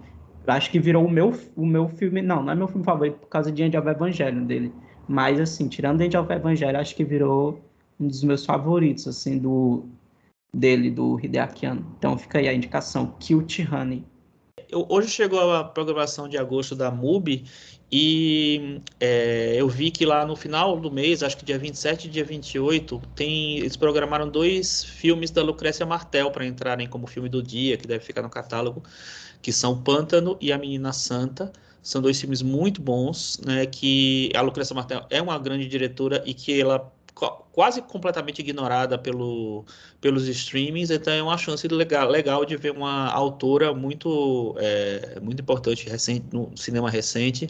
acho 0.46 0.70
que 0.70 0.80
virou 0.80 1.04
o 1.04 1.10
meu, 1.10 1.32
o 1.56 1.64
meu 1.64 1.88
filme, 1.88 2.20
não, 2.22 2.42
não 2.42 2.52
é 2.52 2.56
meu 2.56 2.68
filme 2.68 2.84
favorito 2.84 3.18
por 3.18 3.28
causa 3.28 3.52
de 3.52 3.62
End 3.62 3.76
of 3.76 3.88
Evangelho 3.88 4.44
dele, 4.44 4.72
mas 5.08 5.40
assim, 5.40 5.68
tirando 5.68 6.00
End 6.00 6.16
of 6.16 6.32
Evangelho, 6.32 6.78
acho 6.78 6.94
que 6.94 7.04
virou 7.04 7.60
um 7.98 8.06
dos 8.06 8.24
meus 8.24 8.44
favoritos, 8.44 9.06
assim, 9.06 9.38
do 9.38 9.84
dele, 10.52 10.90
do 10.90 11.18
Hideaki 11.20 11.66
Anno. 11.66 11.86
Então 11.98 12.18
fica 12.18 12.38
aí 12.38 12.48
a 12.48 12.54
indicação, 12.54 13.14
Cute 13.24 13.68
Honey. 13.70 14.04
Hoje 14.72 15.08
chegou 15.08 15.52
a 15.52 15.64
programação 15.64 16.28
de 16.28 16.38
agosto 16.38 16.76
da 16.76 16.90
MUBI 16.90 17.44
e 17.90 18.80
é, 19.00 19.56
eu 19.56 19.68
vi 19.68 19.90
que 19.90 20.06
lá 20.06 20.24
no 20.24 20.36
final 20.36 20.78
do 20.78 20.90
mês, 20.90 21.24
acho 21.24 21.36
que 21.36 21.44
dia 21.44 21.58
27 21.58 22.06
e 22.06 22.10
dia 22.10 22.24
28, 22.24 23.02
tem, 23.16 23.58
eles 23.58 23.76
programaram 23.76 24.28
dois 24.28 24.84
filmes 24.84 25.30
da 25.30 25.42
Lucrécia 25.42 25.84
Martel 25.84 26.30
para 26.30 26.46
entrarem 26.46 26.88
como 26.88 27.08
filme 27.08 27.28
do 27.28 27.42
dia, 27.42 27.76
que 27.76 27.86
deve 27.86 28.04
ficar 28.04 28.22
no 28.22 28.30
catálogo, 28.30 28.82
que 29.42 29.52
são 29.52 29.82
Pântano 29.82 30.36
e 30.40 30.52
A 30.52 30.58
Menina 30.58 30.92
Santa. 30.92 31.52
São 31.82 32.00
dois 32.02 32.20
filmes 32.20 32.42
muito 32.42 32.80
bons, 32.80 33.40
né, 33.44 33.64
que 33.66 34.30
a 34.36 34.42
Lucrécia 34.42 34.74
Martel 34.74 35.06
é 35.08 35.20
uma 35.20 35.38
grande 35.38 35.66
diretora 35.66 36.22
e 36.26 36.34
que 36.34 36.60
ela 36.60 36.92
quase 37.14 37.82
completamente 37.82 38.40
ignorada 38.40 38.96
pelo, 38.96 39.64
pelos 40.00 40.26
streamings, 40.28 40.90
então 40.90 41.12
é 41.12 41.22
uma 41.22 41.36
chance 41.36 41.66
legal, 41.68 42.08
legal 42.08 42.44
de 42.44 42.56
ver 42.56 42.72
uma 42.72 43.08
autora 43.10 43.74
muito, 43.74 44.54
é, 44.58 45.18
muito 45.20 45.40
importante 45.42 45.88
recente, 45.88 46.26
no 46.32 46.50
cinema 46.56 46.90
recente 46.90 47.48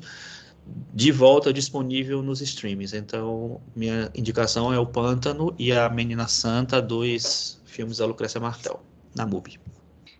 de 0.93 1.11
volta 1.11 1.53
disponível 1.53 2.23
nos 2.23 2.41
streamings. 2.41 2.93
Então, 2.93 3.61
minha 3.75 4.11
indicação 4.15 4.73
é 4.73 4.79
o 4.79 4.87
Pântano 4.87 5.55
e 5.59 5.73
a 5.73 5.89
Menina 5.89 6.29
Santa, 6.29 6.81
dois 6.81 7.61
filmes 7.65 7.99
da 7.99 8.07
Lucrécia 8.07 8.41
Martel, 8.41 8.81
na 9.15 9.27
MUBI. 9.27 9.59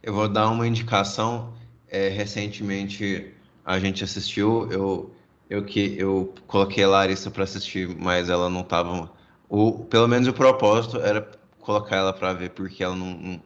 Eu 0.03 0.15
vou 0.15 0.29
dar 0.29 0.49
uma 0.49 0.67
indicação. 0.67 1.53
É, 1.89 2.09
recentemente 2.09 3.35
a 3.65 3.79
gente 3.79 4.05
assistiu, 4.05 4.71
eu, 4.71 5.11
eu 5.49 5.65
que 5.65 5.97
eu 5.99 6.33
coloquei 6.47 6.85
a 6.85 6.89
Larissa 6.89 7.31
para 7.31 7.45
assistir, 7.45 7.89
mas 7.99 8.29
ela 8.31 8.49
não 8.49 8.61
estava 8.61 9.11
o, 9.51 9.85
pelo 9.85 10.07
menos 10.07 10.29
o 10.29 10.33
propósito 10.33 10.99
era 11.01 11.29
colocar 11.59 11.97
ela 11.97 12.13
para 12.13 12.33
ver, 12.33 12.51
porque 12.51 12.85
ela 12.85 12.95
não, 12.95 13.19
não, 13.19 13.43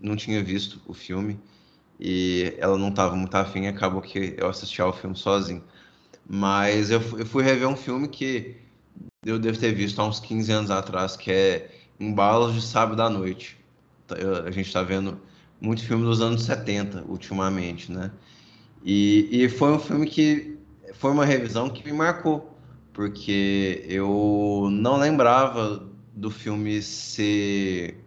não, 0.00 0.16
tinha 0.16 0.42
visto 0.42 0.80
o 0.86 0.94
filme 0.94 1.38
e 2.00 2.54
ela 2.58 2.78
não 2.78 2.88
estava 2.88 3.14
muito 3.14 3.34
afim, 3.34 3.66
acabou 3.66 4.00
que 4.00 4.34
eu 4.38 4.48
assisti 4.48 4.80
ao 4.80 4.94
filme 4.94 5.14
sozinho. 5.14 5.62
Mas 6.26 6.90
eu, 6.90 7.00
eu 7.18 7.26
fui 7.26 7.44
rever 7.44 7.68
um 7.68 7.76
filme 7.76 8.08
que 8.08 8.56
eu 9.24 9.38
devo 9.38 9.58
ter 9.58 9.74
visto 9.74 10.00
há 10.00 10.06
uns 10.06 10.18
15 10.20 10.50
anos 10.50 10.70
atrás, 10.70 11.16
que 11.16 11.30
é 11.30 11.70
Embalos 12.00 12.54
de 12.54 12.62
Sábado 12.62 13.02
à 13.02 13.10
Noite. 13.10 13.58
Tá, 14.06 14.16
a 14.46 14.50
gente 14.50 14.66
está 14.66 14.82
vendo 14.82 15.20
muito 15.60 15.84
filme 15.84 16.04
dos 16.04 16.22
anos 16.22 16.44
70 16.44 17.04
ultimamente, 17.06 17.92
né? 17.92 18.10
E, 18.82 19.28
e 19.30 19.48
foi 19.50 19.72
um 19.72 19.78
filme 19.78 20.06
que 20.06 20.58
foi 20.94 21.10
uma 21.10 21.26
revisão 21.26 21.68
que 21.68 21.84
me 21.84 21.92
marcou, 21.92 22.53
porque 22.94 23.84
eu 23.88 24.68
não 24.70 24.96
lembrava 24.96 25.86
do 26.14 26.30
filme 26.30 26.80
ser 26.80 28.00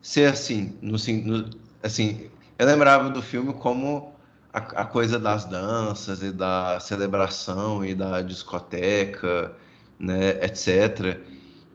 ser 0.00 0.32
assim, 0.32 0.76
no, 0.82 0.96
no, 0.98 1.50
assim, 1.82 2.30
eu 2.58 2.66
lembrava 2.66 3.10
do 3.10 3.22
filme 3.22 3.52
como 3.54 4.14
a, 4.52 4.58
a, 4.58 4.84
coisa 4.84 5.18
das 5.18 5.44
danças 5.44 6.22
e 6.22 6.32
da 6.32 6.78
celebração 6.80 7.84
e 7.84 7.94
da 7.94 8.20
discoteca, 8.22 9.54
né, 9.98 10.30
etc. 10.44 11.20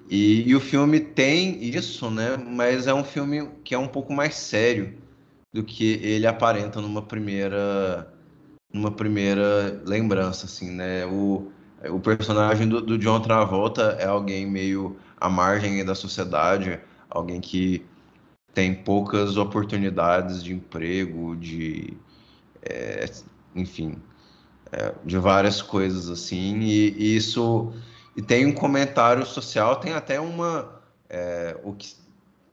E, 0.10 0.48
e, 0.50 0.56
o 0.56 0.60
filme 0.60 1.00
tem 1.00 1.64
isso, 1.64 2.10
né, 2.10 2.38
mas 2.38 2.88
é 2.88 2.94
um 2.94 3.04
filme 3.04 3.50
que 3.64 3.76
é 3.76 3.78
um 3.78 3.88
pouco 3.88 4.14
mais 4.14 4.36
sério 4.36 4.96
do 5.54 5.64
que 5.64 6.00
ele 6.04 6.28
aparenta 6.28 6.82
numa 6.82 7.02
primeira 7.02 8.12
numa 8.72 8.92
primeira 8.92 9.82
lembrança, 9.86 10.46
assim, 10.46 10.70
né? 10.72 11.06
O, 11.08 11.52
o 11.88 12.00
personagem 12.00 12.68
do, 12.68 12.82
do, 12.82 12.98
John 12.98 13.22
Travolta 13.22 13.96
é 14.00 14.06
alguém 14.06 14.46
meio 14.46 14.98
à 15.18 15.30
margem 15.30 15.84
da 15.86 15.96
sociedade, 15.96 16.80
alguém 17.10 17.40
que 17.40 17.86
tem 18.54 18.74
poucas 18.74 19.38
oportunidades 19.38 20.44
de 20.44 20.54
emprego, 20.54 21.36
de. 21.36 21.94
É, 22.62 23.10
enfim, 23.56 23.96
é, 24.72 24.94
de 25.06 25.18
várias 25.18 25.62
coisas 25.62 26.10
assim, 26.10 26.60
e, 26.60 26.90
e, 26.98 27.16
isso. 27.16 27.72
E 28.16 28.22
tem 28.22 28.46
um 28.46 28.54
comentário 28.54 29.26
social, 29.26 29.78
tem 29.78 29.94
até 29.94 30.20
uma. 30.20 30.82
É, 31.10 31.58
o 31.64 31.74
que 31.74 31.96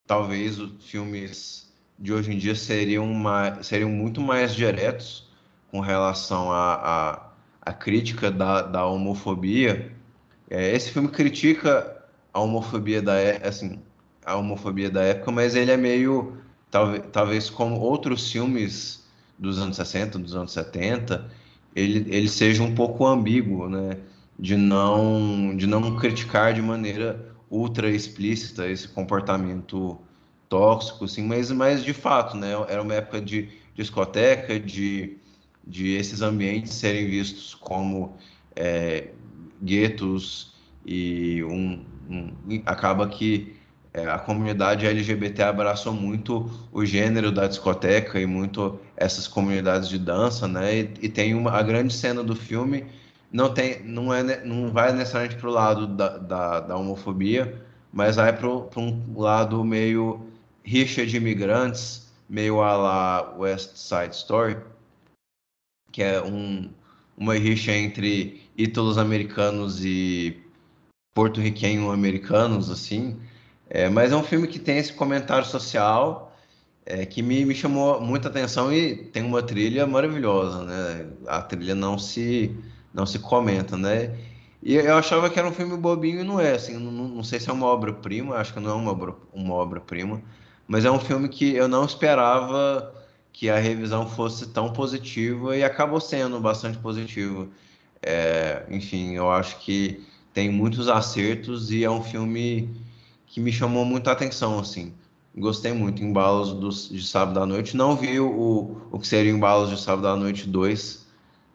talvez 0.07 0.59
os 0.59 0.85
filmes 0.85 1.67
de 1.99 2.13
hoje 2.13 2.33
em 2.33 2.39
dia 2.39 2.55
seriam, 2.55 3.07
mais, 3.13 3.67
seriam 3.67 3.91
muito 3.91 4.21
mais 4.21 4.55
diretos 4.55 5.29
com 5.71 5.81
relação 5.81 6.53
a, 6.53 6.75
a 6.75 7.26
a 7.67 7.73
crítica 7.73 8.31
da, 8.31 8.63
da 8.63 8.87
homofobia. 8.87 9.93
É, 10.49 10.75
esse 10.75 10.93
filme 10.93 11.09
critica 11.09 12.05
a 12.33 12.41
homofobia 12.41 13.03
da 13.03 13.15
assim 13.43 13.81
a 14.25 14.37
homofobia 14.37 14.91
da 14.91 15.03
época, 15.03 15.31
mas 15.33 15.55
ele 15.55 15.71
é 15.71 15.77
meio 15.77 16.37
talvez, 16.71 17.03
talvez 17.13 17.51
como 17.51 17.79
outros 17.79 18.31
filmes 18.31 19.05
dos 19.39 19.59
anos 19.59 19.77
60, 19.77 20.19
dos 20.19 20.35
anos 20.35 20.53
70, 20.53 21.31
ele, 21.75 22.07
ele 22.09 22.29
seja 22.29 22.63
um 22.63 22.75
pouco 22.75 23.07
ambíguo, 23.07 23.69
né? 23.69 23.99
De 24.39 24.57
não 24.57 25.57
de 25.57 25.67
não 25.67 25.97
criticar 25.97 26.55
de 26.55 26.63
maneira 26.63 27.35
ultra 27.51 27.91
explícita 27.91 28.69
esse 28.69 28.89
comportamento 28.89 29.99
tóxico, 30.49 31.05
assim, 31.05 31.23
mas, 31.27 31.51
mas 31.51 31.85
de 31.85 31.93
fato, 31.93 32.37
né? 32.37 32.53
Era 32.69 32.83
uma 32.83 32.95
época 32.95 33.21
de 33.21 33.49
discoteca, 33.75 34.59
de 34.59 35.17
de 35.67 35.95
esses 35.95 36.23
ambientes 36.23 36.73
serem 36.75 37.09
vistos 37.11 37.55
como 37.55 38.17
é, 38.55 39.09
guetos 39.63 40.55
e 40.85 41.43
um, 41.45 41.85
um 42.09 42.63
acaba 42.65 43.09
que 43.09 43.57
é, 43.93 44.07
a 44.07 44.19
comunidade 44.19 44.87
LGBT 44.87 45.43
abraçou 45.43 45.93
muito 45.93 46.49
o 46.71 46.85
gênero 46.85 47.33
da 47.33 47.49
discoteca 47.49 48.21
e 48.21 48.27
muito 48.27 48.79
essas 48.97 49.27
comunidades 49.27 49.89
de 49.89 49.99
dança, 49.99 50.47
né? 50.47 50.81
E, 50.81 50.91
e 51.03 51.09
tem 51.09 51.35
uma 51.35 51.51
a 51.53 51.63
grande 51.63 51.93
cena 51.93 52.23
do 52.23 52.37
filme 52.37 52.85
não 53.33 53.53
tem 53.53 53.83
não 53.83 54.15
é 54.15 54.45
não 54.45 54.71
vai 54.71 54.93
necessariamente 54.93 55.37
para 55.41 55.49
o 55.49 55.53
lado 55.53 55.87
da, 55.87 56.19
da, 56.19 56.61
da, 56.61 56.77
homofobia, 56.77 57.61
mas 57.93 58.17
vai 58.17 58.33
para 58.37 58.49
um 58.49 59.03
lado 59.17 59.65
meio 59.65 60.27
rixa 60.63 61.05
de 61.07 61.17
imigrantes, 61.17 62.13
meio 62.29 62.61
a 62.61 62.77
la 62.77 63.35
West 63.39 63.77
Side 63.77 64.15
Story 64.15 64.57
que 65.93 66.03
é 66.03 66.23
um, 66.23 66.71
uma 67.17 67.35
rixa 67.35 67.73
entre 67.73 68.43
ídolos 68.57 68.99
americanos 68.99 69.85
e 69.85 70.43
porto-riquenho-americanos, 71.15 72.71
assim. 72.71 73.17
É, 73.69 73.89
mas 73.89 74.13
é 74.13 74.17
um 74.17 74.23
filme 74.23 74.47
que 74.47 74.59
tem 74.59 74.79
esse 74.79 74.93
comentário 74.93 75.47
social 75.47 76.37
é, 76.85 77.05
que 77.05 77.23
me, 77.23 77.45
me 77.45 77.55
chamou 77.55 78.01
muita 78.01 78.29
atenção 78.29 78.73
e 78.73 78.97
tem 78.97 79.25
uma 79.25 79.43
trilha 79.43 79.87
maravilhosa, 79.87 80.63
né? 80.65 81.07
A 81.27 81.43
trilha 81.43 81.75
não 81.75 81.99
se, 81.99 82.57
não 82.95 83.05
se 83.05 83.19
comenta, 83.19 83.77
né? 83.77 84.17
E 84.63 84.75
eu 84.77 84.97
achava 84.97 85.31
que 85.31 85.39
era 85.39 85.49
um 85.49 85.53
filme 85.53 85.77
bobinho 85.77 86.21
e 86.21 86.25
não 86.25 86.41
é, 86.41 86.53
assim, 86.53 86.77
não, 86.79 86.91
não 86.91 87.25
sei 87.25 87.41
se 87.41 87.51
é 87.51 87.53
uma 87.53 87.67
obra-prima, 87.67 88.37
acho 88.37 88.53
que 88.55 88.61
não 88.61 88.71
é 88.71 88.75
uma, 88.75 89.17
uma 89.33 89.55
obra-prima, 89.55 90.23
mas 90.67 90.85
é 90.85 90.91
um 90.91 90.99
filme 90.99 91.29
que 91.29 91.55
eu 91.55 91.69
não 91.69 91.85
esperava 91.85 92.93
que 93.37 93.51
a 93.51 93.59
revisão 93.59 94.09
fosse 94.09 94.47
tão 94.47 94.73
positiva 94.73 95.55
e 95.55 95.63
acabou 95.63 96.01
sendo 96.01 96.41
bastante 96.41 96.79
positiva. 96.79 97.47
É, 98.01 98.65
enfim, 98.71 99.13
eu 99.13 99.31
acho 99.31 99.59
que 99.59 100.03
tem 100.33 100.51
muitos 100.51 100.89
acertos 100.89 101.71
e 101.71 101.85
é 101.85 101.91
um 101.91 102.03
filme 102.03 102.75
que 103.27 103.39
me 103.39 103.53
chamou 103.53 103.85
muita 103.85 104.11
atenção, 104.11 104.59
assim. 104.59 104.95
Gostei 105.37 105.75
muito, 105.75 106.03
Embalos 106.03 106.55
do, 106.55 106.71
de 106.71 107.07
Sábado 107.07 107.39
à 107.39 107.45
Noite. 107.45 107.77
Não 107.77 107.95
vi 107.95 108.19
o, 108.19 108.81
o 108.91 108.99
que 108.99 109.07
seria 109.07 109.31
Embalos 109.31 109.69
de 109.69 109.79
Sábado 109.79 110.09
à 110.09 110.17
Noite 110.17 110.49
2, 110.49 111.07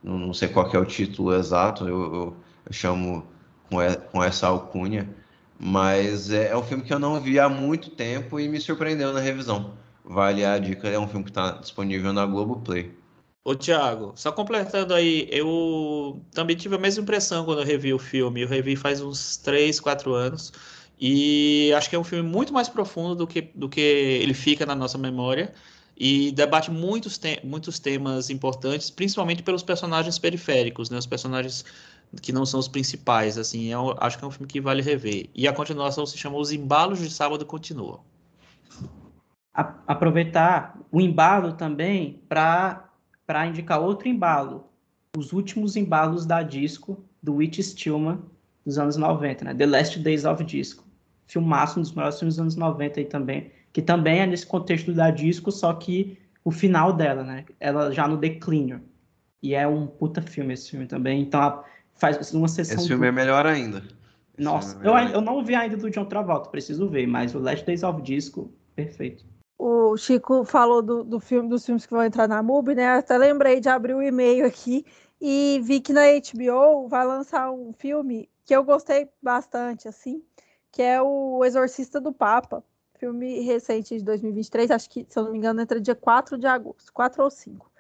não, 0.04 0.20
não 0.20 0.34
sei 0.36 0.50
qual 0.50 0.72
é 0.72 0.78
o 0.78 0.86
título 0.86 1.34
exato, 1.34 1.88
eu, 1.88 2.00
eu, 2.00 2.38
eu 2.68 2.74
chamo 2.74 3.26
com, 3.68 3.78
com 4.12 4.24
essa 4.24 4.46
alcunha, 4.46 5.10
mas 5.60 6.30
é, 6.30 6.50
é 6.50 6.58
um 6.58 6.62
filme 6.62 6.84
que 6.84 6.94
eu 6.94 7.00
não 7.00 7.20
vi 7.20 7.40
há 7.40 7.50
muito 7.50 7.90
tempo 7.90 8.40
e 8.40 8.48
me 8.48 8.62
surpreendeu 8.62 9.12
na 9.12 9.20
revisão 9.20 9.82
vale 10.12 10.44
a 10.46 10.58
dica, 10.60 10.88
é 10.88 11.00
um 11.00 11.08
filme 11.08 11.24
que 11.24 11.32
está 11.32 11.52
disponível 11.52 12.12
na 12.12 12.26
Globoplay. 12.26 12.92
Ô, 13.44 13.56
Thiago, 13.56 14.14
só 14.16 14.32
completando 14.32 14.94
aí, 14.94 15.28
eu 15.32 16.22
também 16.32 16.56
tive 16.56 16.76
a 16.76 16.78
mesma 16.78 17.02
impressão 17.02 17.44
quando 17.44 17.62
eu 17.62 17.66
revi 17.66 17.92
o 17.94 17.98
filme. 17.98 18.42
Eu 18.42 18.48
revi 18.48 18.76
faz 18.76 19.02
uns 19.02 19.38
3, 19.38 19.80
4 19.80 20.14
anos. 20.14 20.54
E 21.00 21.74
acho 21.76 21.90
que 21.90 21.96
é 21.96 22.00
um 22.00 22.04
filme 22.04 22.30
muito 22.30 22.54
mais 22.54 22.70
profundo 22.70 23.16
do 23.16 23.26
que, 23.26 23.42
do 23.56 23.68
que 23.68 23.82
ele 23.82 24.36
fica 24.36 24.66
na 24.66 24.76
nossa 24.76 24.98
memória. 24.98 25.54
E 25.98 26.32
debate 26.32 26.70
muitos, 26.70 27.18
te 27.18 27.40
muitos 27.44 27.80
temas 27.80 28.30
importantes, 28.30 28.92
principalmente 28.92 29.42
pelos 29.42 29.64
personagens 29.64 30.20
periféricos, 30.20 30.90
né? 30.90 30.98
Os 30.98 31.08
personagens 31.08 31.66
que 32.22 32.32
não 32.32 32.46
são 32.46 32.60
os 32.60 32.68
principais, 32.68 33.38
assim. 33.38 33.68
Eu 33.72 33.96
acho 34.00 34.18
que 34.20 34.24
é 34.24 34.28
um 34.28 34.32
filme 34.32 34.48
que 34.48 34.62
vale 34.62 34.82
rever. 34.82 35.30
E 35.34 35.48
a 35.48 35.54
continuação 35.54 36.06
se 36.06 36.18
chama 36.18 36.38
Os 36.38 36.52
Embalos 36.52 37.00
de 37.00 37.10
Sábado 37.10 37.46
Aproveitar 39.54 40.80
o 40.92 41.02
embalo 41.02 41.54
também 41.54 42.22
para 42.30 43.48
indicar 43.48 43.82
outro 43.82 44.08
embalo, 44.08 44.70
os 45.18 45.34
últimos 45.34 45.76
embalos 45.76 46.26
da 46.26 46.42
disco 46.42 47.04
do 47.22 47.36
Witch 47.36 47.60
Stillman 47.60 48.20
dos 48.66 48.78
anos 48.78 48.96
90, 48.96 49.46
né? 49.46 49.54
The 49.54 49.66
Last 49.66 50.00
Days 50.00 50.24
of 50.24 50.44
Disco. 50.44 50.86
Filmaço, 51.26 51.80
um 51.80 51.82
dos 51.82 51.94
melhores 51.94 52.18
filmes 52.18 52.36
dos 52.36 52.42
anos 52.42 52.56
90 52.56 53.00
aí 53.00 53.06
também, 53.06 53.52
que 53.74 53.82
também 53.82 54.20
é 54.20 54.26
nesse 54.26 54.46
contexto 54.46 54.94
da 54.94 55.12
disco, 55.12 55.52
só 55.52 55.74
que 55.74 56.18
o 56.44 56.52
final 56.52 56.94
dela, 56.94 57.24
né? 57.24 57.46
Ela 57.60 57.92
já 57.92 58.08
no 58.08 58.18
declínio. 58.18 58.82
E 59.44 59.54
é 59.54 59.68
um 59.68 59.88
puta 59.88 60.22
filme 60.22 60.54
esse 60.54 60.72
filme 60.72 60.86
também. 60.86 61.22
Então 61.22 61.64
faz 61.96 62.34
uma 62.34 62.48
sessão. 62.48 62.78
Esse 62.78 62.88
filme 62.88 63.06
do... 63.06 63.10
é 63.10 63.12
melhor 63.12 63.46
ainda. 63.46 63.84
Nossa, 64.38 64.80
é 64.84 64.88
eu, 64.88 64.94
eu 65.14 65.22
não 65.22 65.44
vi 65.44 65.56
ainda 65.56 65.76
do 65.76 65.90
John 65.90 66.06
Travolta, 66.06 66.50
preciso 66.50 66.88
ver, 66.88 67.06
mas 67.06 67.36
o 67.36 67.40
Last 67.40 67.66
Days 67.66 67.84
of 67.84 68.02
Disco, 68.02 68.52
perfeito 68.76 69.31
o 69.64 69.96
Chico 69.96 70.44
falou 70.44 70.82
do, 70.82 71.04
do 71.04 71.20
filme, 71.20 71.48
dos 71.48 71.64
filmes 71.64 71.86
que 71.86 71.94
vão 71.94 72.04
entrar 72.04 72.28
na 72.28 72.42
MUBI, 72.42 72.74
né? 72.74 72.88
Até 72.88 73.16
lembrei 73.16 73.60
de 73.60 73.70
abrir 73.70 73.94
o 73.94 74.02
e-mail 74.02 74.44
aqui 74.48 74.84
e 75.22 75.62
vi 75.64 75.80
que 75.80 75.94
na 75.94 76.02
HBO 76.02 76.88
vai 76.88 77.06
lançar 77.06 77.52
um 77.52 77.72
filme 77.72 78.28
que 78.44 78.56
eu 78.56 78.64
gostei 78.64 79.08
bastante, 79.22 79.88
assim, 79.88 80.24
que 80.72 80.82
é 80.82 81.00
o 81.00 81.46
Exorcista 81.46 82.02
do 82.02 82.12
Papa, 82.12 82.64
filme 82.98 83.42
recente 83.42 84.00
de 84.00 84.04
2023, 84.04 84.72
acho 84.72 84.90
que, 84.90 85.06
se 85.08 85.20
eu 85.20 85.26
não 85.26 85.32
me 85.32 85.38
engano, 85.38 85.62
entra 85.62 85.80
dia 85.80 85.94
4 85.94 86.40
de 86.40 86.48
agosto, 86.48 86.92
4 86.92 87.24
ou 87.24 87.30
5. 87.30 87.72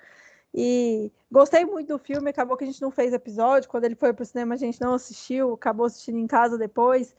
E 0.53 1.11
gostei 1.31 1.65
muito 1.65 1.87
do 1.87 1.97
filme, 1.97 2.29
acabou 2.29 2.55
que 2.57 2.63
a 2.63 2.67
gente 2.67 2.81
não 2.81 2.91
fez 2.91 3.11
episódio, 3.11 3.67
quando 3.67 3.85
ele 3.85 3.95
foi 3.95 4.13
para 4.13 4.21
o 4.21 4.25
cinema 4.25 4.53
a 4.53 4.57
gente 4.57 4.79
não 4.79 4.93
assistiu, 4.93 5.53
acabou 5.53 5.87
assistindo 5.87 6.19
em 6.19 6.27
casa 6.27 6.59
depois, 6.59 7.15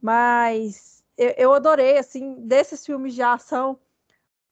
mas 0.00 1.02
eu, 1.18 1.34
eu 1.36 1.52
adorei, 1.52 1.98
assim, 1.98 2.36
desses 2.46 2.86
filmes 2.86 3.12
de 3.12 3.22
ação, 3.22 3.76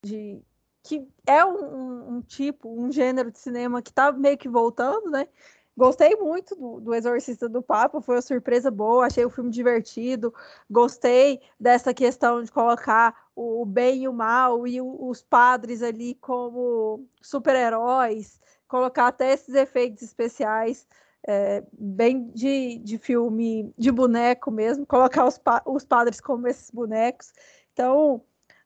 de 0.02 0.42
que 0.82 1.06
é 1.26 1.44
um, 1.44 2.16
um, 2.16 2.22
tipo, 2.22 2.68
um 2.68 2.90
gênero 2.90 3.30
de 3.30 3.38
cinema 3.38 3.80
que 3.80 3.90
está 3.90 4.10
meio 4.10 4.36
que 4.36 4.48
voltando, 4.48 5.10
né? 5.10 5.28
Gostei 5.76 6.16
muito 6.16 6.54
do, 6.54 6.80
do 6.80 6.94
Exorcista 6.94 7.48
do 7.48 7.62
Papa, 7.62 8.00
foi 8.00 8.16
uma 8.16 8.22
surpresa 8.22 8.70
boa, 8.70 9.06
achei 9.06 9.24
o 9.24 9.30
filme 9.30 9.50
divertido, 9.50 10.34
gostei 10.68 11.40
dessa 11.58 11.94
questão 11.94 12.42
de 12.42 12.52
colocar 12.52 13.28
o, 13.34 13.64
bem 13.64 14.02
e 14.02 14.08
o 14.08 14.12
mal 14.12 14.66
e 14.66 14.80
o, 14.80 15.08
os 15.08 15.22
padres 15.22 15.82
ali 15.82 16.14
como 16.16 17.06
super-heróis, 17.22 18.38
colocar 18.68 19.06
até 19.06 19.32
esses 19.32 19.54
efeitos 19.54 20.02
especiais 20.02 20.86
é, 21.26 21.64
bem 21.72 22.28
de, 22.32 22.78
de 22.78 22.98
filme 22.98 23.72
de 23.78 23.90
boneco 23.90 24.50
mesmo, 24.50 24.84
colocar 24.84 25.24
os, 25.24 25.38
pa 25.38 25.62
os 25.64 25.84
padres 25.84 26.20
como 26.20 26.48
esses 26.48 26.70
bonecos. 26.70 27.32
Então, 27.72 28.22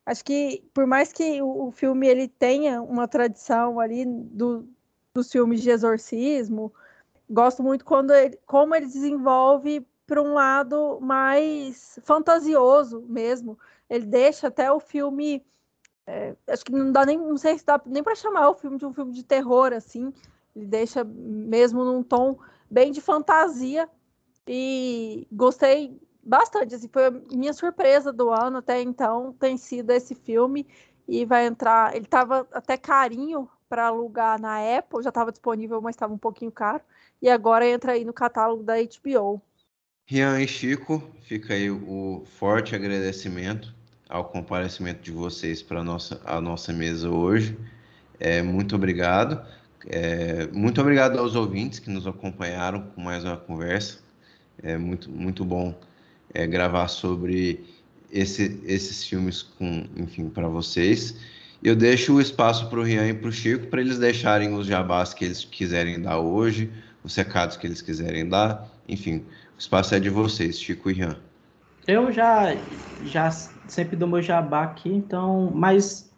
acho 0.06 0.24
que 0.24 0.64
por 0.72 0.86
mais 0.86 1.12
que 1.12 1.42
o, 1.42 1.70
filme 1.72 2.06
ele 2.06 2.28
tenha 2.28 2.80
uma 2.80 3.08
tradição 3.08 3.80
ali 3.80 4.06
do, 4.06 4.66
dos 5.12 5.30
filmes 5.30 5.60
de 5.60 5.70
exorcismo, 5.70 6.72
gosto 7.28 7.62
muito 7.62 7.84
quando 7.84 8.14
ele, 8.14 8.38
como 8.46 8.74
ele 8.74 8.86
desenvolve 8.86 9.84
para 10.06 10.22
um 10.22 10.32
lado 10.32 11.00
mais 11.00 11.98
fantasioso 12.04 13.04
mesmo. 13.08 13.58
Ele 13.90 14.06
deixa 14.06 14.46
até 14.46 14.70
o 14.70 14.78
filme, 14.78 15.44
é, 16.06 16.36
acho 16.46 16.64
que 16.64 16.72
não 16.72 16.92
dá 16.92 17.04
nem, 17.04 17.18
não 17.18 17.36
sei 17.36 17.58
se 17.58 17.66
dá 17.66 17.80
nem 17.84 18.02
para 18.02 18.14
chamar 18.14 18.48
o 18.48 18.54
filme 18.54 18.78
de 18.78 18.86
um 18.86 18.94
filme 18.94 19.12
de 19.12 19.24
terror 19.24 19.72
assim. 19.72 20.12
Ele 20.54 20.66
deixa 20.66 21.02
mesmo 21.04 21.84
num 21.84 22.02
tom 22.02 22.38
bem 22.70 22.92
de 22.92 23.00
fantasia 23.00 23.88
e 24.46 25.26
gostei 25.32 26.00
bastante. 26.26 26.74
Assim, 26.74 26.88
foi 26.88 27.06
a 27.06 27.10
minha 27.10 27.52
surpresa 27.52 28.12
do 28.12 28.30
ano 28.30 28.58
até 28.58 28.82
então, 28.82 29.32
tem 29.38 29.56
sido 29.56 29.90
esse 29.90 30.14
filme. 30.14 30.66
E 31.08 31.24
vai 31.24 31.46
entrar. 31.46 31.94
Ele 31.94 32.04
estava 32.04 32.46
até 32.52 32.76
carinho 32.76 33.48
para 33.68 33.86
alugar 33.86 34.40
na 34.40 34.58
Apple, 34.76 35.02
já 35.02 35.10
estava 35.10 35.30
disponível, 35.30 35.80
mas 35.80 35.94
estava 35.94 36.12
um 36.12 36.18
pouquinho 36.18 36.50
caro. 36.50 36.82
E 37.22 37.28
agora 37.28 37.66
entra 37.66 37.92
aí 37.92 38.04
no 38.04 38.12
catálogo 38.12 38.62
da 38.62 38.74
HBO. 38.74 39.40
Rian 40.08 40.40
e 40.40 40.46
Chico, 40.46 41.02
fica 41.22 41.54
aí 41.54 41.70
o 41.70 42.24
forte 42.38 42.74
agradecimento 42.74 43.74
ao 44.08 44.24
comparecimento 44.24 45.02
de 45.02 45.10
vocês 45.10 45.62
para 45.62 45.80
a 45.80 45.84
nossa, 45.84 46.20
a 46.24 46.40
nossa 46.40 46.72
mesa 46.72 47.10
hoje. 47.10 47.58
É, 48.18 48.42
muito 48.42 48.76
obrigado. 48.76 49.44
É, 49.88 50.46
muito 50.48 50.80
obrigado 50.80 51.18
aos 51.18 51.34
ouvintes 51.34 51.78
que 51.78 51.90
nos 51.90 52.06
acompanharam 52.06 52.82
com 52.90 53.00
mais 53.00 53.24
uma 53.24 53.36
conversa. 53.36 53.98
É 54.62 54.76
muito, 54.76 55.10
muito 55.10 55.44
bom 55.44 55.74
é, 56.36 56.46
gravar 56.46 56.88
sobre 56.88 57.64
esse, 58.12 58.60
esses 58.66 59.04
filmes 59.04 59.42
com, 59.42 59.86
enfim, 59.96 60.28
para 60.28 60.48
vocês. 60.48 61.16
Eu 61.62 61.74
deixo 61.74 62.14
o 62.14 62.20
espaço 62.20 62.68
para 62.68 62.78
o 62.78 62.82
Rian 62.82 63.08
e 63.08 63.14
para 63.14 63.30
o 63.30 63.32
Chico 63.32 63.68
para 63.68 63.80
eles 63.80 63.98
deixarem 63.98 64.52
os 64.52 64.66
jabás 64.66 65.14
que 65.14 65.24
eles 65.24 65.44
quiserem 65.44 66.00
dar 66.00 66.18
hoje, 66.18 66.70
os 67.02 67.16
recados 67.16 67.56
que 67.56 67.66
eles 67.66 67.80
quiserem 67.80 68.28
dar. 68.28 68.68
Enfim, 68.86 69.24
o 69.56 69.58
espaço 69.58 69.94
é 69.94 69.98
de 69.98 70.10
vocês, 70.10 70.60
Chico 70.60 70.90
e 70.90 70.92
Rian. 70.92 71.16
Eu 71.86 72.12
já, 72.12 72.54
já 73.04 73.30
sempre 73.30 73.96
dou 73.96 74.06
meu 74.06 74.20
jabá 74.20 74.64
aqui, 74.64 74.90
então, 74.90 75.50
mas 75.54 76.10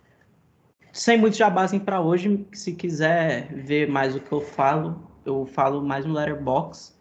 sem 0.92 1.16
muito 1.16 1.36
jabazinho 1.36 1.84
para 1.84 2.00
hoje, 2.00 2.44
se 2.52 2.72
quiser 2.72 3.54
ver 3.54 3.88
mais 3.88 4.16
o 4.16 4.20
que 4.20 4.32
eu 4.32 4.40
falo, 4.40 5.08
eu 5.24 5.46
falo 5.46 5.80
mais 5.80 6.04
no 6.04 6.14
Letterboxd. 6.14 6.97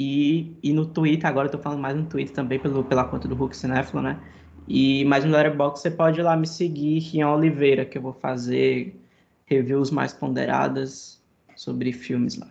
E, 0.00 0.56
e 0.62 0.72
no 0.72 0.86
Twitter, 0.86 1.28
agora 1.28 1.48
eu 1.48 1.52
tô 1.52 1.58
falando 1.58 1.80
mais 1.80 1.96
no 1.96 2.06
Twitter 2.06 2.32
também, 2.32 2.58
pelo, 2.58 2.84
pela 2.84 3.04
conta 3.04 3.26
do 3.26 3.34
Hulk 3.34 3.56
Cinéfilo, 3.56 4.00
né? 4.00 4.20
E 4.68 5.04
mais 5.06 5.24
no 5.24 5.32
Letterboxd 5.32 5.80
você 5.80 5.90
pode 5.90 6.20
ir 6.20 6.22
lá 6.22 6.36
me 6.36 6.46
seguir, 6.46 7.00
Rian 7.00 7.30
Oliveira, 7.30 7.84
que 7.84 7.98
eu 7.98 8.02
vou 8.02 8.12
fazer 8.12 8.94
reviews 9.46 9.90
mais 9.90 10.12
ponderadas 10.12 11.20
sobre 11.56 11.92
filmes 11.92 12.36
lá. 12.36 12.48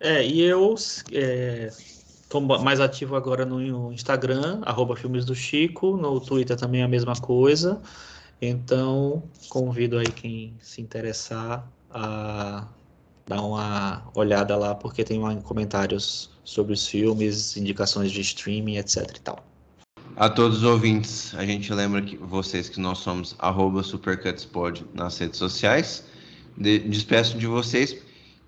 É, 0.00 0.26
e 0.26 0.40
eu 0.40 0.74
estou 0.74 2.42
é, 2.42 2.58
mais 2.64 2.80
ativo 2.80 3.14
agora 3.14 3.46
no 3.46 3.92
Instagram, 3.92 4.60
arroba 4.64 4.96
Filmes 4.96 5.24
do 5.24 5.34
Chico, 5.34 5.96
no 5.96 6.18
Twitter 6.18 6.56
também 6.56 6.82
a 6.82 6.88
mesma 6.88 7.14
coisa. 7.14 7.80
Então, 8.40 9.22
convido 9.48 9.98
aí 9.98 10.10
quem 10.10 10.56
se 10.60 10.80
interessar 10.80 11.70
a 11.88 12.66
dá 13.26 13.40
uma 13.40 14.10
olhada 14.14 14.56
lá, 14.56 14.74
porque 14.74 15.04
tem 15.04 15.20
comentários 15.42 16.30
sobre 16.44 16.72
os 16.72 16.86
filmes, 16.86 17.56
indicações 17.56 18.10
de 18.10 18.20
streaming, 18.20 18.76
etc 18.76 19.16
e 19.16 19.20
tal. 19.20 19.38
A 20.16 20.28
todos 20.28 20.58
os 20.58 20.64
ouvintes, 20.64 21.34
a 21.34 21.44
gente 21.44 21.72
lembra 21.72 22.02
que 22.02 22.16
vocês 22.16 22.68
que 22.68 22.78
nós 22.78 22.98
somos 22.98 23.34
supercutspod 23.84 24.84
nas 24.92 25.18
redes 25.18 25.38
sociais. 25.38 26.04
De, 26.56 26.80
despeço 26.80 27.38
de 27.38 27.46
vocês. 27.46 27.96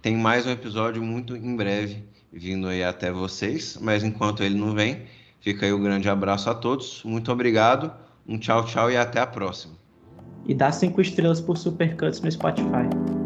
Tem 0.03 0.15
mais 0.15 0.47
um 0.47 0.51
episódio 0.51 1.03
muito 1.03 1.35
em 1.35 1.57
breve 1.57 2.05
vindo 2.35 2.67
aí 2.67 2.83
até 2.83 3.13
vocês, 3.13 3.79
mas 3.81 4.03
enquanto 4.03 4.43
ele 4.43 4.57
não 4.57 4.75
vem, 4.75 5.03
fica 5.41 5.65
aí 5.65 5.73
o 5.73 5.79
um 5.79 5.83
grande 5.83 6.09
abraço 6.09 6.51
a 6.51 6.55
todos. 6.55 7.03
Muito 7.05 7.31
obrigado. 7.31 7.93
Um 8.27 8.39
tchau, 8.39 8.65
tchau 8.65 8.91
e 8.91 8.97
até 8.97 9.21
a 9.21 9.27
próxima. 9.27 9.75
E 10.47 10.55
dá 10.55 10.73
cinco 10.73 11.01
estrelas 11.01 11.41
por 11.41 11.57
Supercuts 11.57 12.21
no 12.21 12.31
Spotify. 12.31 13.24